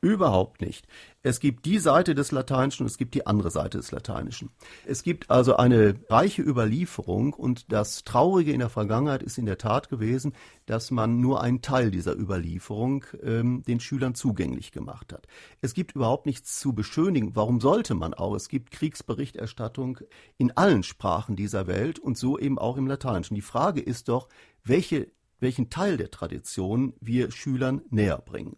Überhaupt 0.03 0.59
nicht. 0.59 0.85
Es 1.21 1.39
gibt 1.39 1.63
die 1.63 1.79
Seite 1.79 2.13
des 2.13 2.33
Lateinischen 2.33 2.83
und 2.83 2.87
es 2.87 2.97
gibt 2.97 3.15
die 3.15 3.25
andere 3.25 3.49
Seite 3.51 3.77
des 3.77 3.91
Lateinischen. 3.91 4.49
Es 4.85 5.01
gibt 5.01 5.31
also 5.31 5.55
eine 5.55 5.95
reiche 6.09 6.41
Überlieferung 6.41 7.31
und 7.31 7.71
das 7.71 8.03
Traurige 8.03 8.51
in 8.51 8.59
der 8.59 8.67
Vergangenheit 8.67 9.23
ist 9.23 9.37
in 9.37 9.45
der 9.45 9.57
Tat 9.57 9.87
gewesen, 9.87 10.33
dass 10.65 10.91
man 10.91 11.21
nur 11.21 11.41
einen 11.41 11.61
Teil 11.61 11.89
dieser 11.89 12.17
Überlieferung 12.17 13.05
ähm, 13.23 13.63
den 13.65 13.79
Schülern 13.79 14.13
zugänglich 14.13 14.73
gemacht 14.73 15.13
hat. 15.13 15.25
Es 15.61 15.73
gibt 15.73 15.95
überhaupt 15.95 16.25
nichts 16.25 16.59
zu 16.59 16.73
beschönigen. 16.73 17.37
Warum 17.37 17.61
sollte 17.61 17.93
man 17.93 18.13
auch? 18.13 18.35
Es 18.35 18.49
gibt 18.49 18.71
Kriegsberichterstattung 18.71 19.99
in 20.37 20.51
allen 20.57 20.83
Sprachen 20.83 21.37
dieser 21.37 21.65
Welt 21.65 21.97
und 21.97 22.17
so 22.17 22.37
eben 22.37 22.59
auch 22.59 22.75
im 22.75 22.87
Lateinischen. 22.87 23.35
Die 23.35 23.41
Frage 23.41 23.79
ist 23.79 24.09
doch, 24.09 24.27
welche 24.65 25.07
welchen 25.43 25.69
Teil 25.69 25.97
der 25.97 26.09
Tradition 26.09 26.93
wir 26.99 27.29
Schülern 27.31 27.81
näher 27.89 28.17
bringen. 28.17 28.57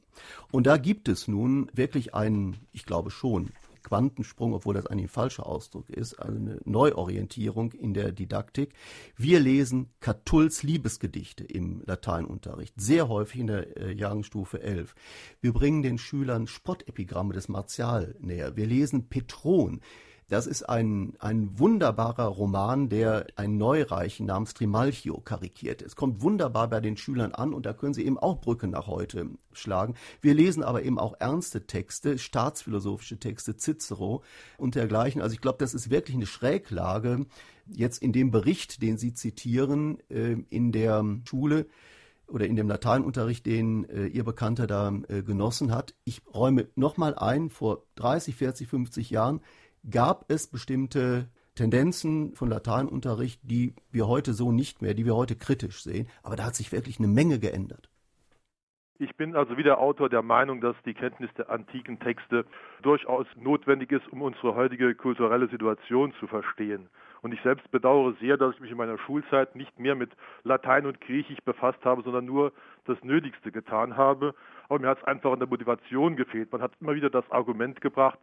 Und 0.51 0.67
da 0.67 0.77
gibt 0.77 1.09
es 1.09 1.27
nun 1.27 1.69
wirklich 1.73 2.13
einen, 2.13 2.57
ich 2.71 2.85
glaube 2.85 3.11
schon, 3.11 3.49
Quantensprung, 3.85 4.53
obwohl 4.53 4.73
das 4.73 4.87
eigentlich 4.87 5.05
ein 5.05 5.09
falscher 5.09 5.45
Ausdruck 5.45 5.89
ist, 5.91 6.15
also 6.15 6.35
eine 6.35 6.59
Neuorientierung 6.65 7.71
in 7.73 7.93
der 7.93 8.11
Didaktik. 8.11 8.73
Wir 9.15 9.39
lesen 9.39 9.89
Catulls 9.99 10.63
Liebesgedichte 10.63 11.43
im 11.43 11.83
Lateinunterricht, 11.85 12.73
sehr 12.77 13.07
häufig 13.09 13.41
in 13.41 13.47
der 13.47 13.77
äh, 13.77 13.93
Jahrgangsstufe 13.93 14.61
11. 14.61 14.95
Wir 15.39 15.53
bringen 15.53 15.83
den 15.83 15.99
Schülern 15.99 16.47
Spottepigramme 16.47 17.33
des 17.33 17.47
Martial 17.47 18.15
näher. 18.19 18.55
Wir 18.55 18.65
lesen 18.65 19.07
Petron. 19.07 19.81
Das 20.27 20.47
ist 20.47 20.63
ein, 20.63 21.13
ein 21.19 21.59
wunderbarer 21.59 22.25
Roman, 22.25 22.89
der 22.89 23.27
ein 23.35 23.57
Neureichen 23.57 24.25
namens 24.25 24.55
Trimalchio 24.55 25.19
karikiert. 25.19 25.83
Es 25.83 25.95
kommt 25.95 26.23
wunderbar 26.23 26.67
bei 26.67 26.79
den 26.79 26.97
Schülern 26.97 27.33
an 27.33 27.53
und 27.53 27.67
da 27.67 27.73
können 27.73 27.93
sie 27.93 28.05
eben 28.05 28.17
auch 28.17 28.41
Brücken 28.41 28.71
nach 28.71 28.87
heute 28.87 29.29
schlagen. 29.53 29.93
Wir 30.21 30.33
lesen 30.33 30.63
aber 30.63 30.81
eben 30.81 30.97
auch 30.97 31.13
ernste 31.19 31.67
Texte, 31.67 32.17
staatsphilosophische 32.17 33.19
Texte, 33.19 33.55
Cicero 33.55 34.23
und 34.57 34.73
dergleichen. 34.73 35.21
Also 35.21 35.35
ich 35.35 35.41
glaube, 35.41 35.59
das 35.59 35.75
ist 35.75 35.91
wirklich 35.91 36.15
eine 36.15 36.25
Schräglage 36.25 37.27
jetzt 37.67 38.01
in 38.01 38.11
dem 38.11 38.31
Bericht, 38.31 38.81
den 38.81 38.97
Sie 38.97 39.13
zitieren, 39.13 39.99
äh, 40.09 40.37
in 40.49 40.71
der 40.71 41.03
Schule 41.25 41.67
oder 42.27 42.47
in 42.47 42.55
dem 42.55 42.67
Lateinunterricht, 42.67 43.45
den 43.45 43.87
äh, 43.89 44.07
Ihr 44.07 44.23
Bekannter 44.23 44.65
da 44.65 44.91
äh, 45.07 45.21
genossen 45.21 45.71
hat. 45.71 45.93
Ich 46.03 46.23
räume 46.33 46.67
nochmal 46.75 47.13
ein, 47.15 47.49
vor 47.49 47.83
30, 47.95 48.35
40, 48.35 48.67
50 48.67 49.09
Jahren 49.11 49.41
gab 49.89 50.25
es 50.29 50.47
bestimmte 50.47 51.29
Tendenzen 51.55 52.35
von 52.35 52.49
Lateinunterricht, 52.49 53.39
die 53.43 53.75
wir 53.91 54.07
heute 54.07 54.33
so 54.33 54.51
nicht 54.51 54.81
mehr, 54.81 54.93
die 54.93 55.05
wir 55.05 55.15
heute 55.15 55.35
kritisch 55.35 55.83
sehen. 55.83 56.07
Aber 56.21 56.35
da 56.35 56.45
hat 56.45 56.55
sich 56.55 56.71
wirklich 56.71 56.99
eine 56.99 57.07
Menge 57.07 57.39
geändert. 57.39 57.89
Ich 58.97 59.15
bin 59.17 59.35
also 59.35 59.57
wieder 59.57 59.79
Autor 59.79 60.07
der 60.07 60.21
Meinung, 60.21 60.61
dass 60.61 60.75
die 60.85 60.93
Kenntnis 60.93 61.29
der 61.37 61.49
antiken 61.49 61.99
Texte 61.99 62.45
durchaus 62.81 63.27
notwendig 63.35 63.91
ist, 63.91 64.07
um 64.11 64.21
unsere 64.21 64.55
heutige 64.55 64.95
kulturelle 64.95 65.49
Situation 65.49 66.13
zu 66.19 66.27
verstehen. 66.27 66.87
Und 67.21 67.33
ich 67.33 67.41
selbst 67.41 67.69
bedauere 67.71 68.13
sehr, 68.21 68.37
dass 68.37 68.53
ich 68.55 68.61
mich 68.61 68.71
in 68.71 68.77
meiner 68.77 68.97
Schulzeit 68.99 69.55
nicht 69.55 69.79
mehr 69.79 69.95
mit 69.95 70.11
Latein 70.43 70.85
und 70.85 71.01
Griechisch 71.01 71.39
befasst 71.43 71.83
habe, 71.83 72.03
sondern 72.03 72.25
nur 72.25 72.53
das 72.85 73.03
Nötigste 73.03 73.51
getan 73.51 73.97
habe. 73.97 74.33
Aber 74.69 74.79
mir 74.79 74.87
hat 74.87 74.99
es 74.99 75.03
einfach 75.03 75.31
an 75.33 75.39
der 75.39 75.49
Motivation 75.49 76.15
gefehlt. 76.15 76.51
Man 76.51 76.61
hat 76.61 76.71
immer 76.79 76.95
wieder 76.95 77.09
das 77.09 77.29
Argument 77.31 77.81
gebracht, 77.81 78.19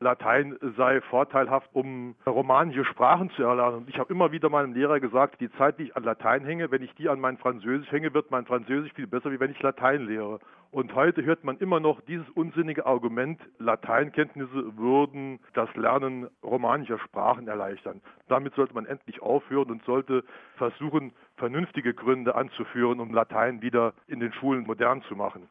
Latein 0.00 0.56
sei 0.76 1.00
vorteilhaft, 1.00 1.70
um 1.72 2.14
romanische 2.24 2.84
Sprachen 2.84 3.30
zu 3.30 3.42
erlernen. 3.42 3.78
Und 3.78 3.88
ich 3.88 3.98
habe 3.98 4.12
immer 4.12 4.30
wieder 4.30 4.48
meinem 4.48 4.72
Lehrer 4.72 5.00
gesagt, 5.00 5.40
die 5.40 5.50
Zeit, 5.52 5.78
die 5.78 5.84
ich 5.84 5.96
an 5.96 6.04
Latein 6.04 6.44
hänge, 6.44 6.70
wenn 6.70 6.82
ich 6.82 6.94
die 6.94 7.08
an 7.08 7.18
mein 7.18 7.36
Französisch 7.36 7.90
hänge, 7.90 8.14
wird 8.14 8.30
mein 8.30 8.46
Französisch 8.46 8.92
viel 8.92 9.08
besser, 9.08 9.32
wie 9.32 9.40
wenn 9.40 9.50
ich 9.50 9.60
Latein 9.60 10.06
lehre. 10.06 10.38
Und 10.70 10.94
heute 10.94 11.24
hört 11.24 11.44
man 11.44 11.58
immer 11.58 11.80
noch 11.80 12.00
dieses 12.02 12.28
unsinnige 12.30 12.86
Argument, 12.86 13.40
Lateinkenntnisse 13.58 14.76
würden 14.76 15.40
das 15.54 15.74
Lernen 15.74 16.28
romanischer 16.44 16.98
Sprachen 16.98 17.48
erleichtern. 17.48 18.00
Damit 18.28 18.54
sollte 18.54 18.74
man 18.74 18.86
endlich 18.86 19.22
aufhören 19.22 19.70
und 19.70 19.82
sollte 19.84 20.24
versuchen, 20.56 21.12
vernünftige 21.36 21.94
Gründe 21.94 22.34
anzuführen, 22.34 23.00
um 23.00 23.14
Latein 23.14 23.62
wieder 23.62 23.94
in 24.06 24.20
den 24.20 24.32
Schulen 24.34 24.66
modern 24.66 25.02
zu 25.02 25.16
machen. 25.16 25.48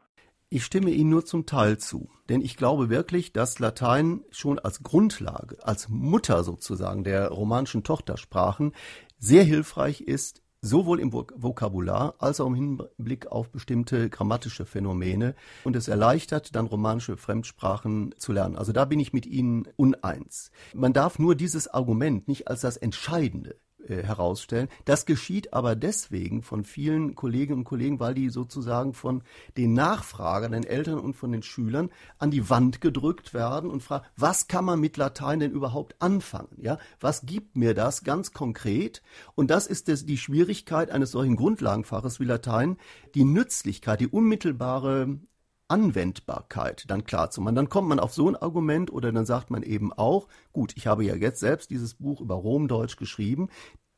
Ich 0.50 0.64
stimme 0.64 0.92
Ihnen 0.92 1.10
nur 1.10 1.26
zum 1.26 1.46
Teil 1.46 1.78
zu, 1.78 2.10
denn 2.30 2.40
ich 2.40 2.56
glaube 2.56 2.90
wirklich, 2.90 3.34
dass 3.34 3.60
Latein 3.60 4.22
schon 4.32 4.60
als 4.60 4.82
Grundlage, 4.82 5.58
als 5.68 5.90
Mutter 5.90 6.46
sozusagen 6.46 7.04
der 7.04 7.28
romanischen 7.28 7.84
Tochtersprachen 7.84 8.72
sehr 9.20 9.44
hilfreich 9.44 10.00
ist, 10.00 10.42
sowohl 10.62 11.02
im 11.02 11.12
Vokabular 11.12 12.16
als 12.20 12.40
auch 12.40 12.48
im 12.48 12.56
Hinblick 12.56 13.28
auf 13.28 13.50
bestimmte 13.50 14.10
grammatische 14.10 14.66
Phänomene 14.66 15.36
und 15.66 15.76
es 15.76 15.90
erleichtert 15.90 16.56
dann 16.56 16.68
romanische 16.68 17.18
Fremdsprachen 17.18 18.16
zu 18.18 18.32
lernen. 18.32 18.56
Also 18.56 18.72
da 18.72 18.86
bin 18.86 19.02
ich 19.02 19.12
mit 19.12 19.26
Ihnen 19.26 19.68
uneins. 19.76 20.52
Man 20.74 20.94
darf 20.94 21.20
nur 21.20 21.36
dieses 21.36 21.68
Argument 21.68 22.30
nicht 22.30 22.48
als 22.48 22.62
das 22.62 22.78
Entscheidende 22.78 23.58
äh, 23.90 24.04
herausstellen. 24.04 24.68
Das 24.86 25.06
geschieht 25.06 25.54
aber 25.54 25.76
deswegen 25.76 26.42
von 26.42 26.64
vielen 26.64 27.16
Kolleginnen 27.16 27.60
und 27.60 27.66
Kollegen, 27.66 28.00
weil 28.00 28.14
die 28.14 28.30
sozusagen 28.30 28.94
von 28.94 29.24
den 29.58 29.74
Nachfragern, 29.74 30.52
den 30.52 30.64
Eltern 30.64 31.00
und 31.00 31.16
von 31.16 31.32
den 31.32 31.44
Schülern 31.44 31.90
an 32.18 32.32
die 32.32 32.50
Wand 32.50 32.82
gedrückt 32.82 33.34
werden 33.34 33.70
und 33.70 33.84
fragen, 33.84 34.06
was 34.16 34.48
kann 34.48 34.66
man 34.66 34.80
mit 34.80 34.98
Latein 34.98 35.40
denn 35.40 35.52
überhaupt 35.52 35.96
anfangen? 36.00 36.58
Ja, 36.58 36.78
was 37.00 37.26
gibt 37.26 37.56
mir 37.56 37.74
das 37.74 38.04
ganz 38.04 38.34
konkret? 38.34 39.02
Und 39.36 39.50
das 39.50 39.68
ist 39.68 39.88
das, 39.88 40.06
die 40.06 40.18
Schwierigkeit 40.18 40.92
eines 40.92 41.12
solchen 41.12 41.36
Grundlagenfaches 41.36 42.20
wie 42.20 42.26
Latein, 42.26 42.78
die 43.16 43.24
Nützlichkeit, 43.24 44.00
die 44.00 44.08
unmittelbare 44.08 45.20
Anwendbarkeit 45.68 46.86
dann 46.88 47.04
klar 47.04 47.30
zu 47.30 47.42
machen. 47.42 47.56
Dann 47.56 47.70
kommt 47.70 47.90
man 47.90 48.00
auf 48.00 48.14
so 48.14 48.28
ein 48.28 48.36
Argument 48.36 48.92
oder 48.92 49.12
dann 49.12 49.26
sagt 49.26 49.50
man 49.50 49.64
eben 49.64 49.92
auch, 49.94 50.28
gut, 50.54 50.74
ich 50.76 50.88
habe 50.88 51.04
ja 51.04 51.16
jetzt 51.16 51.40
selbst 51.40 51.70
dieses 51.70 51.96
Buch 51.96 52.22
über 52.22 52.36
Romdeutsch 52.36 52.98
geschrieben. 52.98 53.50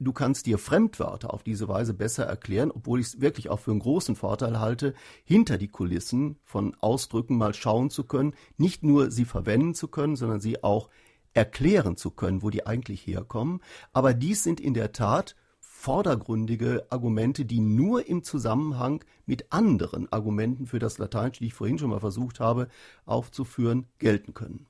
Du 0.01 0.13
kannst 0.13 0.45
dir 0.45 0.57
Fremdwörter 0.57 1.33
auf 1.33 1.43
diese 1.43 1.67
Weise 1.67 1.93
besser 1.93 2.25
erklären, 2.25 2.71
obwohl 2.71 3.01
ich 3.01 3.07
es 3.07 3.21
wirklich 3.21 3.49
auch 3.49 3.59
für 3.59 3.71
einen 3.71 3.81
großen 3.81 4.15
Vorteil 4.15 4.59
halte, 4.59 4.93
hinter 5.25 5.57
die 5.57 5.67
Kulissen 5.67 6.37
von 6.45 6.73
Ausdrücken 6.79 7.37
mal 7.37 7.53
schauen 7.53 7.89
zu 7.89 8.05
können, 8.05 8.33
nicht 8.57 8.81
nur 8.81 9.11
sie 9.11 9.25
verwenden 9.25 9.75
zu 9.75 9.89
können, 9.89 10.15
sondern 10.15 10.39
sie 10.39 10.63
auch 10.63 10.89
erklären 11.33 11.97
zu 11.97 12.11
können, 12.11 12.41
wo 12.41 12.49
die 12.49 12.65
eigentlich 12.65 13.05
herkommen. 13.05 13.61
Aber 13.91 14.13
dies 14.13 14.41
sind 14.41 14.61
in 14.61 14.73
der 14.73 14.93
Tat 14.93 15.35
vordergründige 15.79 16.85
Argumente, 16.89 17.45
die 17.45 17.61
nur 17.61 18.05
im 18.05 18.21
Zusammenhang 18.21 19.01
mit 19.25 19.53
anderen 19.53 20.11
Argumenten 20.11 20.65
für 20.65 20.77
das 20.77 20.97
Lateinische, 20.97 21.39
die 21.39 21.47
ich 21.47 21.53
vorhin 21.53 21.77
schon 21.77 21.91
mal 21.91 22.01
versucht 22.01 22.41
habe 22.41 22.67
aufzuführen, 23.05 23.87
gelten 23.97 24.33
können. 24.33 24.67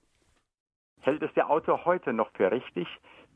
Hält 1.01 1.23
es 1.23 1.33
der 1.33 1.49
Autor 1.49 1.85
heute 1.85 2.13
noch 2.13 2.29
für 2.33 2.51
richtig, 2.51 2.87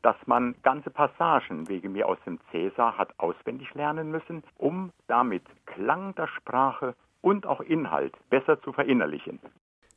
dass 0.02 0.14
man 0.26 0.54
ganze 0.62 0.90
Passagen 0.90 1.68
wegen 1.68 1.92
mir 1.92 2.06
aus 2.08 2.18
dem 2.24 2.38
Cäsar 2.52 2.96
hat 2.96 3.18
auswendig 3.18 3.74
lernen 3.74 4.10
müssen, 4.10 4.44
um 4.56 4.92
damit 5.08 5.42
Klang 5.66 6.14
der 6.14 6.28
Sprache 6.28 6.94
und 7.22 7.44
auch 7.44 7.60
Inhalt 7.60 8.14
besser 8.30 8.62
zu 8.62 8.72
verinnerlichen? 8.72 9.40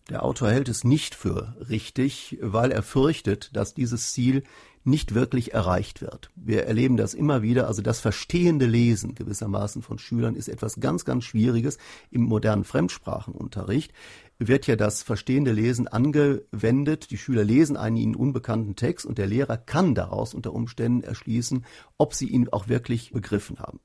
Der 0.10 0.24
Autor 0.24 0.50
hält 0.52 0.70
es 0.70 0.84
nicht 0.84 1.16
für 1.16 1.56
richtig, 1.70 2.38
weil 2.42 2.72
er 2.72 2.84
fürchtet, 2.84 3.50
dass 3.54 3.74
dieses 3.74 4.14
Ziel 4.14 4.44
nicht 4.86 5.14
wirklich 5.14 5.54
erreicht 5.54 6.02
wird. 6.02 6.32
Wir 6.36 6.66
erleben 6.66 6.96
das 6.96 7.14
immer 7.14 7.42
wieder. 7.42 7.68
Also 7.68 7.82
das 7.82 8.00
verstehende 8.00 8.66
Lesen 8.66 9.16
gewissermaßen 9.16 9.82
von 9.82 10.00
Schülern 10.00 10.36
ist 10.36 10.48
etwas 10.48 10.80
ganz, 10.80 11.04
ganz 11.04 11.26
Schwieriges 11.26 11.78
im 12.10 12.22
modernen 12.22 12.64
Fremdsprachenunterricht 12.64 13.92
wird 14.40 14.68
ja 14.68 14.76
das 14.76 15.04
verstehende 15.04 15.52
Lesen 15.52 15.88
angewendet. 15.88 17.12
Die 17.12 17.18
Schüler 17.18 17.44
lesen 17.44 17.78
einen 17.78 17.98
ihnen 17.98 18.16
unbekannten 18.16 18.76
Text 18.76 19.06
und 19.06 19.18
der 19.18 19.28
Lehrer 19.28 19.58
kann 19.58 19.96
daraus 19.96 20.34
unter 20.34 20.54
Umständen 20.54 21.04
erschließen, 21.04 21.66
ob 21.98 22.14
sie 22.14 22.28
ihn 22.28 22.50
auch 22.50 22.68
wirklich 22.68 23.12
begriffen 23.12 23.60
haben. 23.60 23.80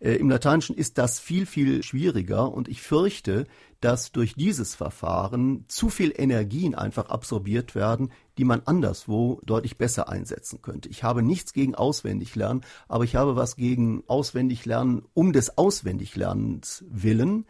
Äh, 0.00 0.14
Im 0.14 0.30
Lateinischen 0.30 0.76
ist 0.76 0.98
das 0.98 1.20
viel, 1.20 1.46
viel 1.46 1.82
schwieriger 1.82 2.52
und 2.52 2.68
ich 2.68 2.80
fürchte, 2.80 3.46
dass 3.80 4.12
durch 4.12 4.34
dieses 4.34 4.74
Verfahren 4.74 5.64
zu 5.68 5.88
viel 5.88 6.12
Energien 6.16 6.74
einfach 6.74 7.08
absorbiert 7.08 7.74
werden, 7.74 8.10
die 8.36 8.44
man 8.44 8.62
anderswo 8.64 9.40
deutlich 9.44 9.78
besser 9.78 10.08
einsetzen 10.08 10.62
könnte. 10.62 10.88
Ich 10.88 11.04
habe 11.04 11.22
nichts 11.22 11.52
gegen 11.52 11.74
Auswendiglernen, 11.74 12.64
aber 12.88 13.04
ich 13.04 13.16
habe 13.16 13.36
was 13.36 13.56
gegen 13.56 14.02
Auswendiglernen 14.06 15.02
um 15.14 15.32
des 15.32 15.58
Auswendiglernens 15.58 16.84
willen 16.88 17.46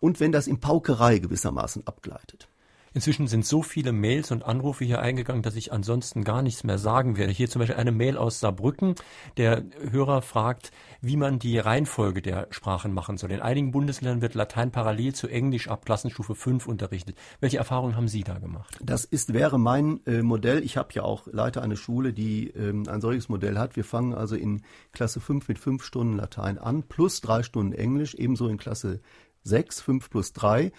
und 0.00 0.20
wenn 0.20 0.32
das 0.32 0.46
in 0.46 0.60
Paukerei 0.60 1.18
gewissermaßen 1.18 1.86
abgleitet. 1.86 2.48
Inzwischen 2.94 3.26
sind 3.26 3.46
so 3.46 3.62
viele 3.62 3.92
Mails 3.92 4.30
und 4.30 4.44
Anrufe 4.44 4.84
hier 4.84 5.00
eingegangen, 5.00 5.42
dass 5.42 5.56
ich 5.56 5.72
ansonsten 5.72 6.24
gar 6.24 6.42
nichts 6.42 6.64
mehr 6.64 6.78
sagen 6.78 7.16
werde. 7.16 7.32
Hier 7.32 7.48
zum 7.48 7.60
Beispiel 7.60 7.76
eine 7.76 7.92
Mail 7.92 8.16
aus 8.16 8.40
Saarbrücken. 8.40 8.94
Der 9.36 9.64
Hörer 9.90 10.22
fragt, 10.22 10.72
wie 11.00 11.16
man 11.16 11.38
die 11.38 11.58
Reihenfolge 11.58 12.20
der 12.20 12.48
Sprachen 12.50 12.92
machen 12.92 13.16
soll. 13.16 13.32
In 13.32 13.40
einigen 13.40 13.70
Bundesländern 13.70 14.20
wird 14.20 14.34
Latein 14.34 14.70
parallel 14.70 15.14
zu 15.14 15.28
Englisch 15.28 15.68
ab 15.68 15.86
Klassenstufe 15.86 16.34
5 16.34 16.66
unterrichtet. 16.66 17.16
Welche 17.40 17.58
Erfahrungen 17.58 17.96
haben 17.96 18.08
Sie 18.08 18.24
da 18.24 18.38
gemacht? 18.38 18.78
Das 18.82 19.04
ist, 19.04 19.32
wäre 19.32 19.58
mein 19.58 20.04
äh, 20.06 20.22
Modell. 20.22 20.62
Ich 20.62 20.76
habe 20.76 20.90
ja 20.92 21.02
auch 21.02 21.26
Leiter 21.26 21.62
eine 21.62 21.76
Schule, 21.76 22.12
die 22.12 22.48
ähm, 22.48 22.84
ein 22.88 23.00
solches 23.00 23.28
Modell 23.28 23.58
hat. 23.58 23.76
Wir 23.76 23.84
fangen 23.84 24.14
also 24.14 24.36
in 24.36 24.62
Klasse 24.92 25.20
5 25.20 25.48
mit 25.48 25.58
5 25.58 25.82
Stunden 25.82 26.16
Latein 26.16 26.58
an, 26.58 26.82
plus 26.82 27.20
drei 27.20 27.42
Stunden 27.42 27.72
Englisch, 27.72 28.14
ebenso 28.14 28.48
in 28.48 28.58
Klasse 28.58 29.00
6, 29.44 29.80
5 29.80 30.10
plus 30.10 30.32
3. 30.32 30.72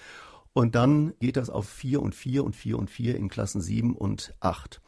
Und 0.53 0.75
dann 0.75 1.13
geht 1.19 1.35
das 1.35 1.49
auf 1.49 1.67
4 1.67 2.01
und 2.01 2.13
4 2.13 2.43
und 2.43 2.55
4 2.55 2.77
und 2.77 2.89
4 2.89 3.15
in 3.15 3.27
Klassen 3.27 3.59
7 3.59 3.95
und 3.95 4.35
8. 4.39 4.81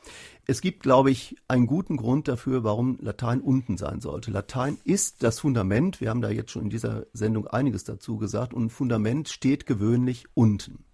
Es 0.45 0.61
gibt, 0.61 0.83
glaube 0.83 1.09
ich, 1.09 1.35
einen 1.47 1.65
guten 1.65 1.97
Grund 1.97 2.27
dafür, 2.27 2.63
warum 2.63 2.99
Latein 3.01 3.41
unten 3.41 3.77
sein 3.77 3.99
sollte. 3.99 4.29
Latein 4.29 4.77
ist 4.83 5.23
das 5.23 5.39
Fundament. 5.39 6.01
Wir 6.01 6.11
haben 6.11 6.21
da 6.21 6.29
jetzt 6.29 6.51
schon 6.51 6.63
in 6.63 6.69
dieser 6.69 7.07
Sendung 7.13 7.47
einiges 7.47 7.83
dazu 7.83 8.17
gesagt. 8.17 8.53
Und 8.53 8.65
ein 8.65 8.69
Fundament 8.69 9.27
steht 9.29 9.65
gewöhnlich 9.65 10.25
unten. 10.35 10.85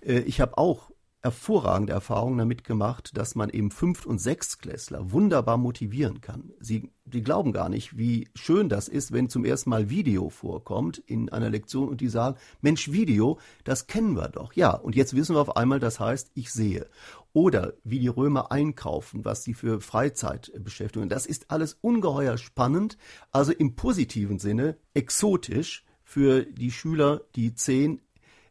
Äh, 0.00 0.20
ich 0.20 0.40
habe 0.40 0.58
auch 0.58 0.90
hervorragende 1.26 1.92
Erfahrungen 1.92 2.38
damit 2.38 2.62
gemacht, 2.62 3.10
dass 3.14 3.34
man 3.34 3.50
eben 3.50 3.72
Fünft- 3.72 4.06
und 4.06 4.20
Sechstklässler 4.20 5.10
wunderbar 5.10 5.56
motivieren 5.56 6.20
kann. 6.20 6.52
Sie, 6.60 6.92
die 7.04 7.22
glauben 7.22 7.52
gar 7.52 7.68
nicht, 7.68 7.98
wie 7.98 8.28
schön 8.36 8.68
das 8.68 8.86
ist, 8.86 9.12
wenn 9.12 9.28
zum 9.28 9.44
ersten 9.44 9.70
Mal 9.70 9.90
Video 9.90 10.30
vorkommt 10.30 10.98
in 10.98 11.28
einer 11.28 11.50
Lektion 11.50 11.88
und 11.88 12.00
die 12.00 12.08
sagen, 12.08 12.36
Mensch, 12.60 12.92
Video, 12.92 13.40
das 13.64 13.88
kennen 13.88 14.14
wir 14.14 14.28
doch. 14.28 14.52
Ja, 14.52 14.70
und 14.70 14.94
jetzt 14.94 15.16
wissen 15.16 15.34
wir 15.34 15.40
auf 15.40 15.56
einmal, 15.56 15.80
das 15.80 15.98
heißt, 15.98 16.30
ich 16.34 16.52
sehe. 16.52 16.86
Oder 17.32 17.74
wie 17.82 17.98
die 17.98 18.08
Römer 18.08 18.52
einkaufen, 18.52 19.24
was 19.24 19.42
sie 19.42 19.54
für 19.54 19.80
Freizeitbeschäftigungen. 19.80 21.08
Das 21.08 21.26
ist 21.26 21.50
alles 21.50 21.76
ungeheuer 21.80 22.38
spannend, 22.38 22.98
also 23.32 23.52
im 23.52 23.74
positiven 23.74 24.38
Sinne 24.38 24.76
exotisch 24.94 25.84
für 26.04 26.44
die 26.44 26.70
Schüler, 26.70 27.22
die 27.34 27.52
zehn, 27.52 28.00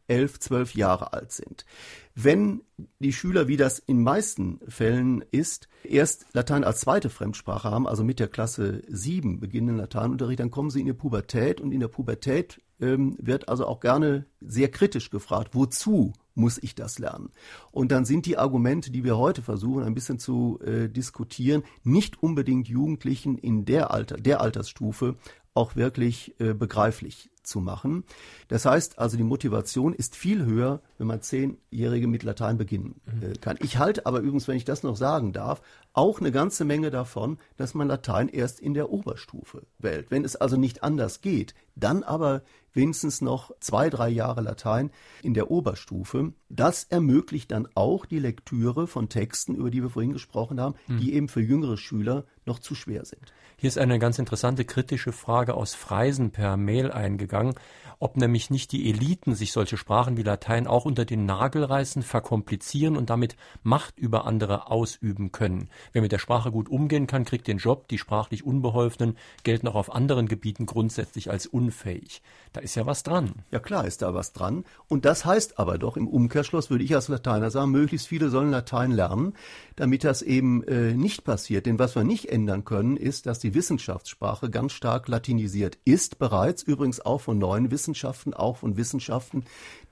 elf, 0.08 0.40
zwölf 0.40 0.76
Jahre 0.76 1.14
alt 1.14 1.32
sind. 1.32 1.66
Wenn 2.14 2.62
die 3.00 3.14
Schüler, 3.14 3.48
wie 3.48 3.58
das 3.58 3.80
in 3.80 4.02
meisten 4.04 4.60
Fällen 4.68 5.24
ist, 5.32 5.68
erst 5.84 6.26
Latein 6.34 6.64
als 6.64 6.82
zweite 6.82 7.10
Fremdsprache 7.10 7.70
haben, 7.70 7.88
also 7.88 8.04
mit 8.04 8.20
der 8.20 8.28
Klasse 8.28 8.82
7 8.88 9.40
beginnen 9.40 9.78
Lateinunterricht, 9.78 10.40
dann 10.40 10.52
kommen 10.52 10.70
sie 10.70 10.80
in 10.80 10.86
die 10.86 10.94
Pubertät 10.94 11.60
und 11.60 11.72
in 11.72 11.80
der 11.80 11.88
Pubertät 11.88 12.62
ähm, 12.80 13.16
wird 13.20 13.50
also 13.50 13.66
auch 13.66 13.80
gerne 13.80 14.26
sehr 14.42 14.70
kritisch 14.70 15.10
gefragt, 15.10 15.50
wozu 15.54 16.14
muss 16.34 16.62
ich 16.62 16.76
das 16.76 17.00
lernen? 17.00 17.32
Und 17.72 17.92
dann 17.92 18.06
sind 18.06 18.26
die 18.26 18.38
Argumente, 18.38 18.92
die 18.92 19.04
wir 19.04 19.18
heute 19.18 19.42
versuchen, 19.42 19.84
ein 19.84 19.94
bisschen 19.94 20.20
zu 20.20 20.60
äh, 20.62 20.90
diskutieren, 20.90 21.64
nicht 21.84 22.22
unbedingt 22.22 22.68
Jugendlichen 22.68 23.38
in 23.38 23.66
der 23.66 23.92
Alter, 23.92 24.18
der 24.18 24.42
Altersstufe 24.42 25.16
auch 25.54 25.76
wirklich 25.78 26.36
äh, 26.40 26.54
begreiflich 26.54 27.30
zu 27.46 27.60
machen. 27.60 28.04
Das 28.48 28.66
heißt 28.66 29.00
also, 29.00 29.18
die 29.18 29.24
Motivation 29.24 29.94
ist 29.94 30.16
viel 30.16 30.46
höher, 30.46 30.82
wenn 30.98 31.08
man 31.08 31.22
Zehnjährige 31.22 32.08
mit 32.08 32.24
Latein 32.24 32.58
beginnen 32.58 33.02
äh, 33.08 33.28
mhm. 33.28 33.42
kann. 33.42 33.58
Ich 33.62 33.78
halte 33.78 34.06
aber 34.06 34.20
übrigens, 34.20 34.48
wenn 34.48 34.58
ich 34.58 34.66
das 34.66 34.84
noch 34.84 34.96
sagen 34.96 35.34
darf, 35.34 35.62
auch 35.94 36.20
eine 36.20 36.32
ganze 36.32 36.66
Menge 36.66 36.92
davon, 36.92 37.38
dass 37.58 37.74
man 37.74 37.88
Latein 37.88 38.28
erst 38.28 38.60
in 38.60 38.74
der 38.74 38.90
Oberstufe 38.90 39.64
wählt. 39.80 40.12
Wenn 40.12 40.26
es 40.26 40.36
also 40.36 40.58
nicht 40.58 40.84
anders 40.84 41.22
geht, 41.22 41.56
dann 41.76 42.04
aber 42.04 42.42
wenigstens 42.76 43.22
noch 43.22 43.52
zwei, 43.60 43.90
drei 43.90 44.10
Jahre 44.10 44.42
Latein 44.42 44.92
in 45.24 45.34
der 45.34 45.50
Oberstufe. 45.50 46.34
Das 46.50 46.84
ermöglicht 46.84 47.52
dann 47.52 47.68
auch 47.74 48.06
die 48.06 48.20
Lektüre 48.20 48.88
von 48.88 49.10
Texten, 49.10 49.56
über 49.56 49.72
die 49.72 49.82
wir 49.82 49.90
vorhin 49.90 50.14
gesprochen 50.14 50.60
haben, 50.60 50.76
mhm. 50.88 50.98
die 50.98 51.14
eben 51.14 51.30
für 51.30 51.42
jüngere 51.42 51.78
Schüler 51.78 52.26
noch 52.46 52.60
zu 52.60 52.76
schwer 52.76 53.06
sind. 53.06 53.34
Hier 53.58 53.70
ist 53.70 53.78
eine 53.78 54.00
ganz 54.00 54.20
interessante 54.20 54.66
kritische 54.66 55.14
Frage 55.14 55.54
aus 55.54 55.74
Freisen 55.74 56.32
per 56.32 56.58
Mail 56.58 56.92
eingegangen, 56.92 57.56
ob 58.00 58.18
nämlich 58.18 58.50
nicht 58.50 58.74
die 58.74 58.90
Eliten 58.90 59.34
sich 59.34 59.54
solche 59.54 59.78
Sprachen 59.78 60.18
wie 60.18 60.24
Latein 60.24 60.68
auch 60.68 60.84
unter 60.84 61.06
den 61.06 61.26
Nagel 61.26 61.64
reißen, 61.64 62.04
verkomplizieren 62.04 62.98
und 62.98 63.10
damit 63.10 63.38
Macht 63.64 63.98
über 63.98 64.26
andere 64.26 64.70
ausüben 64.70 65.32
können. 65.32 65.70
Wer 65.94 66.02
mit 66.02 66.12
der 66.12 66.20
Sprache 66.20 66.52
gut 66.52 66.70
umgehen 66.70 67.08
kann, 67.08 67.24
kriegt 67.24 67.48
den 67.48 67.58
Job, 67.58 67.88
die 67.88 67.98
sprachlich 67.98 68.46
Unbeholfenen 68.46 69.18
gelten 69.44 69.70
auch 69.70 69.76
auf 69.76 69.96
anderen 69.96 70.28
Gebieten 70.28 70.66
grundsätzlich 70.66 71.32
als 71.32 71.46
unfähig. 71.66 72.22
Da 72.54 72.62
ist 72.62 72.76
ja 72.76 72.86
was 72.86 73.04
dran. 73.04 73.34
Ja 73.52 73.60
klar 73.60 73.86
ist 73.86 74.02
da 74.02 74.14
was 74.14 74.32
dran. 74.32 74.64
Und 74.88 75.04
das 75.04 75.26
heißt 75.26 75.60
aber 75.60 75.78
doch 75.78 75.98
im 75.98 76.08
Umkehrschluss, 76.08 76.70
würde 76.70 76.84
ich 76.84 76.96
als 76.96 77.08
Lateiner 77.08 77.52
sagen, 77.52 77.72
möglichst 77.72 78.08
viele 78.08 78.30
sollen 78.30 78.52
Latein 78.52 78.92
lernen, 78.92 79.34
damit 79.76 80.04
das 80.04 80.22
eben 80.22 80.64
äh, 80.64 80.94
nicht 80.94 81.24
passiert. 81.24 81.66
Denn 81.66 81.80
was 81.80 81.96
wir 81.96 82.04
nicht 82.04 82.30
ändern 82.30 82.64
können, 82.64 82.96
ist, 82.96 83.26
dass 83.26 83.40
die 83.40 83.54
Wissenschaftssprache 83.56 84.50
ganz 84.50 84.72
stark 84.72 85.08
latinisiert 85.08 85.80
ist, 85.84 86.18
bereits 86.20 86.64
übrigens 86.64 87.02
auch 87.02 87.20
von 87.20 87.38
neuen 87.38 87.72
Wissenschaften, 87.72 88.34
auch 88.34 88.58
von 88.58 88.78
Wissenschaften, 88.78 89.44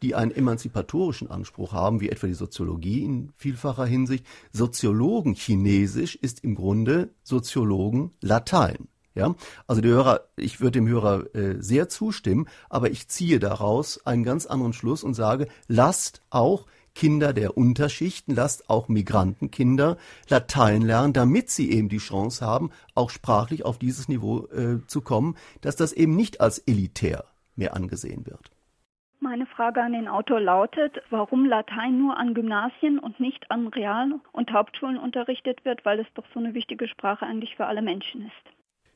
die 0.01 0.15
einen 0.15 0.31
emanzipatorischen 0.31 1.29
Anspruch 1.29 1.73
haben, 1.73 1.99
wie 1.99 2.09
etwa 2.09 2.27
die 2.27 2.33
Soziologie 2.33 3.03
in 3.03 3.33
vielfacher 3.35 3.85
Hinsicht. 3.85 4.25
Soziologen 4.51 5.33
Chinesisch 5.33 6.15
ist 6.15 6.43
im 6.43 6.55
Grunde 6.55 7.09
Soziologen 7.23 8.11
Latein. 8.21 8.87
Ja, 9.15 9.35
also 9.67 9.81
der 9.81 9.91
Hörer, 9.91 10.21
ich 10.35 10.59
würde 10.59 10.79
dem 10.79 10.87
Hörer 10.87 11.35
äh, 11.35 11.61
sehr 11.61 11.87
zustimmen, 11.87 12.47
aber 12.69 12.89
ich 12.89 13.07
ziehe 13.07 13.39
daraus 13.39 14.03
einen 14.07 14.23
ganz 14.23 14.47
anderen 14.47 14.73
Schluss 14.73 15.03
und 15.03 15.13
sage, 15.13 15.47
lasst 15.67 16.23
auch 16.31 16.65
Kinder 16.95 17.33
der 17.33 17.57
Unterschichten, 17.57 18.35
lasst 18.35 18.69
auch 18.69 18.87
Migrantenkinder 18.87 19.97
Latein 20.29 20.81
lernen, 20.81 21.13
damit 21.13 21.49
sie 21.49 21.71
eben 21.71 21.89
die 21.89 21.97
Chance 21.97 22.45
haben, 22.45 22.71
auch 22.95 23.09
sprachlich 23.09 23.65
auf 23.65 23.77
dieses 23.77 24.07
Niveau 24.07 24.47
äh, 24.47 24.85
zu 24.87 25.01
kommen, 25.01 25.35
dass 25.61 25.75
das 25.75 25.93
eben 25.93 26.15
nicht 26.15 26.41
als 26.41 26.59
elitär 26.59 27.25
mehr 27.55 27.75
angesehen 27.75 28.25
wird. 28.25 28.51
Meine 29.19 29.45
Frage 29.45 29.81
an 29.81 29.93
den 29.93 30.09
Autor 30.09 30.41
lautet, 30.41 31.01
warum 31.09 31.45
Latein 31.45 31.97
nur 31.97 32.17
an 32.17 32.33
Gymnasien 32.33 32.99
und 32.99 33.19
nicht 33.19 33.49
an 33.51 33.67
Real- 33.67 34.19
und 34.33 34.51
Hauptschulen 34.51 34.97
unterrichtet 34.97 35.63
wird, 35.63 35.85
weil 35.85 35.99
es 35.99 36.07
doch 36.13 36.25
so 36.33 36.39
eine 36.39 36.53
wichtige 36.53 36.87
Sprache 36.89 37.25
eigentlich 37.25 37.55
für 37.55 37.65
alle 37.65 37.81
Menschen 37.81 38.25
ist. 38.25 38.53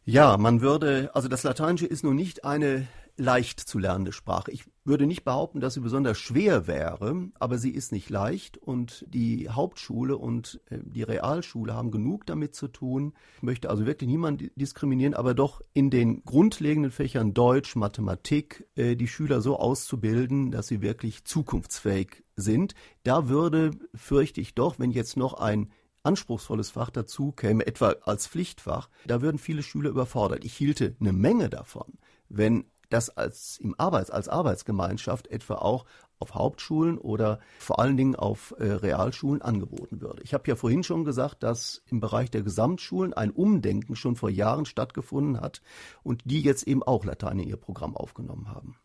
Ja, 0.10 0.38
man 0.38 0.62
würde, 0.62 1.12
also 1.16 1.28
das 1.28 1.44
Lateinische 1.44 1.86
ist 1.86 2.06
nun 2.06 2.16
nicht 2.16 2.46
eine 2.46 2.88
leicht 3.18 3.60
zu 3.60 3.78
lernende 3.78 4.14
Sprache. 4.14 4.52
Ich 4.52 4.64
würde 4.86 5.06
nicht 5.06 5.26
behaupten, 5.26 5.60
dass 5.60 5.74
sie 5.74 5.82
besonders 5.82 6.18
schwer 6.18 6.66
wäre, 6.66 7.28
aber 7.40 7.58
sie 7.58 7.72
ist 7.72 7.92
nicht 7.92 8.10
leicht 8.10 8.58
und 8.58 9.04
die 9.10 9.50
Hauptschule 9.50 10.16
und 10.16 10.62
äh, 10.70 10.78
die 10.82 11.04
Realschule 11.04 11.74
haben 11.74 11.92
genug 11.92 12.26
damit 12.26 12.56
zu 12.56 12.70
tun. 12.70 13.16
Ich 13.36 13.44
möchte 13.44 13.70
also 13.70 13.86
wirklich 13.86 14.10
niemanden 14.10 14.50
diskriminieren, 14.56 15.14
aber 15.14 15.34
doch 15.34 15.60
in 15.74 15.90
den 15.90 16.24
grundlegenden 16.24 16.92
Fächern 16.92 17.34
Deutsch, 17.34 17.76
Mathematik 17.76 18.66
äh, 18.78 18.96
die 18.96 19.10
Schüler 19.10 19.42
so 19.42 19.60
auszubilden, 19.60 20.52
dass 20.52 20.68
sie 20.68 20.82
wirklich 20.82 21.26
zukunftsfähig 21.26 22.24
sind. 22.38 22.76
Da 23.04 23.28
würde, 23.28 23.72
fürchte 23.94 24.40
ich 24.40 24.56
doch, 24.56 24.80
wenn 24.80 24.92
jetzt 24.92 25.18
noch 25.18 25.34
ein 25.34 25.70
anspruchsvolles 26.08 26.72
Fach 26.72 26.90
dazu 26.90 27.32
käme, 27.32 27.68
etwa 27.68 27.96
als 28.04 28.28
Pflichtfach, 28.28 28.90
da 29.06 29.22
würden 29.22 29.38
viele 29.38 29.62
Schüler 29.62 29.90
überfordert. 29.90 30.46
Ich 30.46 30.54
hielte 30.54 30.96
eine 31.00 31.14
Menge 31.14 31.50
davon, 31.50 31.98
wenn 32.30 32.66
das 32.90 33.10
als 33.10 33.58
im 33.58 33.76
Arbeits 33.78 34.10
als 34.10 34.30
Arbeitsgemeinschaft 34.30 35.28
etwa 35.28 35.56
auch 35.56 35.86
auf 36.20 36.34
Hauptschulen 36.34 36.98
oder 36.98 37.40
vor 37.60 37.80
allen 37.80 37.98
Dingen 37.98 38.16
auf 38.16 38.56
äh, 38.58 38.72
Realschulen 38.72 39.42
angeboten 39.42 40.02
würde. 40.02 40.24
Ich 40.24 40.34
habe 40.34 40.48
ja 40.48 40.56
vorhin 40.56 40.84
schon 40.84 41.04
gesagt, 41.04 41.44
dass 41.44 41.84
im 41.88 42.00
Bereich 42.00 42.32
der 42.32 42.42
Gesamtschulen 42.42 43.14
ein 43.14 43.32
Umdenken 43.32 43.96
schon 43.96 44.16
vor 44.16 44.30
Jahren 44.30 44.66
stattgefunden 44.66 45.42
hat 45.42 45.62
und 46.04 46.24
die 46.26 46.42
jetzt 46.42 46.66
eben 46.66 46.82
auch 46.82 47.04
Latein 47.04 47.40
in 47.40 47.50
ihr 47.50 47.58
Programm 47.58 47.96
aufgenommen 47.96 48.50
haben. 48.50 48.78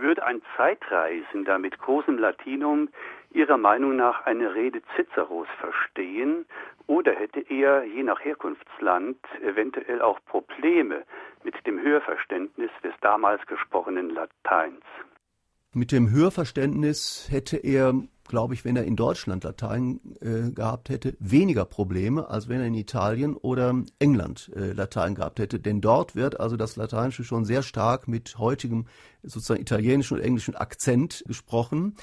Würde 0.00 0.24
ein 0.24 0.42
Zeitreisender 0.56 1.58
mit 1.58 1.78
großem 1.78 2.18
Latinum 2.18 2.88
Ihrer 3.30 3.58
Meinung 3.58 3.96
nach 3.96 4.24
eine 4.24 4.54
Rede 4.54 4.80
Ciceros 4.96 5.48
verstehen 5.60 6.46
oder 6.86 7.12
hätte 7.12 7.40
er 7.40 7.84
je 7.84 8.02
nach 8.02 8.20
Herkunftsland 8.20 9.18
eventuell 9.42 10.00
auch 10.00 10.18
Probleme 10.24 11.04
mit 11.44 11.54
dem 11.66 11.80
Hörverständnis 11.80 12.70
des 12.82 12.94
damals 13.02 13.44
gesprochenen 13.46 14.10
Lateins? 14.10 14.82
Mit 15.74 15.92
dem 15.92 16.10
Hörverständnis 16.10 17.28
hätte 17.30 17.58
er 17.58 17.92
glaube 18.28 18.54
ich, 18.54 18.64
wenn 18.64 18.76
er 18.76 18.84
in 18.84 18.96
Deutschland 18.96 19.44
Latein 19.44 20.00
äh, 20.20 20.50
gehabt 20.50 20.88
hätte, 20.88 21.16
weniger 21.18 21.64
Probleme, 21.64 22.28
als 22.28 22.48
wenn 22.48 22.60
er 22.60 22.66
in 22.66 22.74
Italien 22.74 23.36
oder 23.36 23.74
England 23.98 24.50
äh, 24.54 24.72
Latein 24.72 25.14
gehabt 25.14 25.38
hätte. 25.38 25.58
Denn 25.58 25.80
dort 25.80 26.14
wird 26.14 26.38
also 26.38 26.56
das 26.56 26.76
Lateinische 26.76 27.24
schon 27.24 27.44
sehr 27.44 27.62
stark 27.62 28.08
mit 28.08 28.38
heutigem 28.38 28.86
sozusagen 29.22 29.60
italienischen 29.60 30.18
und 30.18 30.22
englischen 30.22 30.54
Akzent 30.54 31.24
gesprochen. 31.26 31.96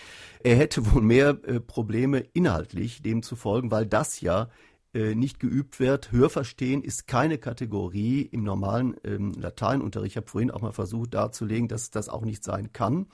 Er 0.44 0.56
hätte 0.56 0.92
wohl 0.94 1.02
mehr 1.02 1.38
äh, 1.44 1.60
Probleme 1.60 2.26
inhaltlich 2.34 3.02
dem 3.02 3.24
zu 3.24 3.36
folgen, 3.36 3.72
weil 3.72 3.86
das 3.86 4.22
ja 4.22 4.50
äh, 4.96 5.14
nicht 5.14 5.42
geübt 5.42 5.82
wird. 5.82 6.14
Hörverstehen 6.14 6.82
ist 6.82 7.06
keine 7.06 7.38
Kategorie 7.38 8.22
im 8.22 8.44
normalen 8.44 8.96
ähm, 9.04 9.34
Lateinunterricht. 9.34 10.14
Ich 10.14 10.18
habe 10.18 10.28
vorhin 10.28 10.52
auch 10.52 10.62
mal 10.62 10.72
versucht 10.72 11.14
darzulegen, 11.14 11.68
dass 11.68 11.92
das 11.92 12.08
auch 12.08 12.24
nicht 12.24 12.46
sein 12.46 12.72
kann. 12.72 13.08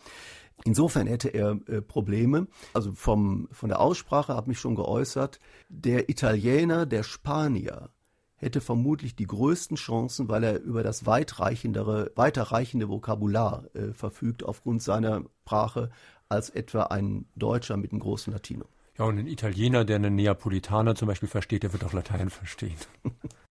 Insofern 0.66 1.08
hätte 1.08 1.30
er 1.30 1.60
äh, 1.68 1.82
Probleme. 1.82 2.48
Also 2.74 2.92
vom, 2.92 3.48
von 3.52 3.70
der 3.70 3.80
Aussprache 3.80 4.36
habe 4.36 4.52
ich 4.52 4.60
schon 4.60 4.76
geäußert. 4.76 5.40
Der 5.70 6.10
Italiener, 6.10 6.86
der 6.86 7.04
Spanier 7.04 7.90
hätte 8.36 8.60
vermutlich 8.60 9.16
die 9.16 9.28
größten 9.28 9.78
Chancen, 9.78 10.28
weil 10.28 10.44
er 10.44 10.62
über 10.62 10.84
das 10.84 11.06
weitreichendere, 11.06 12.12
weiterreichende 12.16 12.90
Vokabular 12.90 13.66
äh, 13.74 13.94
verfügt 13.94 14.44
aufgrund 14.44 14.82
seiner 14.82 15.24
Sprache 15.44 15.90
als 16.28 16.50
etwa 16.50 16.84
ein 16.84 17.26
Deutscher 17.36 17.78
mit 17.78 17.92
einem 17.92 18.00
großen 18.00 18.34
Latinum. 18.34 18.68
Ja, 18.98 19.06
und 19.06 19.18
ein 19.18 19.28
Italiener, 19.28 19.86
der 19.86 19.98
einen 19.98 20.16
Neapolitaner 20.16 20.96
zum 20.96 21.08
Beispiel 21.08 21.30
versteht, 21.30 21.64
der 21.64 21.74
wird 21.74 21.84
auch 21.84 21.94
Latein 21.94 22.30
verstehen. 22.30 22.76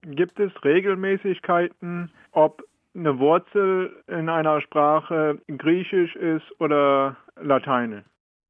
Gibt 0.02 0.40
es 0.40 0.52
Regelmäßigkeiten, 0.64 2.12
ob 2.32 2.64
eine 3.00 3.18
Wurzel 3.20 4.04
in 4.08 4.30
einer 4.30 4.62
Sprache 4.62 5.40
Griechisch 5.48 6.16
ist 6.16 6.44
oder 6.60 7.18
Lateinisch? 7.42 8.06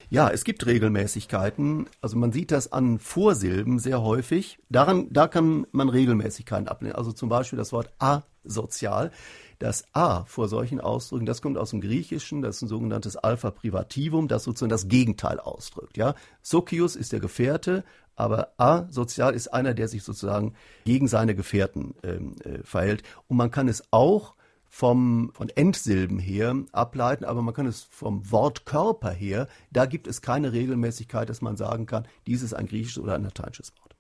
Ja, 0.09 0.29
es 0.29 0.43
gibt 0.43 0.65
Regelmäßigkeiten. 0.65 1.87
Also 2.01 2.17
man 2.17 2.31
sieht 2.31 2.51
das 2.51 2.71
an 2.71 2.99
Vorsilben 2.99 3.79
sehr 3.79 4.01
häufig. 4.01 4.57
Daran, 4.69 5.07
da 5.11 5.27
kann 5.27 5.67
man 5.71 5.89
Regelmäßigkeiten 5.89 6.67
ablehnen. 6.67 6.95
Also 6.95 7.11
zum 7.11 7.29
Beispiel 7.29 7.57
das 7.57 7.73
Wort 7.73 7.93
asozial. 7.99 9.11
Das 9.59 9.83
A 9.93 10.23
vor 10.23 10.47
solchen 10.47 10.79
Ausdrücken, 10.79 11.25
das 11.25 11.41
kommt 11.41 11.57
aus 11.57 11.71
dem 11.71 11.81
Griechischen, 11.81 12.41
das 12.41 12.55
ist 12.55 12.61
ein 12.61 12.67
sogenanntes 12.69 13.17
Alpha 13.17 13.51
Privativum, 13.51 14.29
das 14.29 14.45
sozusagen 14.45 14.69
das 14.69 14.87
Gegenteil 14.87 15.37
ausdrückt. 15.37 15.97
Ja, 15.97 16.15
Sokius 16.41 16.95
ist 16.95 17.11
der 17.11 17.19
Gefährte, 17.19 17.83
aber 18.15 18.53
asozial 18.57 19.33
ist 19.33 19.49
einer, 19.49 19.73
der 19.73 19.89
sich 19.89 20.03
sozusagen 20.03 20.53
gegen 20.85 21.09
seine 21.09 21.35
Gefährten 21.35 21.93
ähm, 22.03 22.35
äh, 22.45 22.63
verhält. 22.63 23.03
Und 23.27 23.35
man 23.35 23.51
kann 23.51 23.67
es 23.67 23.83
auch 23.91 24.35
vom, 24.69 25.31
von 25.33 25.49
Endsilben 25.49 26.19
her 26.19 26.55
ableiten, 26.71 27.25
aber 27.25 27.41
man 27.41 27.53
kann 27.53 27.65
es 27.65 27.83
vom 27.83 28.31
Wortkörper 28.31 29.11
her, 29.11 29.47
da 29.71 29.85
gibt 29.85 30.07
es 30.07 30.21
keine 30.21 30.53
Regelmäßigkeit, 30.53 31.27
dass 31.29 31.41
man 31.41 31.57
sagen 31.57 31.85
kann, 31.85 32.07
dies 32.27 32.43
ist 32.43 32.53
ein 32.53 32.67
griechisches 32.67 33.03
oder 33.03 33.15
ein 33.15 33.23
lateinisches 33.23 33.73
Wort. 33.81 33.95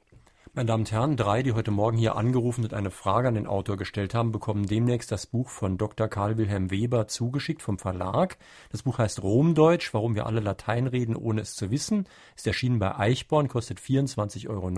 Meine 0.53 0.65
Damen 0.65 0.81
und 0.81 0.91
Herren, 0.91 1.15
drei, 1.15 1.43
die 1.43 1.53
heute 1.53 1.69
Morgen 1.69 1.97
hier 1.97 2.15
angerufen 2.15 2.63
und 2.63 2.73
eine 2.73 2.89
Frage 2.89 3.27
an 3.27 3.35
den 3.35 3.45
Autor 3.45 3.77
gestellt 3.77 4.15
haben, 4.15 4.31
bekommen 4.31 4.65
demnächst 4.65 5.11
das 5.11 5.27
Buch 5.27 5.47
von 5.47 5.77
Dr. 5.77 6.07
Karl 6.07 6.37
Wilhelm 6.37 6.71
Weber 6.71 7.07
zugeschickt 7.07 7.61
vom 7.61 7.77
Verlag. 7.77 8.37
Das 8.71 8.81
Buch 8.81 8.97
heißt 8.97 9.21
Romdeutsch, 9.21 9.93
warum 9.93 10.15
wir 10.15 10.25
alle 10.25 10.39
Latein 10.39 10.87
reden, 10.87 11.15
ohne 11.15 11.41
es 11.41 11.55
zu 11.55 11.69
wissen. 11.69 12.07
Ist 12.35 12.47
erschienen 12.47 12.79
bei 12.79 12.97
Eichborn, 12.97 13.47
kostet 13.47 13.79
24,90 13.79 14.49
Euro. 14.49 14.71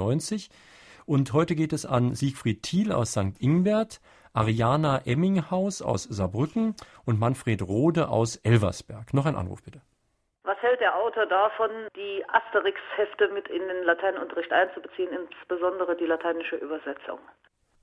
Und 1.06 1.34
heute 1.34 1.56
geht 1.56 1.74
es 1.74 1.86
an 1.86 2.16
Siegfried 2.16 2.64
Thiel 2.64 2.92
aus 2.92 3.12
St. 3.12 3.40
Ingbert, 3.40 4.02
Ariana 4.34 5.02
Emminghaus 5.06 5.82
aus 5.82 6.04
Saarbrücken 6.04 6.76
und 7.06 7.20
Manfred 7.20 7.62
Rode 7.62 8.10
aus 8.10 8.38
Elversberg. 8.38 9.14
Noch 9.14 9.26
ein 9.26 9.36
Anruf 9.36 9.64
bitte. 9.64 9.82
Was 10.44 10.58
hält 10.62 10.80
der 10.80 10.96
Autor 10.96 11.26
davon, 11.28 11.70
die 11.96 12.24
Asterix-Hefte 12.28 13.30
mit 13.34 13.48
in 13.48 13.68
den 13.68 13.84
Lateinunterricht 13.84 14.52
einzubeziehen, 14.52 15.10
insbesondere 15.12 15.96
die 15.96 16.06
lateinische 16.06 16.56
Übersetzung? 16.56 17.20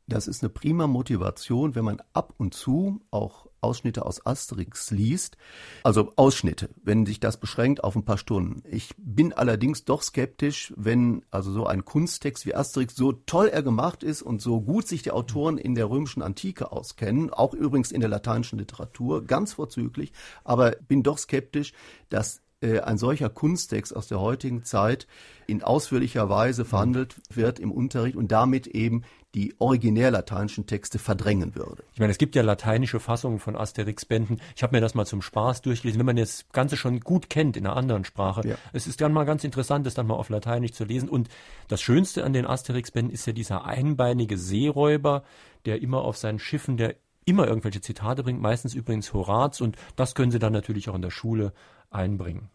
Das 0.07 0.26
ist 0.26 0.42
eine 0.42 0.51
prima 0.51 0.86
Motivation, 0.86 1.74
wenn 1.74 1.84
man 1.84 2.03
ab 2.14 2.32
und 2.38 2.55
zu 2.55 3.01
auch 3.11 3.47
Ausschnitte 3.61 4.04
aus 4.04 4.24
Asterix 4.24 4.90
liest. 4.90 5.36
Also 5.82 6.12
Ausschnitte, 6.16 6.70
wenn 6.82 7.06
sich 7.06 7.20
das 7.20 7.38
beschränkt 7.38 7.84
auf 7.84 7.96
ein 7.96 8.04
paar 8.04 8.18
Stunden. 8.18 8.62
Ich 8.68 8.94
bin 8.98 9.32
allerdings 9.32 9.84
doch 9.84 10.02
skeptisch, 10.02 10.72
wenn 10.76 11.24
also 11.30 11.52
so 11.52 11.66
ein 11.66 11.84
Kunsttext 11.84 12.46
wie 12.46 12.54
Asterix 12.54 12.94
so 12.94 13.12
toll 13.12 13.48
er 13.48 13.62
gemacht 13.62 14.02
ist 14.02 14.22
und 14.22 14.40
so 14.40 14.61
gut 14.61 14.86
sich 14.86 15.02
die 15.02 15.11
Autoren 15.11 15.59
in 15.59 15.74
der 15.74 15.90
römischen 15.90 16.22
Antike 16.22 16.72
auskennen, 16.72 17.30
auch 17.30 17.54
übrigens 17.54 17.92
in 17.92 18.00
der 18.00 18.11
lateinischen 18.11 18.59
Literatur, 18.59 19.24
ganz 19.24 19.54
vorzüglich, 19.54 20.12
aber 20.44 20.72
bin 20.86 21.02
doch 21.02 21.18
skeptisch, 21.18 21.72
dass 22.09 22.40
äh, 22.61 22.80
ein 22.80 22.98
solcher 22.98 23.28
Kunsttext 23.28 23.94
aus 23.94 24.09
der 24.09 24.20
heutigen 24.20 24.64
Zeit 24.64 25.06
in 25.46 25.62
ausführlicher 25.62 26.28
Weise 26.28 26.64
verhandelt 26.64 27.16
wird 27.30 27.59
im 27.59 27.70
Unterricht 27.70 28.16
und 28.16 28.32
damit 28.32 28.66
eben 28.66 29.02
die 29.34 29.54
originär 29.59 30.11
lateinischen 30.11 30.66
Texte 30.66 30.98
verdrängen 30.98 31.54
würde. 31.54 31.84
Ich 31.92 32.00
meine, 32.00 32.11
es 32.11 32.18
gibt 32.18 32.34
ja 32.34 32.42
lateinische 32.42 32.98
Fassungen 32.98 33.38
von 33.38 33.56
Asterix-Bänden. 33.56 34.40
Ich 34.56 34.62
habe 34.62 34.74
mir 34.74 34.80
das 34.80 34.94
mal 34.94 35.06
zum 35.06 35.22
Spaß 35.22 35.62
durchgelesen. 35.62 35.98
Wenn 35.98 36.06
man 36.06 36.16
das 36.16 36.46
Ganze 36.52 36.76
schon 36.76 37.00
gut 37.00 37.30
kennt 37.30 37.56
in 37.56 37.66
einer 37.66 37.76
anderen 37.76 38.04
Sprache, 38.04 38.48
ja. 38.48 38.56
es 38.72 38.86
ist 38.86 39.00
dann 39.00 39.12
mal 39.12 39.24
ganz 39.24 39.44
interessant, 39.44 39.86
das 39.86 39.94
dann 39.94 40.06
mal 40.06 40.14
auf 40.14 40.28
Lateinisch 40.30 40.72
zu 40.72 40.84
lesen. 40.84 41.09
Und 41.09 41.28
das 41.68 41.80
Schönste 41.80 42.24
an 42.24 42.32
den 42.32 42.46
Asterix-Bänden 42.46 43.12
ist 43.12 43.26
ja 43.26 43.32
dieser 43.32 43.66
einbeinige 43.66 44.38
Seeräuber, 44.38 45.22
der 45.66 45.82
immer 45.82 46.02
auf 46.02 46.16
seinen 46.16 46.38
Schiffen, 46.38 46.76
der 46.76 46.96
immer 47.29 47.47
irgendwelche 47.47 47.81
Zitate 47.81 48.22
bringt, 48.22 48.41
meistens 48.41 48.74
übrigens 48.74 49.12
Horaz. 49.12 49.61
Und 49.61 49.76
das 49.97 50.14
können 50.14 50.31
Sie 50.31 50.39
dann 50.39 50.53
natürlich 50.53 50.89
auch 50.89 50.95
in 50.95 51.03
der 51.03 51.11
Schule 51.11 51.53
einbringen. 51.91 52.51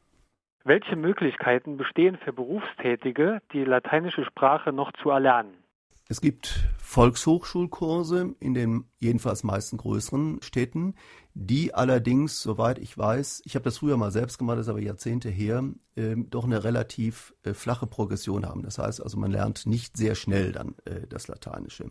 Welche 0.66 0.96
Möglichkeiten 0.96 1.78
bestehen 1.78 2.18
für 2.18 2.32
Berufstätige, 2.32 3.42
die 3.52 3.66
lateinische 3.66 4.24
Sprache 4.24 4.72
noch 4.72 4.92
zu 4.94 5.10
erlernen? 5.10 5.63
Es 6.10 6.20
gibt 6.20 6.68
Volkshochschulkurse 6.80 8.36
in 8.40 8.54
den 8.54 8.86
jedenfalls 9.00 9.44
meisten 9.44 9.78
größeren 9.78 10.42
Städten, 10.42 10.96
die 11.34 11.74
allerdings, 11.74 12.42
soweit 12.42 12.78
ich 12.78 12.98
weiß, 12.98 13.42
ich 13.46 13.56
habe 13.56 13.64
das 13.64 13.78
früher 13.78 13.98
mal 13.98 14.12
selbst 14.12 14.38
gemacht, 14.38 14.58
das 14.58 14.68
ist 14.68 14.70
aber 14.70 14.82
Jahrzehnte 14.82 15.30
her, 15.30 15.64
äh, 15.96 16.16
doch 16.18 16.44
eine 16.44 16.64
relativ 16.64 17.34
äh, 17.44 17.54
flache 17.54 17.88
Progression 17.88 18.46
haben. 18.46 18.64
Das 18.64 18.78
heißt 18.78 19.02
also, 19.02 19.18
man 19.18 19.32
lernt 19.32 19.66
nicht 19.66 19.96
sehr 19.96 20.16
schnell 20.16 20.52
dann 20.52 20.76
äh, 20.86 21.08
das 21.08 21.28
Lateinische. 21.30 21.90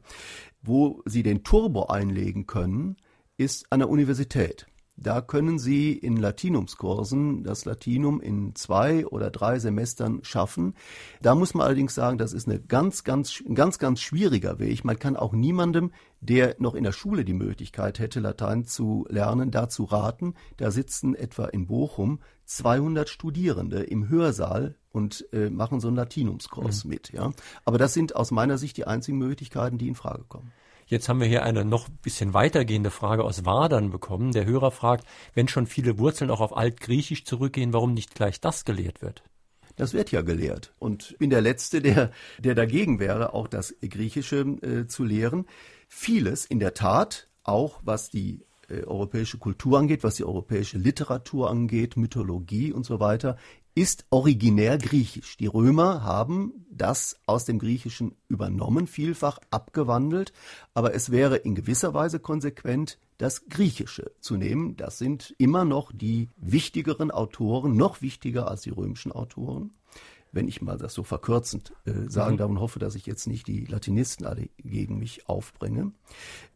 Wo 0.60 1.02
Sie 1.06 1.22
den 1.22 1.42
Turbo 1.42 1.86
einlegen 1.86 2.46
können, 2.46 2.96
ist 3.38 3.66
an 3.70 3.80
der 3.80 3.88
Universität. 3.88 4.66
Da 4.96 5.20
können 5.20 5.58
Sie 5.58 5.92
in 5.94 6.16
Latinumskursen 6.16 7.44
das 7.44 7.64
Latinum 7.64 8.20
in 8.20 8.54
zwei 8.54 9.06
oder 9.06 9.30
drei 9.30 9.58
Semestern 9.58 10.22
schaffen. 10.22 10.74
Da 11.22 11.34
muss 11.34 11.54
man 11.54 11.66
allerdings 11.66 11.94
sagen, 11.94 12.18
das 12.18 12.32
ist 12.32 12.46
eine 12.46 12.60
ganz, 12.60 13.02
ganz, 13.02 13.42
ganz, 13.54 13.78
ganz 13.78 14.00
schwieriger 14.00 14.58
Weg. 14.58 14.84
Man 14.84 14.98
kann 14.98 15.16
auch 15.16 15.32
niemandem, 15.32 15.92
der 16.20 16.56
noch 16.58 16.74
in 16.74 16.84
der 16.84 16.92
Schule 16.92 17.24
die 17.24 17.32
Möglichkeit 17.32 17.98
hätte, 17.98 18.20
Latein 18.20 18.64
zu 18.64 19.06
lernen, 19.08 19.50
dazu 19.50 19.84
raten. 19.84 20.34
Da 20.58 20.70
sitzen 20.70 21.14
etwa 21.14 21.46
in 21.46 21.66
Bochum 21.66 22.20
200 22.44 23.08
Studierende 23.08 23.82
im 23.82 24.08
Hörsaal 24.08 24.76
und 24.90 25.26
äh, 25.32 25.48
machen 25.48 25.80
so 25.80 25.88
einen 25.88 25.96
Latinumskurs 25.96 26.84
mhm. 26.84 26.90
mit. 26.90 27.12
Ja, 27.12 27.32
aber 27.64 27.78
das 27.78 27.94
sind 27.94 28.14
aus 28.14 28.30
meiner 28.30 28.58
Sicht 28.58 28.76
die 28.76 28.86
einzigen 28.86 29.16
Möglichkeiten, 29.18 29.78
die 29.78 29.88
in 29.88 29.94
Frage 29.94 30.24
kommen. 30.28 30.52
Jetzt 30.92 31.08
haben 31.08 31.20
wir 31.20 31.26
hier 31.26 31.42
eine 31.42 31.64
noch 31.64 31.88
bisschen 31.88 32.34
weitergehende 32.34 32.90
Frage 32.90 33.24
aus 33.24 33.46
Wadern 33.46 33.88
bekommen. 33.88 34.32
Der 34.32 34.44
Hörer 34.44 34.70
fragt, 34.70 35.06
wenn 35.32 35.48
schon 35.48 35.66
viele 35.66 35.98
Wurzeln 35.98 36.30
auch 36.30 36.42
auf 36.42 36.54
Altgriechisch 36.54 37.24
zurückgehen, 37.24 37.72
warum 37.72 37.94
nicht 37.94 38.14
gleich 38.14 38.42
das 38.42 38.66
gelehrt 38.66 39.00
wird? 39.00 39.22
Das 39.76 39.94
wird 39.94 40.12
ja 40.12 40.20
gelehrt. 40.20 40.74
Und 40.78 41.12
ich 41.12 41.16
bin 41.16 41.30
der 41.30 41.40
Letzte, 41.40 41.80
der, 41.80 42.10
der 42.36 42.54
dagegen 42.54 43.00
wäre, 43.00 43.32
auch 43.32 43.48
das 43.48 43.74
Griechische 43.80 44.40
äh, 44.40 44.86
zu 44.86 45.04
lehren. 45.04 45.46
Vieles 45.88 46.44
in 46.44 46.60
der 46.60 46.74
Tat, 46.74 47.30
auch 47.42 47.80
was 47.82 48.10
die 48.10 48.44
äh, 48.68 48.82
europäische 48.84 49.38
Kultur 49.38 49.78
angeht, 49.78 50.04
was 50.04 50.16
die 50.16 50.24
europäische 50.24 50.76
Literatur 50.76 51.50
angeht, 51.50 51.96
Mythologie 51.96 52.70
und 52.70 52.84
so 52.84 53.00
weiter, 53.00 53.38
ist 53.74 54.04
originär 54.10 54.76
griechisch. 54.78 55.36
Die 55.38 55.46
Römer 55.46 56.02
haben 56.02 56.66
das 56.70 57.16
aus 57.26 57.44
dem 57.44 57.58
Griechischen 57.58 58.14
übernommen, 58.28 58.86
vielfach 58.86 59.38
abgewandelt, 59.50 60.32
aber 60.74 60.94
es 60.94 61.10
wäre 61.10 61.36
in 61.36 61.54
gewisser 61.54 61.94
Weise 61.94 62.20
konsequent, 62.20 62.98
das 63.18 63.46
Griechische 63.46 64.12
zu 64.20 64.36
nehmen. 64.36 64.76
Das 64.76 64.98
sind 64.98 65.34
immer 65.38 65.64
noch 65.64 65.92
die 65.92 66.28
wichtigeren 66.36 67.10
Autoren, 67.10 67.76
noch 67.76 68.02
wichtiger 68.02 68.48
als 68.48 68.62
die 68.62 68.70
römischen 68.70 69.12
Autoren 69.12 69.72
wenn 70.32 70.48
ich 70.48 70.62
mal 70.62 70.78
das 70.78 70.94
so 70.94 71.04
verkürzend 71.04 71.72
äh, 71.84 72.08
sagen 72.08 72.34
mhm. 72.34 72.38
darf 72.38 72.50
und 72.50 72.60
hoffe, 72.60 72.78
dass 72.78 72.94
ich 72.94 73.06
jetzt 73.06 73.26
nicht 73.26 73.46
die 73.46 73.66
Latinisten 73.66 74.26
alle 74.26 74.48
gegen 74.56 74.98
mich 74.98 75.28
aufbringe. 75.28 75.92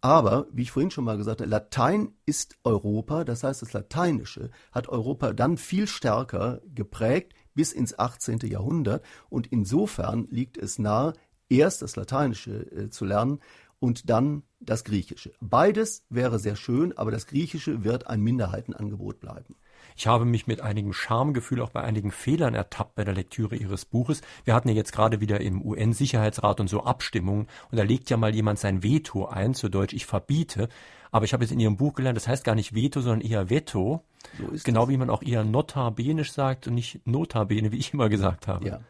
Aber, 0.00 0.46
wie 0.52 0.62
ich 0.62 0.72
vorhin 0.72 0.90
schon 0.90 1.04
mal 1.04 1.18
gesagt 1.18 1.40
habe, 1.40 1.50
Latein 1.50 2.12
ist 2.24 2.56
Europa, 2.64 3.24
das 3.24 3.44
heißt, 3.44 3.62
das 3.62 3.72
Lateinische 3.72 4.50
hat 4.72 4.88
Europa 4.88 5.32
dann 5.32 5.58
viel 5.58 5.86
stärker 5.86 6.60
geprägt 6.74 7.34
bis 7.54 7.72
ins 7.72 7.98
18. 7.98 8.38
Jahrhundert 8.44 9.04
und 9.28 9.46
insofern 9.46 10.26
liegt 10.30 10.56
es 10.56 10.78
nahe, 10.78 11.12
erst 11.48 11.82
das 11.82 11.96
Lateinische 11.96 12.70
äh, 12.72 12.90
zu 12.90 13.04
lernen 13.04 13.40
und 13.78 14.08
dann 14.10 14.42
das 14.58 14.84
Griechische. 14.84 15.32
Beides 15.40 16.04
wäre 16.08 16.38
sehr 16.38 16.56
schön, 16.56 16.96
aber 16.96 17.10
das 17.10 17.26
Griechische 17.26 17.84
wird 17.84 18.06
ein 18.06 18.22
Minderheitenangebot 18.22 19.20
bleiben. 19.20 19.56
Ich 19.94 20.06
habe 20.06 20.24
mich 20.24 20.46
mit 20.46 20.60
einigem 20.60 20.92
Schamgefühl 20.92 21.62
auch 21.62 21.70
bei 21.70 21.82
einigen 21.82 22.10
Fehlern 22.10 22.54
ertappt 22.54 22.94
bei 22.94 23.04
der 23.04 23.14
Lektüre 23.14 23.56
Ihres 23.56 23.84
Buches. 23.84 24.22
Wir 24.44 24.54
hatten 24.54 24.68
ja 24.68 24.74
jetzt 24.74 24.92
gerade 24.92 25.20
wieder 25.20 25.40
im 25.40 25.62
UN-Sicherheitsrat 25.62 26.60
und 26.60 26.68
so 26.68 26.84
Abstimmungen 26.84 27.46
und 27.70 27.78
da 27.78 27.82
legt 27.82 28.10
ja 28.10 28.16
mal 28.16 28.34
jemand 28.34 28.58
sein 28.58 28.82
Veto 28.82 29.26
ein, 29.26 29.54
zu 29.54 29.68
Deutsch 29.68 29.94
ich 29.94 30.06
verbiete. 30.06 30.68
Aber 31.10 31.24
ich 31.24 31.32
habe 31.32 31.44
jetzt 31.44 31.52
in 31.52 31.60
Ihrem 31.60 31.76
Buch 31.76 31.94
gelernt, 31.94 32.16
das 32.16 32.28
heißt 32.28 32.44
gar 32.44 32.54
nicht 32.54 32.74
Veto, 32.74 33.00
sondern 33.00 33.20
eher 33.20 33.48
Veto. 33.48 34.02
So 34.38 34.48
genau 34.64 34.82
das. 34.82 34.88
wie 34.90 34.96
man 34.96 35.10
auch 35.10 35.22
eher 35.22 35.44
notabenisch 35.44 36.32
sagt 36.32 36.66
und 36.66 36.74
nicht 36.74 37.06
notabene, 37.06 37.72
wie 37.72 37.78
ich 37.78 37.94
immer 37.94 38.08
gesagt 38.08 38.48
habe. 38.48 38.66
Ja. 38.66 38.80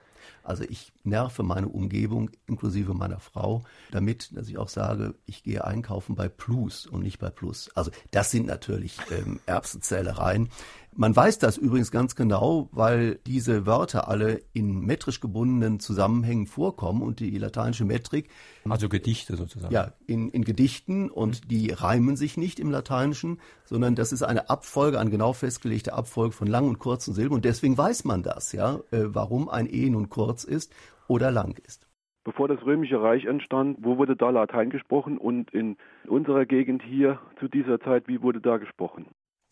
Also 0.47 0.62
ich 0.62 0.92
nerve 1.03 1.42
meine 1.42 1.66
Umgebung 1.66 2.30
inklusive 2.47 2.94
meiner 2.94 3.18
Frau 3.18 3.64
damit, 3.90 4.36
dass 4.36 4.49
ich 4.49 4.59
auch 4.59 4.68
sage, 4.68 5.14
ich 5.26 5.42
gehe 5.42 5.64
einkaufen 5.64 6.14
bei 6.14 6.28
Plus 6.28 6.86
und 6.86 7.03
nicht 7.03 7.18
bei 7.18 7.30
Plus. 7.30 7.68
Also 7.74 7.90
das 8.12 8.30
sind 8.30 8.47
natürlich 8.47 8.99
ähm, 9.11 9.40
Erbsenzählereien. 9.47 10.49
Man 10.99 11.14
weiß 11.14 11.38
das 11.38 11.59
übrigens 11.59 11.90
ganz 11.90 12.16
genau, 12.16 12.70
weil 12.72 13.16
diese 13.26 13.66
Wörter 13.66 14.09
alle 14.09 14.40
in 14.55 14.80
metrisch 14.80 15.20
gebundenen 15.20 15.78
Zusammenhängen 15.78 16.47
vorkommen 16.47 17.03
und 17.03 17.20
die 17.20 17.36
lateinische 17.36 17.84
Metrik. 17.84 18.30
Also 18.66 18.88
Gedichte 18.88 19.36
sozusagen. 19.36 19.74
Ja, 19.74 19.92
in, 20.07 20.30
in 20.30 20.42
Gedichten 20.42 21.11
und 21.11 21.44
mhm. 21.44 21.49
die 21.49 21.70
reimen 21.70 22.16
sich 22.16 22.38
nicht 22.38 22.59
im 22.59 22.70
Lateinischen, 22.70 23.40
sondern 23.64 23.94
das 23.94 24.11
ist 24.11 24.22
eine 24.22 24.49
Abfolge, 24.49 24.99
eine 24.99 25.11
genau 25.11 25.34
festgelegte 25.34 25.92
Abfolge 25.92 26.32
von 26.32 26.47
langen 26.47 26.70
und 26.70 26.78
kurzen 26.78 27.12
Silben 27.12 27.34
und 27.34 27.44
deswegen 27.44 27.76
weiß 27.76 28.07
man 28.07 28.22
das, 28.22 28.53
ja, 28.53 28.76
äh, 28.90 29.05
warum 29.09 29.51
ein 29.51 29.68
E 29.70 29.90
nun 29.90 30.09
kurz 30.09 30.44
ist 30.44 30.74
oder 31.09 31.30
lang 31.30 31.59
ist. 31.66 31.86
Bevor 32.24 32.49
das 32.49 32.64
Römische 32.64 33.03
Reich 33.03 33.26
entstand, 33.26 33.78
wo 33.82 33.99
wurde 33.99 34.16
da 34.16 34.30
Latein 34.30 34.70
gesprochen 34.70 35.18
und 35.18 35.53
in 35.53 35.76
unserer 36.09 36.47
Gegend 36.47 36.82
hier 36.82 37.20
zu 37.38 37.49
dieser 37.49 37.80
Zeit, 37.80 38.09
wie 38.09 38.22
wurde 38.22 38.40
da 38.40 38.57
gesprochen? 38.57 39.07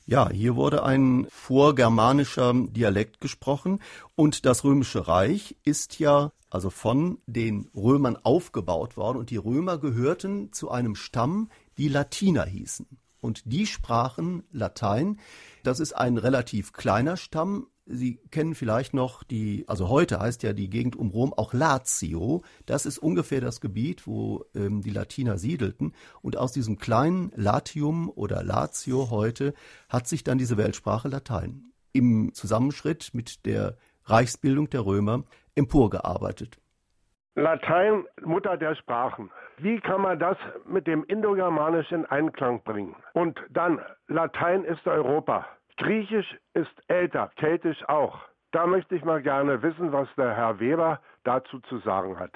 Ja, 0.07 0.29
hier 0.29 0.55
wurde 0.55 0.83
ein 0.83 1.27
vorgermanischer 1.31 2.53
Dialekt 2.53 3.23
gesprochen 3.23 3.81
und 4.15 4.45
das 4.45 4.63
Römische 4.63 5.09
Reich 5.09 5.57
ist 5.65 5.99
ja 5.99 6.31
also 6.51 6.69
von 6.69 7.19
den 7.27 7.71
Römern 7.75 8.19
aufgebaut 8.23 8.99
worden 8.99 9.17
und 9.17 9.31
die 9.31 9.39
Römer 9.39 9.79
gehörten 9.79 10.53
zu 10.53 10.71
einem 10.71 10.95
Stamm, 10.95 11.49
die 11.79 11.89
Latiner 11.89 12.45
hießen. 12.45 12.87
Und 13.21 13.43
die 13.47 13.67
sprachen 13.67 14.45
Latein. 14.53 15.19
Das 15.63 15.81
ist 15.81 15.95
ein 15.95 16.19
relativ 16.19 16.75
kleiner 16.75 17.17
Stamm, 17.17 17.69
Sie 17.87 18.17
kennen 18.31 18.55
vielleicht 18.55 18.95
noch 18.95 19.23
die, 19.25 19.65
also 19.69 19.91
heute 19.91 20.19
heißt 20.19 20.43
ja 20.43 20.55
die 20.55 20.71
Gegend 20.71 20.97
um 20.97 21.11
Rom 21.11 21.35
auch 21.35 21.53
Lazio. 21.53 22.43
Das 22.65 22.87
ist 22.87 22.99
ungefähr 22.99 23.43
das 23.43 23.61
Gebiet, 23.61 24.07
wo 24.07 24.47
ähm, 24.55 24.81
die 24.81 24.91
Latiner 24.91 25.37
siedelten. 25.37 25.93
Und 26.23 26.39
aus 26.39 26.53
diesem 26.53 26.79
kleinen 26.79 27.31
Latium 27.37 28.11
oder 28.11 28.43
Lazio 28.43 29.11
heute 29.11 29.53
hat 29.91 30.07
sich 30.09 30.25
dann 30.25 30.39
diese 30.39 30.57
Weltsprache 30.57 31.09
Latein 31.09 31.73
im 31.93 32.33
Zusammenschritt 32.33 33.11
mit 33.13 33.45
der 33.45 33.77
Reichsbildung 34.07 34.71
der 34.71 34.87
Römer 34.87 35.25
emporgearbeitet. 35.55 36.59
Latein, 37.37 38.05
Mutter 38.23 38.57
der 38.57 38.77
Sprachen. 38.77 39.31
Wie 39.59 39.81
kann 39.81 40.01
man 40.01 40.19
das 40.19 40.37
mit 40.67 40.87
dem 40.87 41.05
Indogermanisch 41.05 41.91
in 41.91 42.07
Einklang 42.07 42.63
bringen? 42.63 42.95
Und 43.13 43.39
dann, 43.51 43.81
Latein 44.09 44.65
ist 44.65 44.87
Europa. 44.87 45.47
Griechisch 45.77 46.37
ist 46.55 46.71
älter, 46.89 47.31
Keltisch 47.37 47.83
auch. 47.89 48.19
Da 48.53 48.67
möchte 48.67 48.95
ich 48.95 49.05
mal 49.05 49.23
gerne 49.23 49.63
wissen, 49.63 49.93
was 49.93 50.09
der 50.17 50.35
Herr 50.37 50.61
Weber 50.61 51.01
dazu 51.25 51.59
zu 51.69 51.79
sagen 51.81 52.19
hat. 52.19 52.33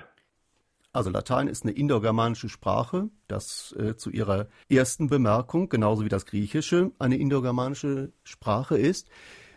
Also 0.93 1.11
Latein 1.11 1.47
ist 1.47 1.65
eine 1.65 1.73
indogermanische 1.73 2.49
Sprache, 2.49 3.11
das 3.29 3.75
äh, 3.79 3.95
zu 3.97 4.11
Ihrer 4.11 4.49
ersten 4.69 5.09
Bemerkung, 5.09 5.69
genauso 5.69 6.05
wie 6.05 6.09
das 6.09 6.27
Griechische 6.27 6.91
eine 6.99 7.19
indogermanische 7.19 8.13
Sprache 8.25 8.77
ist. 8.77 9.09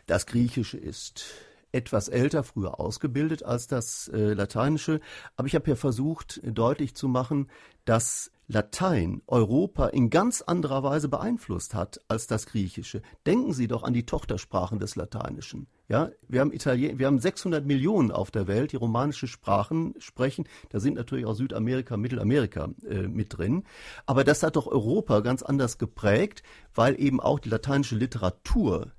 Das 0.06 0.28
Griechische 0.28 0.78
ist 0.78 1.34
etwas 1.72 2.10
älter, 2.10 2.44
früher 2.44 2.80
ausgebildet 2.80 3.44
als 3.44 3.68
das 3.68 4.10
äh, 4.10 4.34
Lateinische, 4.34 5.00
aber 5.38 5.48
ich 5.48 5.56
habe 5.56 5.70
ja 5.70 5.76
versucht 5.76 6.42
deutlich 6.44 6.96
zu 6.96 7.08
machen, 7.08 7.50
dass 7.86 8.32
Latein 8.52 9.22
Europa 9.28 9.88
in 9.88 10.10
ganz 10.10 10.41
anderer 10.41 10.84
Weise 10.84 11.08
beeinflusst 11.08 11.74
hat 11.74 12.02
als 12.10 12.28
das 12.28 12.45
Griechische. 12.45 13.02
Denken 13.26 13.54
Sie 13.54 13.68
doch 13.68 13.84
an 13.84 13.93
die 13.93 14.06
Tochtersprachen 14.06 14.78
des 14.78 14.97
Lateinischen. 14.97 15.68
Ja, 15.88 16.10
wir 16.28 16.41
haben 16.41 16.52
Italien, 16.52 16.99
wir 16.99 17.08
haben 17.08 17.20
600 17.20 17.66
Millionen 17.66 18.12
auf 18.12 18.30
der 18.30 18.47
Welt, 18.47 18.74
die 18.74 18.78
romanische 18.78 19.28
Sprachen 19.28 19.93
sprechen. 19.99 20.47
Da 20.70 20.82
sind 20.82 20.95
natürlich 20.95 21.26
auch 21.26 21.34
Südamerika, 21.34 21.95
Mittelamerika 21.95 22.70
äh, 22.88 23.08
mit 23.08 23.38
drin. 23.38 23.64
Aber 24.06 24.26
das 24.26 24.43
hat 24.43 24.58
doch 24.58 24.68
Europa 24.68 25.22
ganz 25.22 25.43
anders 25.43 25.78
geprägt, 25.78 26.43
weil 26.76 26.99
eben 27.02 27.22
auch 27.22 27.39
die 27.39 27.49
lateinische 27.49 27.95
Literatur 27.95 28.91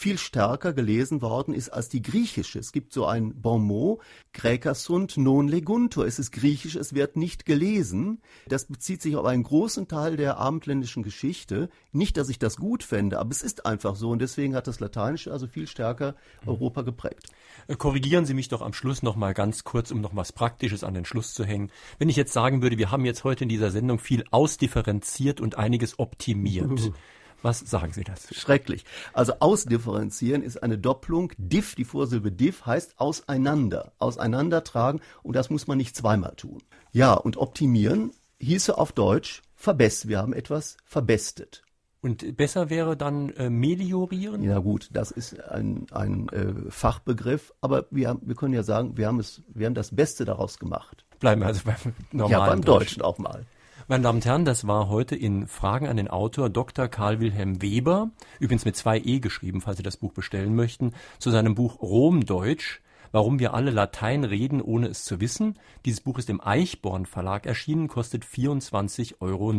viel 0.00 0.16
stärker 0.16 0.72
gelesen 0.72 1.20
worden 1.20 1.52
ist 1.52 1.68
als 1.68 1.90
die 1.90 2.00
griechische. 2.00 2.58
Es 2.58 2.72
gibt 2.72 2.94
so 2.94 3.04
ein 3.04 3.34
Bonmot, 3.42 4.00
Gräkersund 4.32 5.18
non 5.18 5.46
leguntur. 5.46 6.06
Es 6.06 6.18
ist 6.18 6.32
griechisch, 6.32 6.76
es 6.76 6.94
wird 6.94 7.16
nicht 7.16 7.44
gelesen. 7.44 8.22
Das 8.48 8.64
bezieht 8.64 9.02
sich 9.02 9.16
auf 9.16 9.26
einen 9.26 9.42
großen 9.42 9.88
Teil 9.88 10.16
der 10.16 10.38
abendländischen 10.38 11.02
Geschichte. 11.02 11.68
Nicht, 11.92 12.16
dass 12.16 12.30
ich 12.30 12.38
das 12.38 12.56
gut 12.56 12.82
fände, 12.82 13.18
aber 13.18 13.30
es 13.30 13.42
ist 13.42 13.66
einfach 13.66 13.94
so 13.94 14.08
und 14.08 14.22
deswegen 14.22 14.54
hat 14.54 14.68
das 14.68 14.80
Lateinische 14.80 15.32
also 15.32 15.46
viel 15.46 15.66
stärker 15.66 16.14
Europa 16.46 16.80
geprägt. 16.80 17.26
Äh, 17.68 17.76
korrigieren 17.76 18.24
Sie 18.24 18.32
mich 18.32 18.48
doch 18.48 18.62
am 18.62 18.72
Schluss 18.72 19.02
noch 19.02 19.16
mal 19.16 19.34
ganz 19.34 19.64
kurz, 19.64 19.90
um 19.90 20.00
noch 20.00 20.16
was 20.16 20.32
Praktisches 20.32 20.82
an 20.82 20.94
den 20.94 21.04
Schluss 21.04 21.34
zu 21.34 21.44
hängen. 21.44 21.70
Wenn 21.98 22.08
ich 22.08 22.16
jetzt 22.16 22.32
sagen 22.32 22.62
würde, 22.62 22.78
wir 22.78 22.90
haben 22.90 23.04
jetzt 23.04 23.24
heute 23.24 23.44
in 23.44 23.50
dieser 23.50 23.70
Sendung 23.70 23.98
viel 23.98 24.24
ausdifferenziert 24.30 25.42
und 25.42 25.58
einiges 25.58 25.98
optimiert. 25.98 26.90
Was 27.42 27.60
sagen 27.60 27.92
Sie 27.92 28.04
dazu? 28.04 28.34
Schrecklich. 28.34 28.84
Also 29.12 29.34
ausdifferenzieren 29.40 30.42
ist 30.42 30.62
eine 30.62 30.78
Doppelung. 30.78 31.32
Diff, 31.38 31.74
die 31.74 31.84
Vorsilbe 31.84 32.32
diff, 32.32 32.66
heißt 32.66 32.98
auseinander. 32.98 33.92
Auseinandertragen 33.98 35.00
und 35.22 35.36
das 35.36 35.50
muss 35.50 35.66
man 35.66 35.78
nicht 35.78 35.96
zweimal 35.96 36.34
tun. 36.36 36.62
Ja, 36.92 37.14
und 37.14 37.36
optimieren 37.36 38.12
hieße 38.38 38.76
auf 38.76 38.92
Deutsch 38.92 39.42
verbessern. 39.54 40.10
Wir 40.10 40.18
haben 40.18 40.32
etwas 40.32 40.76
verbestet. 40.84 41.62
Und 42.02 42.36
besser 42.36 42.70
wäre 42.70 42.96
dann 42.96 43.28
äh, 43.30 43.50
meliorieren? 43.50 44.42
Ja 44.42 44.58
gut, 44.58 44.88
das 44.92 45.10
ist 45.10 45.38
ein, 45.38 45.86
ein 45.92 46.28
äh, 46.30 46.70
Fachbegriff, 46.70 47.52
aber 47.60 47.86
wir, 47.90 48.18
wir 48.22 48.34
können 48.34 48.54
ja 48.54 48.62
sagen, 48.62 48.96
wir 48.96 49.06
haben, 49.06 49.20
es, 49.20 49.42
wir 49.48 49.66
haben 49.66 49.74
das 49.74 49.94
Beste 49.94 50.24
daraus 50.24 50.58
gemacht. 50.58 51.04
Bleiben 51.18 51.42
wir 51.42 51.48
also 51.48 51.60
beim 51.64 51.94
normalen 52.10 52.32
Ja, 52.32 52.46
beim 52.46 52.62
Deutschen 52.62 53.02
auch 53.02 53.18
mal. 53.18 53.44
Meine 53.90 54.04
Damen 54.04 54.18
und 54.18 54.24
Herren, 54.24 54.44
das 54.44 54.68
war 54.68 54.88
heute 54.88 55.16
in 55.16 55.48
Fragen 55.48 55.88
an 55.88 55.96
den 55.96 56.06
Autor 56.06 56.48
Dr. 56.48 56.86
Karl 56.86 57.18
Wilhelm 57.18 57.60
Weber, 57.60 58.10
übrigens 58.38 58.64
mit 58.64 58.76
zwei 58.76 58.98
E 58.98 59.18
geschrieben, 59.18 59.60
falls 59.60 59.78
Sie 59.78 59.82
das 59.82 59.96
Buch 59.96 60.12
bestellen 60.12 60.54
möchten, 60.54 60.92
zu 61.18 61.32
seinem 61.32 61.56
Buch 61.56 61.82
Romdeutsch, 61.82 62.82
Warum 63.12 63.40
wir 63.40 63.54
alle 63.54 63.72
Latein 63.72 64.22
reden, 64.22 64.62
ohne 64.62 64.86
es 64.86 65.04
zu 65.04 65.20
wissen. 65.20 65.58
Dieses 65.84 66.00
Buch 66.00 66.18
ist 66.18 66.30
im 66.30 66.40
Eichborn 66.40 67.06
Verlag 67.06 67.44
erschienen, 67.44 67.88
kostet 67.88 68.24
24,90 68.24 69.14
Euro. 69.20 69.52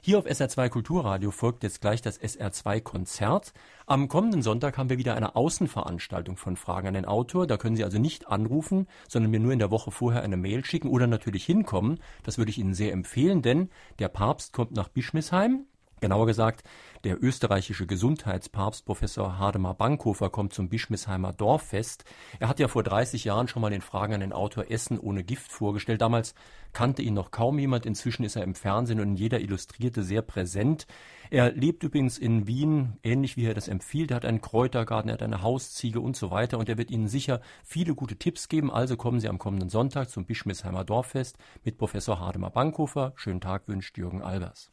Hier 0.00 0.18
auf 0.18 0.26
SR2 0.26 0.70
Kulturradio 0.70 1.30
folgt 1.30 1.62
jetzt 1.64 1.82
gleich 1.82 2.00
das 2.00 2.18
SR2 2.20 2.80
Konzert. 2.80 3.52
Am 3.84 4.08
kommenden 4.08 4.40
Sonntag 4.40 4.78
haben 4.78 4.88
wir 4.88 4.98
wieder 4.98 5.14
eine 5.14 5.36
Außenveranstaltung 5.36 6.38
von 6.38 6.56
Fragen 6.56 6.88
an 6.88 6.94
den 6.94 7.04
Autor. 7.04 7.46
Da 7.46 7.58
können 7.58 7.76
Sie 7.76 7.84
also 7.84 7.98
nicht 7.98 8.28
anrufen, 8.28 8.86
sondern 9.06 9.30
mir 9.30 9.40
nur 9.40 9.52
in 9.52 9.58
der 9.58 9.70
Woche 9.70 9.90
vorher 9.90 10.22
eine 10.22 10.38
Mail 10.38 10.64
schicken 10.64 10.88
oder 10.88 11.06
natürlich 11.06 11.44
hinkommen. 11.44 12.00
Das 12.22 12.38
würde 12.38 12.50
ich 12.50 12.58
Ihnen 12.58 12.74
sehr 12.74 12.92
empfehlen, 12.92 13.42
denn 13.42 13.68
der 13.98 14.08
Papst 14.08 14.54
kommt 14.54 14.72
nach 14.72 14.88
Bischmisheim. 14.88 15.66
Genauer 16.00 16.26
gesagt, 16.26 16.62
der 17.04 17.22
österreichische 17.22 17.86
Gesundheitspapst 17.86 18.84
Professor 18.84 19.38
Hademar 19.38 19.72
Bankhofer 19.72 20.28
kommt 20.28 20.52
zum 20.52 20.68
Bischmisheimer 20.68 21.32
Dorffest. 21.32 22.04
Er 22.38 22.48
hat 22.48 22.58
ja 22.58 22.68
vor 22.68 22.82
30 22.82 23.24
Jahren 23.24 23.48
schon 23.48 23.62
mal 23.62 23.70
den 23.70 23.80
Fragen 23.80 24.12
an 24.12 24.20
den 24.20 24.34
Autor 24.34 24.70
Essen 24.70 24.98
ohne 24.98 25.24
Gift 25.24 25.50
vorgestellt. 25.50 26.02
Damals 26.02 26.34
kannte 26.74 27.00
ihn 27.00 27.14
noch 27.14 27.30
kaum 27.30 27.58
jemand. 27.58 27.86
Inzwischen 27.86 28.24
ist 28.24 28.36
er 28.36 28.44
im 28.44 28.54
Fernsehen 28.54 29.00
und 29.00 29.08
in 29.08 29.16
jeder 29.16 29.40
Illustrierte 29.40 30.02
sehr 30.02 30.20
präsent. 30.20 30.86
Er 31.30 31.50
lebt 31.50 31.82
übrigens 31.82 32.18
in 32.18 32.46
Wien, 32.46 32.98
ähnlich 33.02 33.38
wie 33.38 33.46
er 33.46 33.54
das 33.54 33.66
empfiehlt. 33.66 34.10
Er 34.10 34.16
hat 34.16 34.26
einen 34.26 34.42
Kräutergarten, 34.42 35.08
er 35.08 35.14
hat 35.14 35.22
eine 35.22 35.40
Hausziege 35.40 36.00
und 36.00 36.14
so 36.14 36.30
weiter. 36.30 36.58
Und 36.58 36.68
er 36.68 36.76
wird 36.76 36.90
Ihnen 36.90 37.08
sicher 37.08 37.40
viele 37.64 37.94
gute 37.94 38.16
Tipps 38.16 38.48
geben. 38.48 38.70
Also 38.70 38.98
kommen 38.98 39.20
Sie 39.20 39.30
am 39.30 39.38
kommenden 39.38 39.70
Sonntag 39.70 40.10
zum 40.10 40.26
Bischmisheimer 40.26 40.84
Dorffest 40.84 41.38
mit 41.64 41.78
Professor 41.78 42.20
Hademar 42.20 42.50
Bankhofer. 42.50 43.14
Schönen 43.16 43.40
Tag 43.40 43.66
wünscht 43.66 43.96
Jürgen 43.96 44.20
Albers. 44.20 44.70